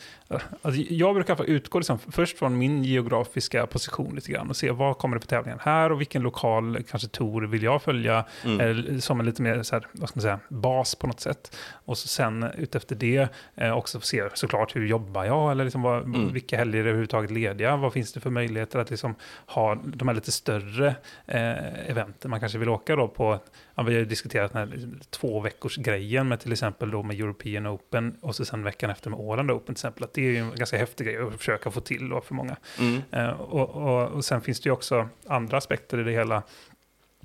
Alltså 0.63 0.81
jag 0.81 1.15
brukar 1.15 1.45
utgå 1.45 1.79
liksom 1.79 1.99
först 1.99 2.39
från 2.39 2.59
min 2.59 2.85
geografiska 2.85 3.67
position 3.67 4.15
lite 4.15 4.33
grann 4.33 4.51
och 4.51 4.57
se 4.57 4.71
vad 4.71 4.99
kommer 4.99 5.17
det 5.17 5.21
för 5.21 5.29
tävlingar 5.29 5.61
här 5.63 5.93
och 5.93 6.01
vilken 6.01 6.23
lokal, 6.23 6.79
kanske 6.91 7.09
tour, 7.09 7.43
vill 7.43 7.63
jag 7.63 7.83
följa 7.83 8.25
eh, 8.45 8.99
som 8.99 9.21
en 9.21 9.27
lite 9.27 9.43
mer 9.43 9.63
så 9.63 9.75
här, 9.75 9.87
vad 9.93 10.09
ska 10.09 10.17
man 10.19 10.23
säga, 10.23 10.41
bas 10.49 10.95
på 10.95 11.07
något 11.07 11.21
sätt. 11.21 11.57
Och 11.73 11.99
så 11.99 12.09
sen 12.09 12.47
utefter 12.59 12.97
det 12.97 13.29
eh, 13.55 13.73
också 13.73 14.01
se 14.01 14.29
såklart 14.35 14.77
hur 14.77 14.87
jobbar 14.87 15.25
jag 15.25 15.53
eller 15.53 15.65
liksom 15.65 15.83
vad, 15.83 16.17
vilka 16.33 16.57
helger 16.57 16.79
är 16.79 16.81
överhuvudtaget 16.81 17.31
lediga. 17.31 17.77
Vad 17.77 17.93
finns 17.93 18.13
det 18.13 18.21
för 18.21 18.31
möjligheter 18.31 18.79
att 18.79 18.91
liksom 18.91 19.15
ha 19.47 19.75
de 19.75 20.09
här 20.09 20.15
lite 20.15 20.33
större 20.33 20.87
eh, 21.27 21.91
eventen 21.91 22.31
man 22.31 22.41
kanske 22.41 22.59
vill 22.59 22.69
åka 22.69 22.97
då 22.97 23.09
på. 23.09 23.39
Ja, 23.75 23.83
vi 23.83 23.93
har 23.93 23.99
ju 23.99 24.05
diskuterat 24.05 24.53
den 24.53 24.69
här 24.69 24.89
två 25.11 25.41
veckors 25.41 25.77
grejen 25.77 26.29
med 26.29 26.41
till 26.41 26.53
exempel 26.53 26.91
då 26.91 27.03
med 27.03 27.21
European 27.21 27.39
European 27.39 27.67
Open 27.67 28.17
och 28.21 28.37
så 28.37 28.45
sen 28.45 28.65
veckan 28.65 28.91
efter 28.91 29.11
med 29.11 29.19
Åland 29.19 29.51
Open 29.51 29.65
till 29.67 29.73
exempel. 29.73 30.05
Att 30.05 30.15
det 30.21 30.27
är 30.29 30.31
ju 30.33 30.39
en 30.39 30.55
ganska 30.55 30.77
häftig 30.79 31.07
grej 31.07 31.17
att 31.19 31.39
försöka 31.39 31.71
få 31.71 31.81
till 31.81 32.09
då 32.09 32.21
för 32.21 32.35
många. 32.35 32.57
Mm. 32.79 33.03
Eh, 33.13 33.41
och, 33.41 33.69
och, 33.71 34.09
och 34.09 34.25
sen 34.25 34.41
finns 34.41 34.61
det 34.61 34.69
ju 34.69 34.73
också 34.73 35.09
andra 35.27 35.57
aspekter 35.57 35.99
i 36.01 36.03
det 36.03 36.11
hela. 36.13 36.43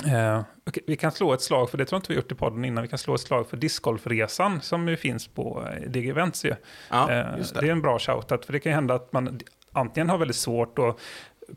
Eh, 0.05 0.41
okej, 0.67 0.83
vi 0.87 0.95
kan 0.95 1.11
slå 1.11 1.33
ett 1.33 1.41
slag, 1.41 1.69
för 1.69 1.77
det 1.77 1.85
tror 1.85 1.95
jag 1.97 1.99
inte 1.99 2.11
vi 2.11 2.15
gjort 2.15 2.31
i 2.31 2.35
podden 2.35 2.65
innan, 2.65 2.81
vi 2.81 2.87
kan 2.87 2.99
slå 2.99 3.15
ett 3.15 3.21
slag 3.21 3.47
för 3.49 3.57
discgolfresan 3.57 4.61
som 4.61 4.87
ju 4.87 4.97
finns 4.97 5.27
på 5.27 5.67
eh, 5.71 5.89
DG 5.89 6.09
Events. 6.09 6.45
Ju. 6.45 6.55
Ja, 6.89 7.11
Eh, 7.11 7.37
det. 7.37 7.59
det. 7.61 7.67
är 7.67 7.71
en 7.71 7.81
bra 7.81 7.99
shoutout, 7.99 8.45
för 8.45 8.53
det 8.53 8.59
kan 8.59 8.71
ju 8.71 8.75
hända 8.75 8.93
att 8.93 9.13
man 9.13 9.39
antingen 9.71 10.09
har 10.09 10.17
väldigt 10.17 10.37
svårt 10.37 10.79
att 10.79 10.99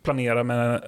planera 0.03 0.45
med, 0.45 0.83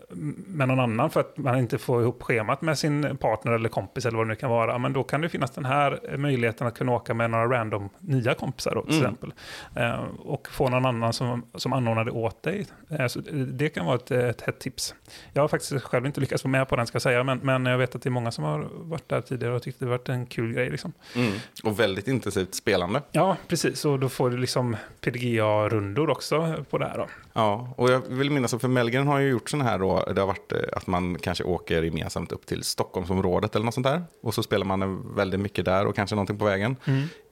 med 0.47 0.69
någon 0.69 0.81
annan 0.81 1.11
för 1.11 1.21
att 1.21 1.37
man 1.39 1.59
inte 1.59 1.79
får 1.79 2.03
ihop 2.03 2.23
schemat 2.23 2.63
med 2.63 2.79
sin 2.79 3.17
partner 3.21 3.53
eller 3.53 3.69
kompis 3.69 4.07
eller 4.07 4.17
vad 4.19 4.27
det 4.27 4.29
nu 4.29 4.35
kan 4.37 4.51
vara. 4.51 4.79
Men 4.79 4.93
då 4.93 5.03
kan 5.05 5.21
det 5.21 5.29
finnas 5.29 5.51
den 5.51 5.65
här 5.65 6.17
möjligheten 6.17 6.67
att 6.67 6.79
kunna 6.79 6.93
åka 6.93 7.15
med 7.15 7.31
några 7.31 7.47
random 7.47 7.89
nya 7.99 8.35
kompisar 8.35 8.75
då, 8.75 8.83
till 8.83 8.91
Mm. 8.99 9.05
exempel. 9.05 9.33
Eh, 9.77 10.01
och 10.19 10.49
få 10.49 10.69
någon 10.69 10.87
annan 10.87 11.13
som, 11.13 11.43
som 11.55 11.73
anordnar 11.73 12.05
det 12.05 12.11
åt 12.11 12.43
dig. 12.43 12.67
Eh, 12.91 13.07
det 13.33 13.69
kan 13.69 13.87
vara 13.87 13.97
ett, 13.97 14.11
ett 14.11 14.41
hett 14.41 14.59
tips. 14.61 14.95
Jag 15.33 15.43
har 15.43 15.49
faktiskt 15.49 15.83
själv 15.83 16.07
inte 16.07 16.21
lyckats 16.21 16.45
vara 16.45 16.51
med 16.53 16.69
på 16.69 16.77
den 16.77 16.87
ska 16.87 16.95
jag 16.97 17.03
säga, 17.03 17.25
men, 17.25 17.39
men 17.39 17.67
jag 17.67 17.79
vet 17.79 17.95
att 17.95 18.03
det 18.03 18.09
är 18.09 18.11
många 18.11 18.31
som 18.31 18.45
har 18.45 18.69
varit 18.73 19.09
där 19.09 19.21
tidigare 19.21 19.55
och 19.55 19.63
tyckt 19.63 19.81
det 19.81 19.87
varit 19.87 20.09
en 20.09 20.27
kul 20.27 20.53
grej. 20.53 20.71
Liksom. 20.71 20.93
Mm. 21.17 21.33
Och 21.65 21.81
väldigt 21.81 22.09
intensivt 22.09 22.55
spelande. 22.55 23.03
Ja, 23.13 23.37
precis. 23.49 23.85
Och 23.85 23.99
då 23.99 24.09
får 24.09 24.31
du 24.31 24.37
liksom 24.37 24.77
PDGA-rundor 25.01 26.11
också 26.11 26.65
på 26.71 26.79
det 26.79 26.87
här. 26.87 26.99
Då. 26.99 27.07
Ja, 27.33 27.75
och 27.77 27.91
jag 27.91 28.01
vill 28.09 28.31
minnas 28.31 28.55
att 28.55 28.61
för 28.61 28.69
Melgren 28.99 29.13
har 29.13 29.19
ju 29.19 29.29
gjort 29.29 29.51
sån 29.51 29.61
här 29.61 29.79
då, 29.79 30.05
det 30.15 30.21
har 30.21 30.27
varit 30.27 30.53
eh, 30.53 30.59
att 30.73 30.87
man 30.87 31.19
kanske 31.19 31.45
åker 31.45 31.83
gemensamt 31.83 32.33
upp 32.33 32.47
till 32.47 32.63
Stockholmsområdet 32.63 33.55
eller 33.57 33.65
något 33.65 33.75
sånt 33.75 33.87
där. 33.87 34.03
Och 34.23 34.35
så 34.35 34.43
spelar 34.43 34.67
man 34.67 34.83
eh, 34.83 34.89
väldigt 35.17 35.41
mycket 35.41 35.65
där 35.65 35.87
och 35.87 35.95
kanske 35.97 36.17
någonting 36.17 36.39
på 36.39 36.45
vägen 36.45 36.77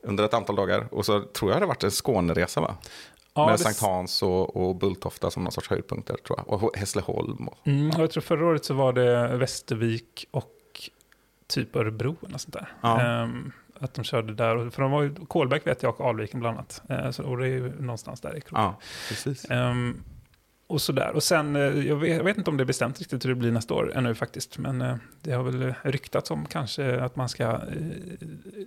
under 0.02 0.24
ett 0.24 0.34
antal 0.34 0.56
dagar. 0.56 0.86
Och 0.90 1.06
så 1.06 1.22
tror 1.22 1.50
jag 1.50 1.60
det 1.60 1.64
har 1.64 1.68
varit 1.68 1.84
en 1.84 1.90
Skåneresa 1.90 2.60
va? 2.60 2.76
Ja, 3.34 3.46
Med 3.46 3.54
det- 3.54 3.58
Sankt 3.58 3.80
Hans 3.80 4.22
och, 4.22 4.56
och 4.56 4.76
Bulltofta 4.76 5.30
som 5.30 5.44
någon 5.44 5.52
sorts 5.52 5.68
höjdpunkter 5.70 6.16
tror 6.26 6.38
jag. 6.46 6.62
Och 6.62 6.76
Hässleholm. 6.76 7.48
Och, 7.48 7.66
Mm, 7.66 7.90
och 7.90 8.02
jag 8.02 8.10
tror 8.10 8.20
förra 8.20 8.46
året 8.46 8.64
så 8.64 8.74
var 8.74 8.92
det 8.92 9.36
Västervik 9.36 10.26
och 10.30 10.52
typ 11.46 11.76
Örebro 11.76 12.16
eller 12.20 12.32
något 12.32 12.40
sånt 12.40 12.54
där. 12.54 12.72
Ja. 12.80 13.00
Ehm, 13.00 13.52
att 13.80 13.94
de 13.94 14.04
körde 14.04 14.34
där, 14.34 14.70
för 14.70 14.82
de 14.82 14.90
var 14.90 15.02
ju, 15.02 15.14
Kolbäck 15.28 15.66
vet 15.66 15.82
jag 15.82 16.00
och 16.00 16.08
Alviken 16.08 16.40
bland 16.40 16.56
annat. 16.58 16.82
Ehm, 16.88 17.12
så, 17.12 17.22
och 17.24 17.36
det 17.38 17.44
är 17.46 17.50
ju 17.50 17.72
någonstans 17.80 18.20
där 18.20 18.36
i 18.36 18.40
kroken. 18.40 18.64
ja, 18.64 18.78
precis. 19.08 19.50
Ehm, 19.50 20.02
och 20.66 20.82
sådär. 20.82 21.12
Och 21.14 21.22
sen, 21.22 21.56
eh, 21.56 21.62
jag 21.62 21.96
vet, 21.96 22.16
jag 22.16 22.24
vet 22.24 22.38
inte 22.38 22.50
om 22.50 22.56
det 22.56 22.62
är 22.62 22.64
bestämt 22.66 22.98
riktigt 22.98 23.24
hur 23.24 23.28
det 23.28 23.34
blir 23.34 23.52
nästa 23.52 23.74
år 23.74 23.92
ännu 23.96 24.14
faktiskt. 24.14 24.58
Men 24.58 24.80
eh, 24.82 24.96
det 25.22 25.32
har 25.32 25.42
väl 25.42 25.74
ryktats 25.82 26.30
om 26.30 26.46
kanske 26.46 27.00
att 27.00 27.16
man 27.16 27.28
ska 27.28 27.44
eh, 27.44 27.58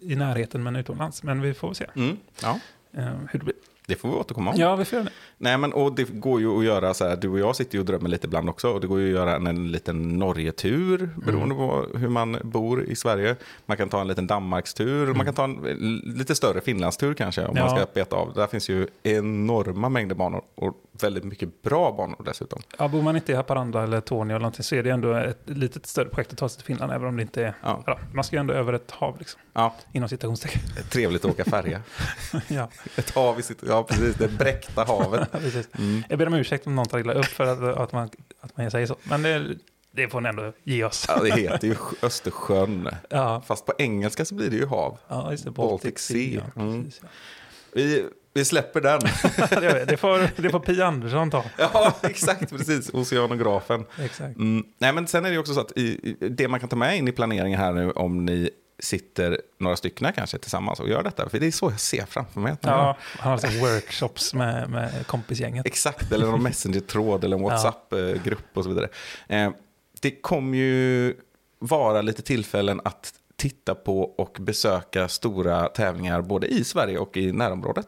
i 0.01 0.15
närheten 0.15 0.63
men 0.63 0.75
utomlands. 0.75 1.23
Men 1.23 1.41
vi 1.41 1.53
får 1.53 1.67
väl 1.67 1.75
se 1.75 1.85
Mm, 1.95 2.17
ja, 2.41 2.59
hur 2.91 3.39
det 3.39 3.45
blir. 3.45 3.55
det 3.87 3.95
får 3.95 4.09
vi 4.09 4.15
återkomma 4.15 4.51
om. 4.51 4.57
Ja, 4.59 4.75
vi 4.75 4.85
får 4.85 4.95
göra 4.97 5.05
det. 5.05 5.11
Nej, 5.37 5.57
men 5.57 5.73
och 5.73 5.95
det 5.95 6.03
går 6.03 6.39
ju 6.41 6.57
att 6.59 6.65
göra 6.65 6.93
så 6.93 7.07
här, 7.07 7.15
du 7.15 7.29
och 7.29 7.39
jag 7.39 7.55
sitter 7.55 7.73
ju 7.75 7.79
och 7.79 7.85
drömmer 7.85 8.09
lite 8.09 8.27
ibland 8.27 8.49
också. 8.49 8.69
Och 8.69 8.81
det 8.81 8.87
går 8.87 8.99
ju 8.99 9.07
att 9.07 9.13
göra 9.13 9.35
en, 9.35 9.47
en 9.47 9.71
liten 9.71 10.17
Norgetur 10.19 11.09
beroende 11.25 11.55
på 11.55 11.85
hur 11.97 12.07
man 12.09 12.37
bor 12.43 12.83
i 12.83 12.95
Sverige. 12.95 13.35
Man 13.65 13.77
kan 13.77 13.89
ta 13.89 14.01
en 14.01 14.07
liten 14.07 14.27
Danmarkstur, 14.27 15.13
man 15.13 15.25
kan 15.25 15.35
ta 15.35 15.43
en 15.43 15.65
l- 15.65 16.01
lite 16.05 16.35
större 16.35 16.61
Finlandstur 16.61 17.13
kanske 17.13 17.41
om 17.45 17.55
man 17.55 17.63
Ja. 17.69 17.75
ska 17.75 17.85
beta 17.93 18.15
av. 18.15 18.33
Där 18.33 18.47
finns 18.47 18.69
ju 18.69 18.87
enorma 19.03 19.89
mängder 19.89 20.15
banor 20.15 20.41
och 20.55 20.73
väldigt 21.01 21.23
mycket 21.23 21.61
bra 21.61 21.91
banor 21.91 22.21
dessutom. 22.25 22.59
Ja, 22.79 22.87
bor 22.87 23.01
man 23.01 23.15
inte 23.15 23.31
i 23.31 23.35
Haparanda 23.35 23.83
eller 23.83 24.01
Tornio 24.01 24.31
eller 24.31 24.39
någonting 24.39 24.63
så 24.63 24.75
är 24.75 24.83
det 24.83 24.89
ändå 24.89 25.13
ett 25.13 25.41
litet 25.45 25.85
större 25.85 26.09
projekt 26.09 26.31
att 26.31 26.37
ta 26.39 26.49
sig 26.49 26.57
till 26.57 26.65
Finland, 26.65 26.91
även 26.91 27.07
om 27.07 27.15
det 27.15 27.21
inte 27.21 27.43
är... 27.43 27.53
Ja, 27.63 27.99
man 28.13 28.23
ska 28.23 28.35
ju 28.35 28.39
ändå 28.39 28.53
över 28.53 28.73
ett 28.73 28.91
hav, 28.91 29.15
liksom, 29.19 29.41
Ja, 29.53 29.75
inom 29.93 30.09
citationstecken. 30.09 30.61
trevligt 30.89 31.25
att 31.25 31.31
åka 31.31 31.45
färja. 31.45 31.81
ja, 32.47 32.69
Ett 32.95 33.09
hav 33.09 33.39
i 33.39 33.43
sitt, 33.43 33.63
ja 33.67 33.83
precis, 33.83 34.15
det 34.15 34.27
bräckta 34.27 34.83
havet. 34.83 35.29
Mm. 35.77 36.03
Jag 36.09 36.19
ber 36.19 36.27
om 36.27 36.33
ursäkt 36.33 36.67
om 36.67 36.75
någon 36.75 36.85
tar 36.85 36.99
illa 36.99 37.13
upp 37.13 37.25
för 37.25 37.43
att, 37.43 37.77
att, 37.77 37.91
man, 37.91 38.09
att 38.41 38.57
man 38.57 38.71
säger 38.71 38.87
så. 38.87 38.95
Men 39.03 39.21
det, 39.21 39.55
det 39.91 40.07
får 40.09 40.21
ni 40.21 40.29
ändå 40.29 40.53
ge 40.63 40.83
oss. 40.83 41.05
Ja, 41.07 41.23
det 41.23 41.31
heter 41.41 41.67
ju 41.67 41.75
Östersjön. 42.01 42.89
Ja, 43.09 43.41
Fast 43.47 43.65
på 43.65 43.73
engelska 43.77 44.25
så 44.25 44.35
blir 44.35 44.49
det 44.49 44.55
ju 44.55 44.65
hav. 44.65 44.97
ja 45.07 45.31
just 45.31 45.43
det. 45.45 45.51
Baltic 45.51 45.83
Baltic, 45.83 45.99
Sea. 45.99 46.43
Mm. 46.55 46.75
Ja, 46.77 46.83
precis, 46.83 47.01
Vi, 47.73 48.05
vi 48.33 48.45
släpper 48.45 48.81
den. 48.81 48.99
det, 49.87 49.97
får, 49.97 50.41
det 50.41 50.49
får 50.49 50.59
Pia 50.59 50.85
Andersson 50.85 51.31
ta. 51.31 51.43
Ja, 51.57 51.93
exakt, 52.01 52.49
precis. 52.49 52.89
Oceanografen. 52.93 53.85
Exakt. 53.99 54.37
Mm. 54.37 54.65
Nej, 54.77 54.93
men 54.93 55.07
sen 55.07 55.25
är 55.25 55.31
det 55.31 55.37
också 55.37 55.53
så 55.53 55.59
att 55.61 55.77
i, 55.77 56.15
det 56.19 56.47
man 56.47 56.59
kan 56.59 56.69
ta 56.69 56.75
med 56.75 56.97
in 56.97 57.07
i 57.07 57.11
planeringen 57.11 57.59
här 57.59 57.73
nu 57.73 57.91
om 57.91 58.25
ni 58.25 58.49
sitter 58.79 59.41
några 59.57 59.75
stycken 59.75 60.13
kanske 60.13 60.37
tillsammans 60.37 60.79
och 60.79 60.89
gör 60.89 61.03
detta. 61.03 61.29
För 61.29 61.39
det 61.39 61.47
är 61.47 61.51
så 61.51 61.71
jag 61.71 61.79
ser 61.79 62.05
framför 62.05 62.39
mig. 62.39 62.55
Ja, 62.61 62.97
han 62.99 63.23
har 63.23 63.31
alltså 63.31 63.47
workshops 63.47 64.33
med, 64.33 64.69
med 64.69 65.07
kompisgänget. 65.07 65.65
Exakt, 65.65 66.11
eller 66.11 66.25
någon 66.25 66.43
Messenger-tråd 66.43 67.23
eller 67.23 67.37
en 67.37 67.43
WhatsApp-grupp 67.49 68.47
och 68.57 68.63
så 68.63 68.69
vidare. 68.69 68.89
Eh, 69.27 69.51
det 70.01 70.11
kommer 70.11 70.57
ju 70.57 71.15
vara 71.59 72.01
lite 72.01 72.21
tillfällen 72.21 72.81
att 72.83 73.13
titta 73.35 73.75
på 73.75 74.01
och 74.01 74.37
besöka 74.39 75.07
stora 75.07 75.67
tävlingar 75.67 76.21
både 76.21 76.47
i 76.47 76.63
Sverige 76.63 76.97
och 76.97 77.17
i 77.17 77.31
närområdet. 77.31 77.87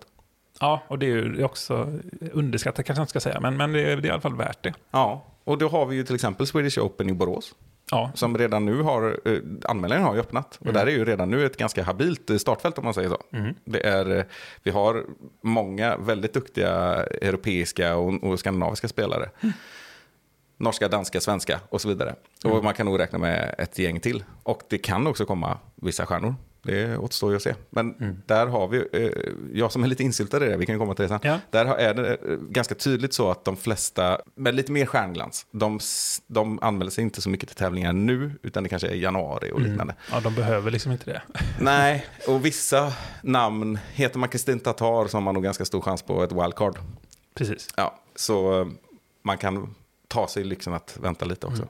Ja, 0.60 0.84
och 0.88 1.00
det 1.00 1.06
är 1.06 1.10
ju 1.10 1.44
också 1.44 2.00
underskattat 2.32 2.86
kanske 2.86 3.00
jag 3.00 3.04
inte 3.04 3.10
ska 3.10 3.20
säga, 3.20 3.40
men, 3.40 3.58
men 3.58 3.72
det, 3.72 3.92
är, 3.92 3.98
det 3.98 4.08
är 4.08 4.10
i 4.10 4.12
alla 4.12 4.22
fall 4.22 4.36
värt 4.36 4.64
det. 4.64 4.74
Ja, 4.92 5.26
och 5.44 5.58
då 5.58 5.68
har 5.68 5.86
vi 5.86 5.96
ju 5.96 6.04
till 6.04 6.16
exempel 6.16 6.48
Swedish 6.48 6.80
Open 6.80 7.10
i 7.10 7.14
Borås. 7.14 7.56
Ja, 7.92 8.12
Som 8.16 8.38
redan 8.38 8.66
nu 8.66 8.82
har, 8.82 9.20
eh, 9.26 9.40
anmälningen 9.66 10.06
har 10.06 10.14
ju 10.14 10.20
öppnat. 10.20 10.58
Och 10.62 10.74
där 10.74 10.88
är 10.88 10.92
ju 10.92 11.06
redan 11.06 11.30
nu 11.30 11.46
ett 11.46 11.58
ganska 11.58 11.84
habilt 11.84 12.30
eh, 12.30 12.38
startfält 12.38 12.78
om 12.78 12.84
man 12.84 12.94
säger 12.94 13.10
så. 13.10 13.18
Det 13.66 13.88
är, 13.88 14.18
eh, 14.18 14.24
vi 14.64 14.72
har 14.72 15.06
många 15.42 15.98
väldigt 15.98 16.34
duktiga 16.34 16.70
europeiska 17.22 17.96
och, 17.96 18.24
och 18.24 18.40
skandinaviska 18.40 18.88
spelare. 18.88 19.30
Norska, 20.58 20.88
danska, 20.88 21.22
svenska 21.22 21.60
och 21.70 21.82
så 21.82 21.88
vidare. 21.88 22.16
Och 22.46 22.64
man 22.64 22.74
kan 22.74 22.86
nog 22.86 23.00
räkna 23.00 23.18
med 23.20 23.56
ett 23.58 23.80
gäng 23.80 24.00
till. 24.00 24.24
Och 24.44 24.62
det 24.70 24.78
kan 24.78 25.08
också 25.08 25.26
komma 25.26 25.58
vissa 25.76 26.06
stjärnor. 26.06 26.36
Det 26.64 26.98
återstår 26.98 27.30
ju 27.30 27.36
att 27.36 27.42
se. 27.42 27.56
Men 27.70 28.22
där 28.26 28.48
har 28.48 28.68
vi, 28.68 28.78
eh, 28.94 29.34
jag 29.54 29.72
som 29.72 29.84
är 29.84 29.88
lite 29.88 30.04
insyltad 30.04 30.46
i 30.46 30.50
det, 30.50 30.58
vi 30.58 30.66
kan 30.66 30.80
komma 30.80 30.94
till 30.96 31.04
det 31.04 31.10
sen. 31.10 31.20
Ja. 31.24 31.40
Där 31.50 31.66
är 31.66 31.94
det 31.94 32.14
eh, 32.16 32.36
ganska 32.50 32.76
tydligt 32.76 33.14
så 33.14 33.32
att 33.32 33.46
de 33.46 33.58
flesta, 33.58 34.22
med 34.36 34.56
lite 34.56 34.72
mer 34.72 34.86
stjärnglans, 34.86 35.46
de, 35.52 35.80
de 36.28 36.60
anmäler 36.62 36.92
sig 36.92 37.04
inte 37.04 37.22
så 37.22 37.30
mycket 37.30 37.50
till 37.50 37.58
tävlingar 37.58 37.94
nu, 37.94 38.32
utan 38.44 38.64
det 38.64 38.70
kanske 38.70 38.88
är 38.88 38.96
januari 38.96 39.52
och 39.52 39.62
liknande. 39.62 39.96
ja, 40.12 40.20
de 40.20 40.36
behöver 40.36 40.72
liksom 40.72 40.92
inte 40.92 41.06
det. 41.12 41.22
Nej, 41.60 42.06
och 42.28 42.46
vissa 42.46 42.94
namn, 43.24 43.80
heter 43.94 44.20
man 44.20 44.30
Kristin 44.30 44.60
Tatar 44.60 45.08
så 45.08 45.18
har 45.18 45.22
man 45.22 45.34
nog 45.34 45.44
ganska 45.44 45.66
stor 45.66 45.82
chans 45.82 46.02
på 46.02 46.24
ett 46.24 46.32
wildcard. 46.32 46.78
Precis. 47.36 47.68
Ja, 47.78 48.00
så 48.16 48.62
eh, 48.62 48.68
man 49.24 49.38
kan 49.38 49.76
ta 50.08 50.28
sig 50.28 50.44
lyxen 50.44 50.74
att 50.74 50.98
vänta 51.02 51.26
lite 51.26 51.48
också. 51.48 51.64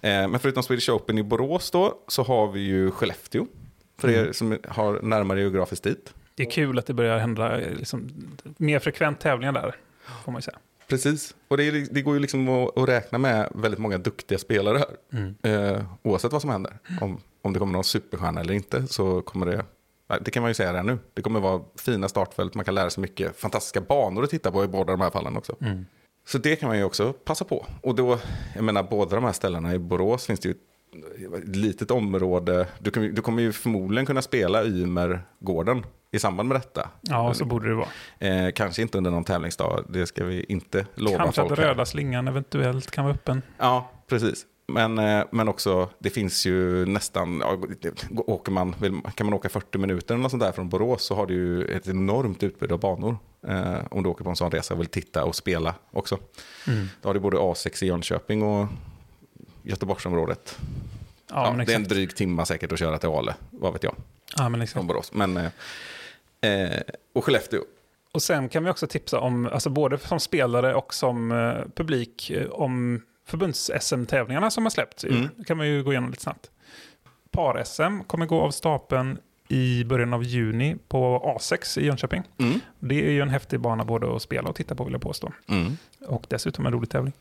Eh, 0.00 0.28
Men 0.28 0.38
förutom 0.38 0.62
Swedish 0.62 0.90
Open 0.90 1.18
i 1.18 1.22
Borås 1.22 1.70
då, 1.70 1.94
så 2.08 2.22
har 2.22 2.52
vi 2.52 2.60
ju 2.60 2.90
Skellefteå. 2.90 3.46
För 3.98 4.10
er 4.10 4.32
som 4.32 4.58
har 4.68 5.00
närmare 5.02 5.40
geografiskt 5.40 5.84
dit. 5.84 6.14
Det 6.34 6.42
är 6.42 6.50
kul 6.50 6.78
att 6.78 6.86
det 6.86 6.94
börjar 6.94 7.18
hända 7.18 7.60
eh, 7.60 7.74
liksom, 7.74 8.08
mer 8.56 8.78
frekvent 8.78 9.20
tävlingar 9.20 9.52
där, 9.52 9.76
får 10.24 10.32
man 10.32 10.38
ju 10.38 10.42
säga. 10.42 10.58
Precis, 10.88 11.34
och 11.48 11.56
det, 11.56 11.64
är, 11.64 11.86
det 11.90 12.02
går 12.02 12.14
ju 12.14 12.20
liksom 12.20 12.48
att, 12.48 12.78
att 12.78 12.88
räkna 12.88 13.18
med 13.18 13.48
väldigt 13.54 13.80
många 13.80 13.98
duktiga 13.98 14.38
spelare 14.38 14.78
här. 14.78 15.74
Eh, 15.74 15.84
oavsett 16.02 16.32
vad 16.32 16.40
som 16.40 16.50
händer. 16.50 16.78
Om, 17.00 17.20
om 17.42 17.52
det 17.52 17.58
kommer 17.58 17.72
någon 17.72 17.84
superstjärna 17.84 18.40
eller 18.40 18.54
inte 18.54 18.86
så 18.86 19.22
kommer 19.22 19.46
det, 19.46 19.64
det 20.20 20.30
kan 20.30 20.42
man 20.42 20.50
ju 20.50 20.54
säga 20.54 20.72
redan 20.72 20.86
nu. 20.86 20.98
Det 21.14 21.22
kommer 21.22 21.40
vara 21.40 21.62
fina 21.76 22.08
startfält, 22.08 22.54
man 22.54 22.64
kan 22.64 22.74
lära 22.74 22.90
sig 22.90 23.00
mycket 23.00 23.36
fantastiska 23.36 23.80
banor 23.80 24.24
att 24.24 24.30
titta 24.30 24.50
på 24.50 24.64
i 24.64 24.68
båda 24.68 24.92
de 24.92 25.00
här 25.00 25.10
fallen 25.10 25.36
också. 25.36 25.56
Så 26.26 26.38
det 26.38 26.56
kan 26.56 26.68
man 26.68 26.78
ju 26.78 26.84
också 26.84 27.12
passa 27.12 27.44
på. 27.44 27.66
Och 27.82 27.94
då, 27.94 28.18
jag 28.54 28.64
menar 28.64 28.82
båda 28.82 29.14
de 29.14 29.24
här 29.24 29.32
ställena 29.32 29.74
i 29.74 29.78
Borås 29.78 30.26
finns 30.26 30.40
det 30.40 30.48
ju 30.48 30.54
litet 31.44 31.90
område. 31.90 32.66
Du, 32.78 32.90
kan, 32.90 33.14
du 33.14 33.22
kommer 33.22 33.42
ju 33.42 33.52
förmodligen 33.52 34.06
kunna 34.06 34.22
spela 34.22 34.64
Ymergården 34.64 35.86
i 36.10 36.18
samband 36.18 36.48
med 36.48 36.56
detta. 36.56 36.88
Ja, 37.00 37.34
så 37.34 37.44
borde 37.44 37.68
det 37.68 37.74
vara. 37.74 37.88
Eh, 38.18 38.52
kanske 38.52 38.82
inte 38.82 38.98
under 38.98 39.10
någon 39.10 39.24
tävlingsdag, 39.24 39.84
det 39.88 40.06
ska 40.06 40.24
vi 40.24 40.44
inte 40.48 40.86
lova 40.94 41.16
Kanske 41.18 41.42
att 41.42 41.48
folk. 41.48 41.60
här. 41.60 41.66
röda 41.66 41.86
slingan 41.86 42.28
eventuellt 42.28 42.90
kan 42.90 43.04
vara 43.04 43.14
öppen. 43.14 43.42
Ja, 43.58 43.90
precis. 44.06 44.46
Men, 44.68 44.98
eh, 44.98 45.24
men 45.30 45.48
också, 45.48 45.88
det 45.98 46.10
finns 46.10 46.46
ju 46.46 46.86
nästan, 46.86 47.42
åker 48.16 48.52
man, 48.52 48.74
kan 49.14 49.26
man 49.26 49.34
åka 49.34 49.48
40 49.48 49.78
minuter 49.78 50.14
eller 50.14 50.22
något 50.22 50.30
sånt 50.30 50.42
där 50.42 50.52
från 50.52 50.68
Borås 50.68 51.02
så 51.02 51.14
har 51.14 51.26
du 51.26 51.34
ju 51.34 51.64
ett 51.64 51.88
enormt 51.88 52.42
utbud 52.42 52.72
av 52.72 52.80
banor. 52.80 53.16
Eh, 53.48 53.76
om 53.90 54.02
du 54.02 54.08
åker 54.08 54.24
på 54.24 54.30
en 54.30 54.36
sån 54.36 54.50
resa 54.50 54.74
och 54.74 54.80
vill 54.80 54.86
titta 54.86 55.24
och 55.24 55.34
spela 55.34 55.74
också. 55.90 56.18
Då 57.02 57.08
har 57.08 57.14
du 57.14 57.20
både 57.20 57.36
A6 57.36 57.84
i 57.84 57.86
Jönköping 57.86 58.42
och 58.42 58.66
Göteborgsområdet. 59.66 60.58
Ja, 61.30 61.56
Ja, 61.58 61.64
det 61.64 61.72
är 61.72 61.76
en 61.76 61.84
dryg 61.84 62.16
timma 62.16 62.46
säkert 62.46 62.72
att 62.72 62.78
köra 62.78 62.98
till 62.98 63.08
Ale, 63.08 63.34
vad 63.50 63.72
vet 63.72 63.82
jag, 63.82 63.94
Ja, 64.36 64.48
men 64.48 64.62
exakt. 64.62 64.72
från 64.72 64.86
Borås. 64.86 65.12
Men, 65.12 65.36
eh, 65.36 65.46
eh, 66.52 66.80
och 67.12 67.24
Skellefteå. 67.24 67.60
Och 68.12 68.22
sen 68.22 68.48
kan 68.48 68.64
vi 68.64 68.70
också 68.70 68.86
tipsa 68.86 69.20
om, 69.20 69.46
alltså 69.46 69.70
både 69.70 69.98
som 69.98 70.20
spelare 70.20 70.74
och 70.74 70.94
som 70.94 71.32
eh, 71.32 71.54
publik, 71.74 72.30
eh, 72.30 72.46
om 72.50 73.02
förbunds-SM-tävlingarna 73.26 74.50
som 74.50 74.64
har 74.64 74.70
släppts. 74.70 75.04
Mm. 75.04 75.28
Det 75.36 75.44
kan 75.44 75.56
man 75.56 75.68
ju 75.68 75.82
gå 75.82 75.92
igenom 75.92 76.10
lite 76.10 76.22
snabbt. 76.22 76.50
Par-SM 77.30 78.00
kommer 78.06 78.26
gå 78.26 78.40
av 78.40 78.50
stapeln 78.50 79.18
i 79.48 79.84
början 79.84 80.14
av 80.14 80.24
juni 80.24 80.76
på 80.88 81.34
A6 81.38 81.78
i 81.78 81.86
Jönköping. 81.86 82.22
Mm. 82.38 82.60
Det 82.78 83.06
är 83.06 83.10
ju 83.10 83.20
en 83.20 83.28
häftig 83.28 83.60
bana 83.60 83.84
både 83.84 84.16
att 84.16 84.22
spela 84.22 84.48
och 84.48 84.56
titta 84.56 84.74
på 84.74 84.84
vill 84.84 84.92
jag 84.92 85.02
påstå. 85.02 85.32
Mm. 85.48 85.76
Och 86.06 86.26
dessutom 86.28 86.66
en 86.66 86.72
rolig 86.72 86.90
tävling. 86.90 87.12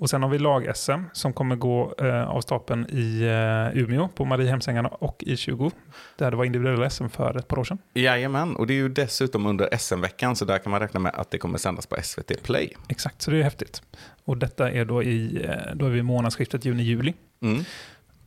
Och 0.00 0.10
sen 0.10 0.22
har 0.22 0.30
vi 0.30 0.38
lag-SM 0.38 1.00
som 1.12 1.32
kommer 1.32 1.56
gå 1.56 1.94
eh, 1.98 2.30
av 2.30 2.40
stapeln 2.40 2.86
i 2.90 3.22
eh, 3.22 3.82
Umeå 3.82 4.08
på 4.08 4.24
Mariehemsängarna 4.24 4.88
och 4.88 5.24
i 5.26 5.36
20. 5.36 5.70
Där 6.16 6.30
det 6.30 6.36
var 6.36 6.44
individuella 6.44 6.90
SM 6.90 7.08
för 7.08 7.36
ett 7.36 7.48
par 7.48 7.58
år 7.58 7.64
sedan. 7.64 7.78
Jajamän, 7.94 8.56
och 8.56 8.66
det 8.66 8.72
är 8.72 8.76
ju 8.76 8.88
dessutom 8.88 9.46
under 9.46 9.76
SM-veckan 9.78 10.36
så 10.36 10.44
där 10.44 10.58
kan 10.58 10.70
man 10.70 10.80
räkna 10.80 11.00
med 11.00 11.14
att 11.14 11.30
det 11.30 11.38
kommer 11.38 11.58
sändas 11.58 11.86
på 11.86 11.96
SVT 12.02 12.42
Play. 12.42 12.72
Exakt, 12.88 13.22
så 13.22 13.30
det 13.30 13.38
är 13.38 13.42
häftigt. 13.42 13.82
Och 14.24 14.36
detta 14.36 14.70
är 14.70 14.84
då 14.84 15.02
i, 15.02 15.44
eh, 15.44 15.74
då 15.74 15.86
är 15.86 15.90
vi 15.90 16.02
månadsskiftet 16.02 16.64
juni-juli. 16.64 17.14
Mm. 17.42 17.64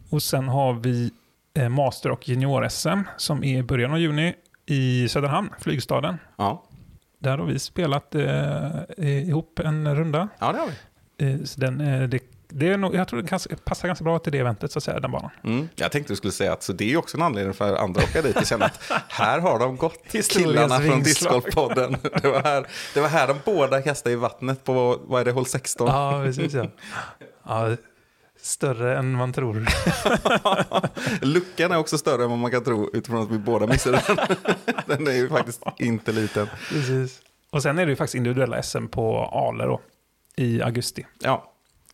Och 0.10 0.24
sen 0.24 0.48
har 0.48 0.74
vi 0.74 1.12
eh, 1.54 1.70
Master 1.70 2.12
och 2.12 2.30
Junior-SM 2.30 3.00
som 3.18 3.44
är 3.44 3.58
i 3.58 3.64
början 3.64 3.92
av 3.92 4.00
juni 4.00 4.34
i 4.66 5.08
Söderhamn, 5.10 5.50
flygstaden. 5.60 6.18
Ja. 6.36 6.64
Där 7.20 7.38
har 7.38 7.46
vi 7.46 7.60
spelat 7.60 8.16
eh, 8.16 9.28
ihop 9.28 9.60
en 9.60 9.96
runda. 9.96 10.30
ja, 10.40 10.52
det 10.52 10.60
har 10.60 10.68
vi. 10.68 10.74
Så 11.46 11.60
den, 11.60 11.82
eh, 11.82 12.10
det, 12.10 12.20
det 12.48 12.70
är 12.70 12.78
nog, 12.78 12.96
jag 12.96 13.08
tror 13.08 13.22
det 13.22 13.66
passar 13.66 13.88
ganska 13.88 14.04
bra 14.04 14.20
till 14.20 14.32
det 14.32 14.40
eventet, 14.40 14.72
så 14.72 14.80
att 14.80 14.84
säga, 14.84 15.00
den 15.00 15.12
banan. 15.12 15.32
Mm. 15.44 15.70
Jag 15.76 15.92
tänkte 15.92 16.14
du 16.14 16.18
skulle 16.18 16.34
säga 16.34 16.54
att 16.54 16.64
så 16.64 16.74
det 16.74 16.94
är 16.94 16.98
också 16.98 17.18
en 17.18 17.24
anledning 17.24 17.54
för 17.54 17.76
andra 17.76 18.02
att 18.02 18.10
åka 18.10 18.22
dit 18.22 18.36
och 18.36 18.46
känna 18.46 18.66
att 18.66 18.92
här 19.08 19.40
har 19.40 19.60
de 19.60 19.78
gått, 19.78 20.12
killarna 20.30 20.80
från. 20.80 21.04
Discgolfpodden. 21.04 21.98
Det 22.22 22.28
var, 22.28 22.44
här, 22.44 22.68
det 22.94 23.02
var 23.02 23.08
här 23.08 23.28
de 23.28 23.38
båda 23.46 23.82
kastade 23.82 24.14
i 24.14 24.16
vattnet 24.16 24.64
på, 24.64 25.02
vad 25.04 25.22
är 25.22 25.26
det, 25.26 25.32
hål 25.32 25.46
16? 25.46 25.88
Ja, 25.88 26.22
precis 26.26 26.54
ja. 26.54 26.68
ja. 27.44 27.76
Större 28.42 28.98
än 28.98 29.12
man 29.12 29.34
tror. 29.34 29.66
Luckan 31.26 31.72
är 31.72 31.78
också 31.78 31.98
större 31.98 32.24
än 32.24 32.30
vad 32.30 32.40
man 32.40 32.52
kan 32.52 32.64
tro 32.64 32.90
utifrån 32.94 33.24
att 33.24 33.32
vi 33.32 33.38
båda 33.38 33.68
missade 33.68 34.02
den. 34.08 34.18
Den 34.86 35.08
är 35.08 35.12
ju 35.12 35.30
faktiskt 35.30 35.62
inte 35.78 36.12
liten. 36.12 36.48
Precis. 36.70 37.22
Och 37.50 37.64
sen 37.64 37.80
är 37.80 37.86
det 37.86 37.90
ju 37.90 37.96
faktiskt 37.96 38.16
individuella 38.16 38.64
SM 38.64 38.88
på 38.88 39.26
Ale 39.26 39.66
då, 39.66 39.82
i 40.36 40.62
augusti. 40.62 41.06
Ja, 41.20 41.50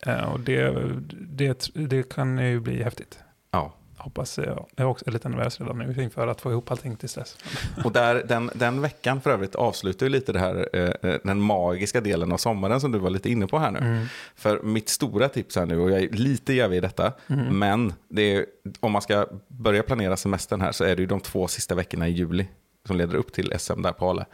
Eh, 0.06 0.32
och 0.32 0.40
det, 0.40 0.74
det, 1.12 1.70
det 1.74 2.08
kan 2.08 2.38
ju 2.38 2.60
bli 2.60 2.82
häftigt. 2.82 3.18
ja. 3.50 3.74
Hoppas 3.96 4.38
jag. 4.38 4.46
Jag 4.46 4.66
är 4.76 4.84
också 4.84 5.10
lite 5.10 5.28
nervös 5.28 5.60
redan 5.60 5.78
nu 5.78 6.02
inför 6.02 6.26
att 6.26 6.40
få 6.40 6.50
ihop 6.50 6.70
allting 6.70 6.96
tills 6.96 7.14
dess. 7.14 7.36
Och 7.84 7.92
där, 7.92 8.14
den, 8.28 8.50
den 8.54 8.80
veckan 8.80 9.20
för 9.20 9.30
övrigt 9.30 9.54
avslutar 9.54 10.06
ju 10.06 10.10
lite 10.10 10.32
det 10.32 10.38
här, 10.38 10.68
eh, 10.76 11.14
den 11.24 11.40
magiska 11.40 12.00
delen 12.00 12.32
av 12.32 12.36
sommaren 12.36 12.80
som 12.80 12.92
du 12.92 12.98
var 12.98 13.10
lite 13.10 13.30
inne 13.30 13.46
på 13.46 13.58
här 13.58 13.70
nu. 13.70 13.78
Mm. 13.78 14.06
För 14.34 14.62
mitt 14.62 14.88
stora 14.88 15.28
tips 15.28 15.56
här 15.56 15.66
nu, 15.66 15.78
och 15.78 15.90
jag 15.90 16.02
är 16.02 16.08
lite 16.08 16.52
jävig 16.52 16.76
i 16.76 16.80
detta, 16.80 17.12
Mm. 17.26 17.58
men 17.58 17.92
det 18.08 18.22
är, 18.36 18.46
om 18.80 18.92
man 18.92 19.02
ska 19.02 19.26
börja 19.48 19.82
planera 19.82 20.16
semestern 20.16 20.60
här 20.60 20.72
så 20.72 20.84
är 20.84 20.96
det 20.96 21.02
ju 21.02 21.06
de 21.06 21.20
två 21.20 21.48
sista 21.48 21.74
veckorna 21.74 22.08
i 22.08 22.12
juli 22.12 22.48
som 22.86 22.96
leder 22.96 23.14
upp 23.14 23.32
till 23.32 23.52
SM 23.58 23.82
där 23.82 23.92
på 23.92 24.10
Ale. 24.10 24.26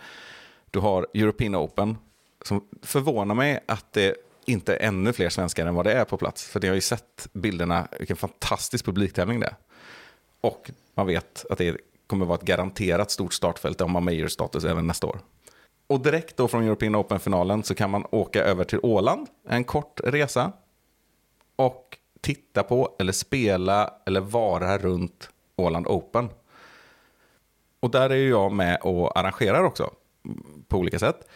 Du 0.71 0.79
har 0.79 1.07
European 1.15 1.57
Open, 1.57 1.97
som 2.47 2.69
förvånar 2.83 3.35
mig 3.35 3.61
att 3.67 3.93
det 3.93 4.17
inte 4.45 4.77
är 4.77 4.89
ännu 4.89 5.13
fler 5.13 5.29
svenskar 5.29 5.67
än 5.67 5.75
vad 5.75 5.87
det 5.87 5.93
är 5.93 6.05
på 6.05 6.17
plats. 6.17 6.45
För 6.45 6.61
ni 6.61 6.69
har 6.69 6.75
ju 6.75 6.81
sett 6.81 7.29
bilderna, 7.33 7.89
vilken 7.99 8.17
fantastisk 8.17 8.85
publiktävling 8.85 9.41
det 9.41 9.47
är. 9.47 9.57
Och 10.41 10.71
man 10.95 11.07
vet 11.07 11.47
att 11.51 11.59
det 11.59 11.77
kommer 12.07 12.27
vara 12.27 12.39
ett 12.39 12.45
garanterat 12.45 13.11
stort 13.11 13.35
startfält 13.35 13.81
om 13.81 13.93
man 13.93 14.05
major-status 14.05 14.65
även 14.65 14.87
nästa 14.87 15.07
år. 15.07 15.21
Och 15.87 16.01
direkt 16.01 16.37
då 16.37 16.49
från 16.49 16.65
European 16.65 16.97
Open-finalen 16.97 17.63
så 17.63 17.75
kan 17.75 17.91
man 17.91 18.07
åka 18.11 18.45
över 18.45 18.65
till 18.65 18.81
Åland, 18.83 19.27
en 19.49 19.65
kort 19.65 20.01
resa. 20.05 20.53
Och 21.57 21.99
titta 22.21 22.63
på, 22.63 22.97
eller 22.99 23.13
spela, 23.13 23.95
eller 24.07 24.21
vara 24.21 24.79
runt 24.79 25.31
Åland 25.57 25.87
Open. 25.87 26.29
Och 27.81 27.91
där 27.91 28.11
är 28.11 28.17
ju 28.17 28.29
jag 28.29 28.53
med 28.53 28.79
och 28.83 29.19
arrangerar 29.19 29.65
också, 29.65 29.91
på 30.69 30.79
olika 30.79 30.99
sätt. 30.99 31.29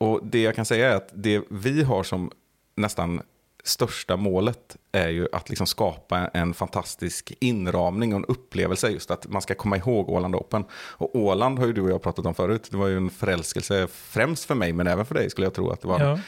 Och 0.00 0.20
det 0.22 0.42
jag 0.42 0.54
kan 0.54 0.64
säga 0.64 0.92
är 0.92 0.96
att 0.96 1.10
det 1.14 1.42
vi 1.48 1.82
har 1.82 2.02
som 2.02 2.30
nästan 2.76 3.22
största 3.64 4.16
målet 4.16 4.76
är 4.92 5.08
ju 5.08 5.28
att 5.32 5.48
liksom 5.48 5.66
skapa 5.66 6.18
en 6.18 6.54
fantastisk 6.54 7.32
inramning 7.40 8.12
och 8.12 8.18
en 8.18 8.24
upplevelse 8.24 8.88
just 8.88 9.10
att 9.10 9.26
man 9.26 9.42
ska 9.42 9.54
komma 9.54 9.76
ihåg 9.76 10.08
Åland 10.08 10.34
Open. 10.34 10.64
Och 10.72 11.16
Åland 11.16 11.58
har 11.58 11.66
ju 11.66 11.72
du 11.72 11.80
och 11.80 11.90
jag 11.90 12.02
pratat 12.02 12.26
om 12.26 12.34
förut. 12.34 12.68
Det 12.70 12.76
var 12.76 12.88
ju 12.88 12.96
en 12.96 13.10
förälskelse 13.10 13.86
främst 13.92 14.44
för 14.44 14.54
mig 14.54 14.72
men 14.72 14.86
även 14.86 15.06
för 15.06 15.14
dig 15.14 15.30
skulle 15.30 15.46
jag 15.46 15.54
tro 15.54 15.70
att 15.70 15.80
det 15.80 15.88
var. 15.88 16.00
Ja. 16.00 16.18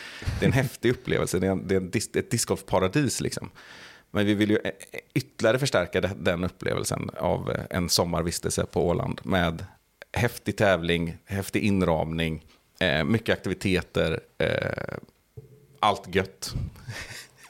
Det 0.41 0.45
är 0.45 0.49
en 0.49 0.53
häftig 0.53 0.91
upplevelse. 0.91 1.39
Det 1.39 1.47
är, 1.47 1.51
en, 1.51 1.69
det 1.69 1.75
är 1.75 1.81
en 1.81 1.91
dis, 1.91 2.17
ett 2.17 2.31
discgolfparadis 2.31 3.21
liksom. 3.21 3.51
Men 4.11 4.27
vi 4.27 4.35
vill 4.35 4.51
ju 4.51 4.59
ytterligare 5.15 5.59
förstärka 5.59 6.01
den 6.01 6.45
upplevelsen 6.45 7.11
av 7.17 7.57
en 7.71 7.89
sommarvistelse 7.89 8.67
på 8.67 8.89
Åland 8.89 9.21
med 9.25 9.65
häftig 10.13 10.57
tävling, 10.57 11.17
häftig 11.25 11.63
inramning, 11.63 12.45
eh, 12.83 13.05
mycket 13.05 13.33
aktiviteter, 13.33 14.21
eh, 14.39 14.99
allt 15.81 16.15
gött. 16.15 16.55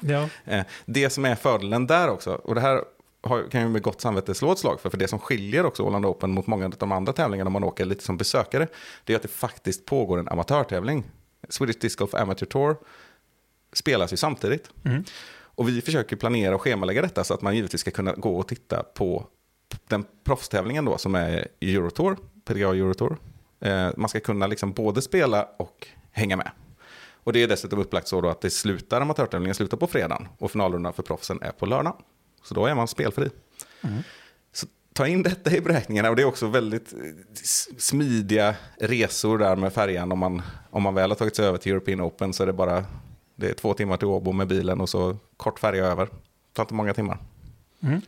Ja. 0.00 0.28
Eh, 0.44 0.64
det 0.84 1.10
som 1.10 1.24
är 1.24 1.34
fördelen 1.34 1.86
där 1.86 2.08
också, 2.08 2.34
och 2.34 2.54
det 2.54 2.60
här 2.60 2.84
har, 3.22 3.50
kan 3.50 3.60
jag 3.60 3.70
med 3.70 3.82
gott 3.82 4.00
samvete 4.00 4.34
slå 4.34 4.52
ett 4.52 4.58
slag 4.58 4.80
för, 4.80 4.90
för 4.90 4.98
det 4.98 5.08
som 5.08 5.18
skiljer 5.18 5.66
också 5.66 5.82
Åland 5.82 6.06
Open 6.06 6.30
mot 6.30 6.46
många 6.46 6.64
av 6.64 6.70
de 6.78 6.92
andra 6.92 7.12
tävlingarna 7.12 7.50
man 7.50 7.64
åker 7.64 7.84
lite 7.84 8.04
som 8.04 8.16
besökare, 8.16 8.68
det 9.04 9.12
är 9.12 9.16
att 9.16 9.22
det 9.22 9.28
faktiskt 9.28 9.84
pågår 9.84 10.18
en 10.18 10.28
amatörtävling. 10.28 11.04
Swedish 11.48 11.78
Disc 11.80 11.96
Golf 11.96 12.14
Amateur 12.14 12.46
Tour 12.46 12.76
spelas 13.72 14.12
ju 14.12 14.16
samtidigt. 14.16 14.70
Mm. 14.84 15.04
Och 15.54 15.68
vi 15.68 15.80
försöker 15.80 16.16
planera 16.16 16.54
och 16.54 16.60
schemalägga 16.60 17.02
detta 17.02 17.24
så 17.24 17.34
att 17.34 17.42
man 17.42 17.56
givetvis 17.56 17.80
ska 17.80 17.90
kunna 17.90 18.12
gå 18.12 18.36
och 18.36 18.48
titta 18.48 18.82
på 18.82 19.26
den 19.88 20.04
proffstävlingen 20.24 20.84
då 20.84 20.98
som 20.98 21.14
är 21.14 21.48
Eurotour, 21.60 22.16
PDA 22.44 22.74
Eurotour. 22.74 23.16
Eh, 23.62 23.90
man 23.96 24.08
ska 24.08 24.20
kunna 24.20 24.46
liksom 24.46 24.72
både 24.72 25.02
spela 25.02 25.48
och 25.56 25.88
hänga 26.12 26.36
med. 26.36 26.50
Och 27.24 27.32
det 27.32 27.42
är 27.42 27.48
dessutom 27.48 27.78
upplagt 27.78 28.08
så 28.08 28.28
att 28.28 28.40
det 28.40 28.50
slutar, 28.50 29.00
amatörtävlingen 29.00 29.54
slutar 29.54 29.76
på 29.76 29.86
fredagen 29.86 30.28
och 30.38 30.50
finalrundan 30.50 30.92
för 30.92 31.02
proffsen 31.02 31.38
är 31.42 31.50
på 31.50 31.66
lördag. 31.66 31.96
Så 32.42 32.54
då 32.54 32.66
är 32.66 32.74
man 32.74 32.88
spelfri. 32.88 33.30
Så 34.52 34.66
ta 34.92 35.06
in 35.06 35.22
detta 35.22 35.56
i 35.56 35.60
beräkningarna 35.60 36.10
och 36.10 36.16
det 36.16 36.22
är 36.22 36.26
också 36.26 36.46
väldigt 36.46 36.92
eh, 36.92 36.98
smidiga 37.78 38.54
resor 38.80 39.38
där 39.38 39.56
med 39.56 39.72
färjan. 39.72 40.12
Om 40.12 40.18
man, 40.18 40.42
om 40.70 40.82
man 40.82 40.94
väl 40.94 41.10
har 41.10 41.16
tagit 41.16 41.36
sig 41.36 41.46
över 41.46 41.58
till 41.58 41.72
European 41.72 42.00
Open 42.00 42.32
så 42.32 42.42
är 42.42 42.46
det 42.46 42.52
bara 42.52 42.84
det 43.34 43.48
är 43.48 43.54
två 43.54 43.74
timmar 43.74 43.96
till 43.96 44.06
Åbo 44.08 44.32
med 44.32 44.46
bilen 44.46 44.80
och 44.80 44.88
så 44.88 45.16
kort 45.36 45.58
färja 45.58 45.86
över. 45.86 46.06
Det 46.06 46.12
tar 46.52 46.62
inte 46.62 46.74
många 46.74 46.94
timmar. 46.94 47.18
Mm. 47.80 48.00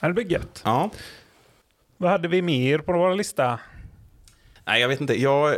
Det 0.00 0.12
blir 0.12 0.32
gött. 0.32 0.62
Ja. 0.64 0.90
Vad 1.96 2.10
hade 2.10 2.28
vi 2.28 2.42
mer 2.42 2.78
på 2.78 2.92
vår 2.92 3.14
lista? 3.14 3.60
Nej, 4.68 4.80
jag 4.80 4.88
vet 4.88 5.00
inte. 5.00 5.20
Jag, 5.22 5.56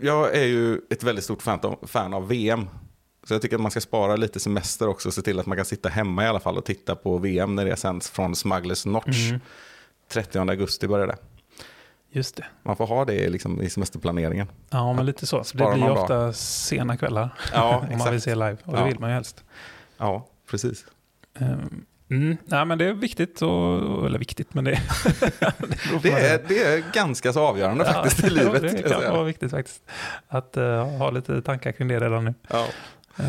jag 0.00 0.34
är 0.36 0.44
ju 0.44 0.80
ett 0.90 1.02
väldigt 1.02 1.24
stort 1.24 1.42
fan 1.42 1.60
av, 1.62 1.78
fan 1.86 2.14
av 2.14 2.28
VM. 2.28 2.68
Så 3.24 3.34
jag 3.34 3.42
tycker 3.42 3.56
att 3.56 3.62
man 3.62 3.70
ska 3.70 3.80
spara 3.80 4.16
lite 4.16 4.40
semester 4.40 4.88
också 4.88 5.08
och 5.08 5.14
se 5.14 5.22
till 5.22 5.40
att 5.40 5.46
man 5.46 5.56
kan 5.56 5.64
sitta 5.64 5.88
hemma 5.88 6.24
i 6.24 6.26
alla 6.26 6.40
fall 6.40 6.58
och 6.58 6.64
titta 6.64 6.94
på 6.96 7.18
VM 7.18 7.54
när 7.54 7.64
det 7.64 7.76
sänds 7.76 8.10
från 8.10 8.36
Smugglers 8.36 8.86
Notch. 8.86 9.28
Mm. 9.28 9.40
30 10.08 10.38
augusti 10.38 10.88
börjar 10.88 11.06
det. 11.06 11.16
Just 12.10 12.36
det. 12.36 12.44
Man 12.62 12.76
får 12.76 12.86
ha 12.86 13.04
det 13.04 13.28
liksom 13.28 13.62
i 13.62 13.70
semesterplaneringen. 13.70 14.46
Ja, 14.70 14.92
men 14.92 15.06
lite 15.06 15.26
så. 15.26 15.44
Så 15.44 15.56
det 15.56 15.64
Sparar 15.64 15.74
blir 15.74 15.86
dag. 15.86 15.98
ofta 16.02 16.32
sena 16.32 16.96
kvällar 16.96 17.30
Ja, 17.52 17.84
om 17.92 17.98
man 17.98 18.10
vill 18.12 18.22
se 18.22 18.34
live. 18.34 18.56
Och 18.64 18.72
det 18.72 18.78
Ja. 18.78 18.84
vill 18.84 18.98
man 19.00 19.10
ju 19.10 19.14
helst. 19.14 19.44
Ja, 19.96 20.28
precis. 20.50 20.84
Ehm, 21.38 21.84
Mm. 22.12 22.36
Nej, 22.44 22.64
men 22.64 22.78
det 22.78 22.84
är 22.84 22.92
viktigt, 22.92 23.42
och, 23.42 24.06
eller 24.06 24.18
viktigt, 24.18 24.54
men 24.54 24.64
det, 24.64 24.70
det 24.70 26.02
Det 26.02 26.10
är, 26.10 26.42
det 26.48 26.62
är 26.62 26.92
ganska 26.92 27.32
så 27.32 27.40
avgörande 27.40 27.84
faktiskt 27.84 28.24
i 28.24 28.30
livet. 28.30 28.62
Ja, 28.62 28.98
det 28.98 29.04
kan 29.04 29.12
vara 29.12 29.24
viktigt 29.24 29.50
faktiskt. 29.50 29.82
Att 30.28 30.56
eh, 30.56 30.86
ha 30.86 31.10
lite 31.10 31.42
tankar 31.42 31.72
kring 31.72 31.88
det 31.88 32.00
redan 32.00 32.24
nu. 32.24 32.34
Ja. 32.48 32.66
Ehm, 33.16 33.26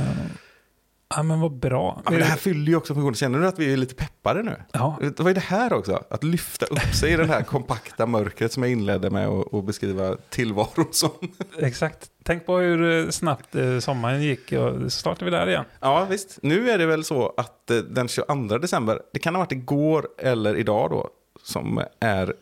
ja, 1.15 1.23
men 1.23 1.39
vad 1.39 1.53
bra. 1.59 2.01
Ja, 2.05 2.11
men 2.11 2.19
det 2.19 2.25
här 2.25 2.37
fyller 2.37 2.67
ju 2.67 2.75
också 2.75 2.93
funktionen. 2.93 3.15
Känner 3.15 3.39
du 3.39 3.47
att 3.47 3.59
vi 3.59 3.73
är 3.73 3.77
lite 3.77 3.95
peppade 3.95 4.43
nu? 4.43 4.55
Ja, 4.71 4.97
Vad 5.17 5.27
är 5.27 5.33
det 5.33 5.39
här 5.41 5.73
också? 5.73 6.03
Att 6.09 6.23
lyfta 6.23 6.65
upp 6.65 6.95
sig 6.95 7.13
i 7.13 7.17
det 7.17 7.25
här 7.25 7.43
kompakta 7.43 8.05
mörkret 8.05 8.51
som 8.51 8.63
jag 8.63 8.71
inledde 8.71 9.09
med 9.09 9.27
att 9.27 9.53
att 9.53 9.65
beskriva 9.65 10.17
tillvaron 10.29 10.87
som. 10.91 11.11
exakt. 11.59 12.09
Tänk 12.23 12.45
på 12.45 12.57
hur 12.57 13.05
eh, 13.05 13.09
snabbt 13.09 13.55
eh, 13.55 13.79
sommaren 13.79 14.21
gick 14.21 14.51
och 14.51 14.81
så 14.81 14.89
startar 14.89 15.25
vi 15.25 15.31
där 15.31 15.47
igen. 15.49 15.65
Ja, 15.79 16.05
visst. 16.09 16.39
Nu 16.41 16.69
är 16.69 16.77
det 16.77 16.85
väl 16.85 17.03
så 17.03 17.33
att 17.37 17.71
eh, 17.71 17.77
den 17.77 18.07
22 18.07 18.57
december, 18.57 19.01
det 19.13 19.19
kan 19.19 19.35
ha 19.35 19.39
varit 19.39 19.51
igår 19.51 20.07
eller 20.17 20.55
idag 20.55 20.89
då, 20.89 21.09
som 21.43 21.81
är 21.99 22.33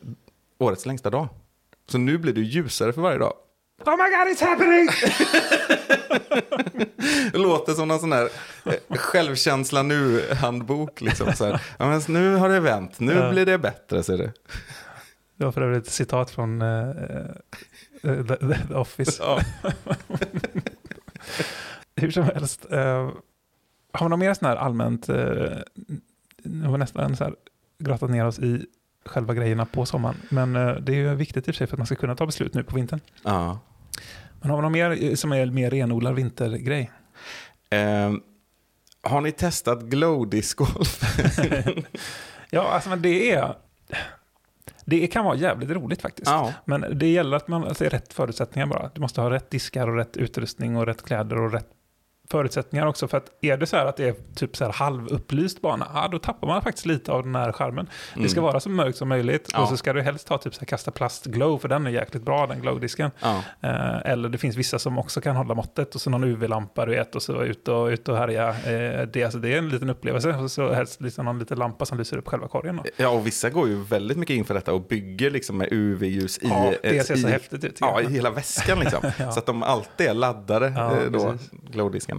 årets 0.57 0.85
längsta 0.85 1.09
dag. 1.09 1.27
Så 1.87 1.97
nu 1.97 2.17
blir 2.17 2.33
det 2.33 2.41
ljusare 2.41 2.93
för 2.93 3.01
varje 3.01 3.17
dag. 3.17 3.33
Oh 3.85 3.97
my 3.97 4.03
god, 4.03 4.37
it's 4.37 4.45
happening! 4.45 4.87
Det 7.31 7.37
låter 7.37 7.73
som 7.73 7.87
någon 7.87 7.99
sån 7.99 8.11
här 8.11 8.29
självkänsla 8.97 9.83
nu-handbok. 9.83 11.01
Liksom, 11.01 11.33
så 11.33 11.45
här. 11.45 11.61
ja, 11.77 11.89
men 11.89 12.01
nu 12.07 12.35
har 12.35 12.49
det 12.49 12.59
vänt, 12.59 12.99
nu 12.99 13.13
Ja. 13.13 13.31
blir 13.31 13.45
det 13.45 13.57
bättre, 13.57 14.03
ser 14.03 14.17
du. 14.17 14.31
Det 15.35 15.45
var 15.45 15.51
för 15.51 15.61
övrigt 15.61 15.87
ett 15.87 15.93
citat 15.93 16.31
från 16.31 16.61
eh, 16.61 16.89
eh, 18.03 18.25
the, 18.25 18.35
the 18.67 18.73
Office. 18.73 19.23
Ja. 19.23 19.41
Hur 21.95 22.11
som 22.11 22.23
helst. 22.23 22.65
Eh, 22.71 23.11
har 23.93 24.05
vi 24.05 24.09
något 24.09 24.19
mer 24.19 24.33
sån 24.33 24.47
här 24.47 24.55
allmänt, 24.55 25.09
eh, 25.09 25.15
nu 26.43 26.65
har 26.65 26.71
vi 26.71 26.77
nästan 26.77 27.15
så 27.15 27.23
här 27.23 27.35
grottat 27.79 28.09
ner 28.09 28.25
oss 28.25 28.39
i 28.39 28.65
själva 29.05 29.33
grejerna 29.33 29.65
på 29.65 29.85
sommaren. 29.85 30.15
Men 30.29 30.55
eh, 30.55 30.75
det 30.75 30.91
är 30.91 30.95
ju 30.95 31.15
viktigt 31.15 31.47
i 31.47 31.51
och 31.51 31.55
för 31.55 31.57
sig 31.57 31.67
för 31.67 31.75
att 31.75 31.79
man 31.79 31.85
ska 31.85 31.95
kunna 31.95 32.15
ta 32.15 32.25
beslut 32.25 32.53
nu 32.53 32.63
på 32.63 32.75
vintern. 32.75 32.99
Ja. 33.23 33.59
Men 34.41 34.49
har 34.49 34.57
vi 34.57 34.61
något 34.61 34.71
mer 34.71 35.15
som 35.15 35.31
är 35.31 35.45
mer 35.45 35.69
renodlad 35.69 36.15
vintergrej? 36.15 36.91
Eh, 37.69 38.11
har 39.03 39.21
ni 39.21 39.31
testat 39.31 39.81
glow 39.81 40.29
discgolf? 40.29 41.01
Ja, 42.53 42.71
alltså 42.71 42.89
men 42.89 43.01
det 43.01 43.31
är... 43.31 43.55
Det 44.99 45.07
kan 45.07 45.25
vara 45.25 45.35
jävligt 45.35 45.69
roligt 45.69 46.01
faktiskt. 46.01 46.31
ja. 46.31 46.53
Men 46.65 46.85
det 46.93 47.07
gäller 47.07 47.37
att 47.37 47.47
man 47.47 47.63
alltså, 47.63 47.83
rätt 47.83 48.13
förutsättningar 48.13 48.67
bara. 48.67 48.89
Du 48.93 49.01
måste 49.01 49.21
ha 49.21 49.29
rätt 49.29 49.49
diskar 49.49 49.87
och 49.87 49.95
rätt 49.95 50.17
utrustning 50.17 50.77
och 50.77 50.85
rätt 50.85 51.03
kläder 51.03 51.37
och 51.37 51.51
rätt 51.51 51.69
förutsättningar 52.31 52.85
också. 52.87 53.07
För 53.07 53.17
att 53.17 53.25
är 53.41 53.57
det 53.57 53.65
så 53.65 53.77
här 53.77 53.85
att 53.85 53.97
det 53.97 54.07
är 54.07 54.15
typ 54.35 54.57
så 54.57 54.65
här 54.65 54.71
halvupplyst 54.71 55.61
bana, 55.61 55.87
ja, 55.93 56.07
då 56.11 56.19
tappar 56.19 56.47
man 56.47 56.61
faktiskt 56.61 56.85
lite 56.85 57.11
av 57.11 57.23
den 57.23 57.35
här 57.35 57.51
skärmen. 57.51 57.87
Det 58.15 58.29
ska 58.29 58.41
vara 58.41 58.59
så 58.59 58.69
mörkt 58.69 58.97
som 58.97 59.09
möjligt 59.09 59.49
Ja. 59.53 59.61
och 59.61 59.67
så 59.69 59.77
ska 59.77 59.93
du 59.93 60.01
helst 60.01 60.29
ha 60.29 60.37
typ 60.37 60.55
så 60.55 60.59
här 60.61 60.65
kasta 60.65 60.91
plast 60.91 61.25
glow, 61.25 61.57
för 61.57 61.67
den 61.67 61.87
är 61.87 61.91
jäkligt 61.91 62.23
bra 62.23 62.47
den 62.47 62.61
glowdisken. 62.61 63.11
Ja. 63.21 63.43
Eh, 63.61 64.11
eller 64.11 64.29
det 64.29 64.37
finns 64.37 64.55
vissa 64.55 64.79
som 64.79 64.97
också 64.97 65.21
kan 65.21 65.35
hålla 65.35 65.53
måttet 65.53 65.95
och 65.95 66.01
så 66.01 66.09
någon 66.09 66.23
UV-lampa 66.23 66.85
du 66.85 66.91
vet 66.91 67.15
och 67.15 67.21
så 67.23 67.43
ut 67.43 67.67
och, 67.67 67.87
ut 67.87 68.07
och 68.09 68.17
härja. 68.17 68.49
Eh, 68.49 69.07
det, 69.13 69.23
alltså, 69.23 69.39
det 69.39 69.53
är 69.53 69.57
en 69.57 69.69
liten 69.69 69.89
upplevelse 69.89 70.29
och 70.35 70.51
så 70.51 70.73
helst 70.73 71.01
liksom 71.01 71.25
någon 71.25 71.39
liten 71.39 71.59
lampa 71.59 71.85
som 71.85 71.97
lyser 71.97 72.17
upp 72.17 72.27
själva 72.27 72.47
korgen. 72.47 72.75
Då. 72.75 72.83
Ja, 72.97 73.09
och 73.09 73.27
vissa 73.27 73.49
går 73.49 73.67
ju 73.67 73.83
väldigt 73.83 74.17
mycket 74.17 74.33
in 74.35 74.45
för 74.45 74.53
detta 74.53 74.73
och 74.73 74.81
bygger 74.87 75.29
liksom 75.31 75.57
med 75.57 75.67
UV-ljus 75.71 76.37
i, 76.37 76.47
Ja, 76.47 76.73
det 76.83 77.03
ser 77.07 77.15
så 77.15 77.27
i, 77.27 77.31
häftigt 77.31 77.63
ut. 77.63 77.77
ja, 77.81 78.01
i 78.01 78.05
hela 78.13 78.29
väskan. 78.29 78.79
Liksom. 78.79 79.01
Så 79.33 79.39
att 79.39 79.45
de 79.45 79.63
alltid 79.63 80.07
är 80.07 80.13
laddade, 80.13 80.73
Ja, 80.75 80.91
eh, 80.97 81.11
då, 81.11 81.31
precis. 81.31 81.51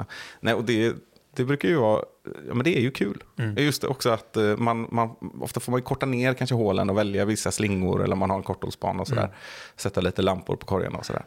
Glowdiskarna. 0.05 0.07
Nej, 0.41 0.55
och 0.55 0.65
det, 0.65 0.97
det 1.37 1.45
brukar 1.45 1.69
ju 1.69 1.77
vara, 1.77 2.05
ja 2.49 2.55
men 2.55 2.65
det 2.65 2.77
är 2.79 2.81
ju 2.81 2.91
kul. 2.91 3.23
Mm. 3.39 3.57
Just 3.65 3.85
också 3.85 4.11
att 4.11 4.37
eh, 4.37 4.57
man, 4.57 4.89
man, 4.91 5.17
ofta 5.41 5.61
får 5.61 5.73
man 5.73 5.83
korta 5.83 6.07
ner 6.07 6.35
kanske 6.35 6.55
hålen 6.55 6.91
och 6.91 6.99
välja 6.99 7.25
vissa 7.25 7.51
slingor 7.51 8.05
eller 8.05 8.17
man 8.17 8.31
har 8.31 8.37
en 8.37 8.43
korthållsbana 8.43 9.01
och 9.01 9.09
sådär. 9.09 9.23
Mm. 9.25 9.35
Sätta 9.77 10.01
lite 10.01 10.23
lampor 10.23 10.57
på 10.57 10.67
korgen 10.67 10.95
och 10.95 11.07
sådär. 11.07 11.25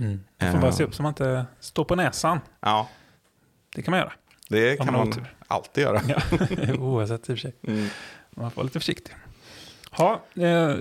Mm. 0.00 0.20
Man 0.42 0.52
får 0.52 0.58
bara 0.60 0.72
se 0.72 0.84
upp 0.84 0.94
så 0.94 1.02
man 1.02 1.10
inte 1.10 1.46
står 1.60 1.84
på 1.84 1.94
näsan. 1.96 2.40
Ja, 2.60 2.88
Det 3.74 3.82
kan 3.82 3.92
man 3.92 4.00
göra. 4.00 4.12
det 4.48 4.76
kan 4.76 4.86
man 4.86 4.94
man 4.94 5.08
otur. 5.08 5.34
alltid 5.48 5.84
göra. 5.84 6.00
Ja, 6.08 6.74
oavsett 6.78 7.20
i 7.20 7.22
och 7.22 7.26
för 7.26 7.36
sig. 7.36 7.54
Mm. 7.62 7.86
Man 8.30 8.50
får 8.50 8.56
vara 8.56 8.64
lite 8.64 8.78
försiktig. 8.80 9.14
Ja, 9.98 10.22
eh, 10.34 10.76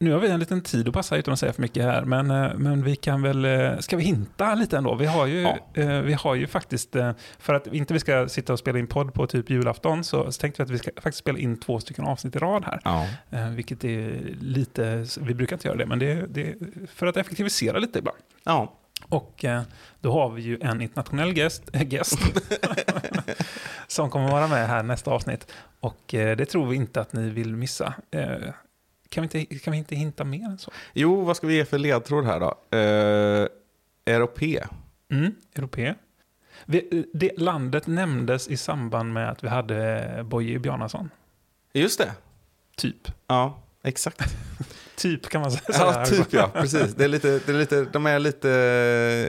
nu 0.00 0.12
har 0.12 0.20
vi 0.20 0.28
en 0.28 0.40
liten 0.40 0.60
tid 0.60 0.88
att 0.88 0.94
passa 0.94 1.16
utan 1.16 1.32
att 1.32 1.38
säga 1.40 1.52
för 1.52 1.62
mycket 1.62 1.82
här, 1.84 2.04
men, 2.04 2.30
eh, 2.30 2.54
men 2.56 2.84
vi 2.84 2.96
kan 2.96 3.22
väl, 3.22 3.44
eh, 3.44 3.78
ska 3.78 3.96
vi 3.96 4.04
hinta 4.04 4.54
lite 4.54 4.76
ändå? 4.78 4.94
Vi 4.94 5.06
har 5.06 5.26
ju, 5.26 5.40
Ja. 5.40 5.58
eh, 5.74 6.00
vi 6.00 6.12
har 6.12 6.34
ju 6.34 6.46
faktiskt, 6.46 6.96
för 7.38 7.54
att 7.54 7.66
inte 7.66 7.94
vi 7.94 8.00
ska 8.00 8.28
sitta 8.28 8.52
och 8.52 8.58
spela 8.58 8.78
in 8.78 8.86
podd 8.86 9.14
på 9.14 9.26
typ 9.26 9.50
julafton, 9.50 10.04
så, 10.04 10.32
så 10.32 10.40
tänkte 10.40 10.62
vi 10.62 10.64
att 10.64 10.70
vi 10.70 10.78
ska 10.78 10.90
faktiskt 10.96 11.18
spela 11.18 11.38
in 11.38 11.60
två 11.60 11.80
stycken 11.80 12.04
avsnitt 12.04 12.36
i 12.36 12.38
rad 12.38 12.64
här. 12.64 12.80
Ja. 12.84 13.06
Eh, 13.30 13.48
vilket 13.48 13.84
är 13.84 14.20
lite, 14.40 15.06
vi 15.20 15.34
brukar 15.34 15.56
inte 15.56 15.68
göra 15.68 15.78
det, 15.78 15.86
men 15.86 15.98
det, 15.98 16.12
är- 16.12 16.26
det 16.28 16.54
för 16.94 17.06
att 17.06 17.16
effektivisera 17.16 17.78
lite 17.78 17.98
ibland. 17.98 18.18
ja, 18.44 18.74
Och 19.08 19.44
eh, 19.44 19.62
då 20.00 20.12
har 20.12 20.30
vi 20.30 20.42
ju 20.42 20.58
en 20.62 20.80
internationell 20.80 21.36
gäst, 21.38 21.62
gäst 21.88 22.18
som 23.88 24.10
kommer 24.10 24.30
vara 24.30 24.46
med 24.48 24.68
här 24.68 24.82
nästa 24.82 25.10
avsnitt. 25.10 25.52
Och 25.80 26.00
det 26.08 26.46
tror 26.46 26.66
vi 26.66 26.76
inte 26.76 27.00
att 27.00 27.12
ni 27.12 27.30
vill 27.30 27.56
missa. 27.56 27.94
Kan, 29.14 29.28
vi 29.32 29.38
inte, 29.38 29.58
kan 29.58 29.72
vi 29.72 29.78
inte 29.78 29.96
hinta 29.96 30.24
mer 30.24 30.44
än 30.44 30.58
så? 30.58 30.70
Jo, 30.92 31.20
vad 31.20 31.36
ska 31.36 31.46
vi 31.46 31.54
ge 31.54 31.64
för 31.64 31.78
ledtråd 31.78 32.24
här 32.24 32.40
då? 32.40 32.76
Eh, 32.78 33.48
europé. 34.14 34.64
Mm, 35.10 35.34
Europé. 35.54 35.94
Vi, 36.64 37.06
det 37.14 37.32
landet 37.36 37.86
nämndes 37.86 38.48
i 38.48 38.56
samband 38.56 39.12
med 39.12 39.30
att 39.30 39.44
vi 39.44 39.48
hade 39.48 40.20
Boje 40.24 40.58
Bjarnason. 40.58 41.10
Just 41.72 41.98
det. 41.98 42.12
Typ. 42.76 43.08
Ja, 43.26 43.62
exakt. 43.82 44.36
Typ 44.96 45.28
kan 45.28 45.40
man 45.40 45.50
säga. 45.50 45.62
Ja, 45.78 46.04
typ 46.06 46.32
ja. 46.32 46.50
Precis. 46.54 46.94
Det 46.94 47.04
är 47.04 47.08
lite, 47.08 47.40
det 47.46 47.52
är 47.52 47.58
lite, 47.58 47.84
de 47.84 48.06
är 48.06 48.18
lite 48.18 48.50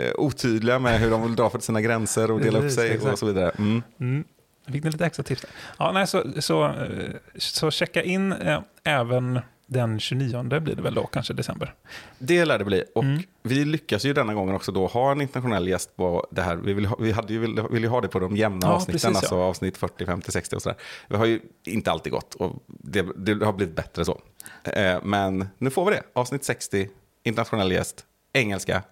eh, 0.03 0.19
otydliga 0.19 0.79
med 0.79 0.99
hur 0.99 1.11
de 1.11 1.23
vill 1.23 1.35
dra 1.35 1.49
för 1.49 1.59
sina 1.59 1.81
gränser 1.81 2.31
och 2.31 2.41
dela 2.41 2.59
upp 2.59 2.71
sig 2.71 2.89
och 2.89 2.95
exakt. 2.95 3.19
så 3.19 3.25
vidare. 3.25 3.51
Mm. 3.57 3.83
Mm. 3.99 4.23
Fick 4.71 4.83
ni 4.83 4.91
lite 4.91 5.05
extra 5.05 5.23
tips 5.23 5.41
där? 5.41 5.49
Ja, 5.77 5.91
nej, 5.91 6.07
så, 6.07 6.23
så, 6.39 6.65
eh, 6.65 7.15
så 7.35 7.71
checka 7.71 8.03
in 8.03 8.31
eh, 8.31 8.61
även 8.83 9.39
den 9.67 9.99
29 9.99 10.43
blir 10.59 10.75
det 10.75 10.81
väl 10.81 10.93
då, 10.93 11.05
kanske 11.07 11.33
december. 11.33 11.73
Det 12.19 12.45
lär 12.45 12.59
det 12.59 12.65
bli. 12.65 12.83
Och 12.95 13.03
Mm. 13.03 13.23
vi 13.43 13.65
lyckas 13.65 14.05
ju 14.05 14.13
denna 14.13 14.33
gången 14.33 14.55
också 14.55 14.71
då 14.71 14.87
ha 14.87 15.11
en 15.11 15.21
internationell 15.21 15.67
gäst 15.67 15.95
på 15.95 16.27
det 16.31 16.41
här. 16.41 16.55
Vi, 16.55 16.73
vill 16.73 16.85
ha, 16.85 16.95
vi 16.99 17.11
hade 17.11 17.33
ju, 17.33 17.39
vill, 17.39 17.61
vill 17.71 17.83
ju 17.83 17.89
ha 17.89 18.01
det 18.01 18.07
på 18.07 18.19
de 18.19 18.35
jämna 18.37 18.67
Ja, 18.67 18.73
avsnitten, 18.73 18.93
precis, 18.93 19.03
ja. 19.13 19.17
alltså 19.17 19.35
avsnitt 19.35 19.77
40, 19.77 20.05
50, 20.05 20.31
60 20.31 20.55
och 20.55 20.61
sådär. 20.61 20.77
Det 21.07 21.17
har 21.17 21.25
ju 21.25 21.39
inte 21.65 21.91
alltid 21.91 22.11
gått 22.13 22.33
och 22.35 22.63
det, 22.67 23.05
det 23.15 23.45
har 23.45 23.53
blivit 23.53 23.75
bättre 23.75 24.05
så. 24.05 24.21
Eh, 24.63 24.97
men 25.03 25.47
nu 25.57 25.69
får 25.69 25.85
vi 25.85 25.91
det. 25.91 26.03
Avsnitt 26.13 26.43
60, 26.43 26.89
internationell 27.23 27.71
gäst, 27.71 28.05
engelska. 28.33 28.83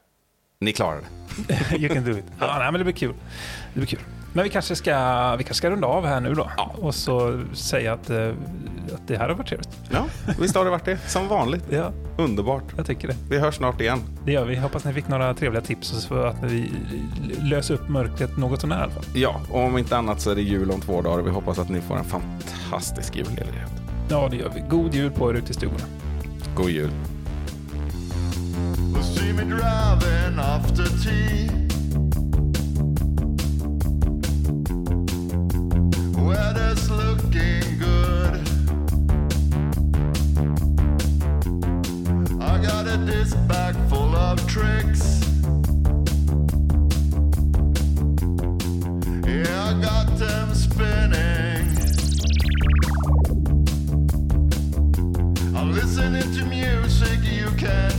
Ni 0.60 0.72
klarar 0.74 1.02
det. 1.48 1.78
You 1.78 1.94
can 1.94 2.04
do 2.06 2.12
it. 2.18 2.26
Ja, 2.40 2.56
nej, 2.60 2.72
men 2.72 2.74
det 2.80 2.84
blir 2.84 2.94
kul. 2.94 3.14
Det 3.74 3.80
blir 3.80 3.88
kul. 3.88 4.00
Men 4.34 4.44
vi 4.44 4.50
kanske 4.50 4.76
ska, 4.76 4.96
vi 5.36 5.44
kanske 5.44 5.54
ska 5.54 5.70
runda 5.70 5.88
av 5.88 6.06
här 6.06 6.22
nu 6.22 6.34
då. 6.34 6.52
Ja. 6.58 6.76
Och 6.82 6.96
så 6.96 7.44
säga 7.54 7.94
att, 7.94 8.10
eh, 8.10 8.28
att 8.94 9.08
det 9.08 9.18
här 9.18 9.30
har 9.30 9.36
varit 9.36 9.48
trevligt. 9.48 9.70
Ja, 9.90 10.06
visst 10.40 10.56
har 10.56 10.66
det 10.66 10.72
varit 10.72 10.86
det. 10.86 10.98
Som 11.08 11.28
vanligt. 11.28 11.64
Ja, 11.70 11.92
Underbart. 12.18 12.64
jag 12.78 12.86
tycker 12.86 13.08
det. 13.08 13.16
Vi 13.30 13.40
hörs 13.40 13.56
snart 13.56 13.82
igen. 13.82 14.00
Det 14.26 14.32
gör 14.32 14.46
vi. 14.46 14.56
Hoppas 14.56 14.86
ni 14.86 14.94
fick 14.94 15.08
några 15.08 15.34
trevliga 15.34 15.62
tips 15.62 16.06
för 16.06 16.28
att 16.28 16.44
vi 16.44 16.72
löser 17.42 17.74
upp 17.74 17.90
mörkret 17.90 18.38
något 18.38 18.62
sånär 18.62 18.80
i 18.80 18.84
alla 18.84 18.92
fall. 18.92 19.06
Ja, 19.14 19.42
och 19.52 19.64
om 19.64 19.78
inte 19.78 19.98
annat 19.98 20.22
så 20.22 20.32
är 20.32 20.36
det 20.36 20.42
jul 20.42 20.72
om 20.72 20.82
två 20.82 21.02
dagar 21.02 21.20
och 21.20 21.28
vi 21.28 21.32
hoppas 21.32 21.60
att 21.60 21.70
ni 21.70 21.82
får 21.82 21.98
en 21.98 22.06
fantastisk 22.06 23.16
julledighet. 23.16 23.72
Ja, 24.10 24.28
det 24.32 24.38
gör 24.38 24.52
vi. 24.56 24.60
God 24.70 24.94
jul 24.94 25.12
på 25.12 25.30
er 25.30 25.34
ute 25.34 25.52
i 25.52 25.54
stugorna. 25.54 25.86
God 26.56 26.70
jul. 26.70 26.90
will 28.94 29.04
see 29.04 29.34
me 29.34 29.44
driving 29.44 30.40
after 30.40 30.86
tea. 31.04 31.73
Weather's 36.26 36.90
looking 36.90 37.78
good. 37.80 38.40
I 42.42 42.62
got 42.62 42.88
a 42.88 42.98
disc 43.06 43.36
bag 43.48 43.76
full 43.90 44.16
of 44.16 44.40
tricks. 44.48 45.20
Yeah, 49.28 49.70
I 49.70 49.74
got 49.82 50.18
them 50.18 50.54
spinning. 50.54 51.68
I'm 55.58 55.74
listening 55.74 56.32
to 56.38 56.46
music 56.46 57.20
you 57.24 57.52
can't 57.58 57.93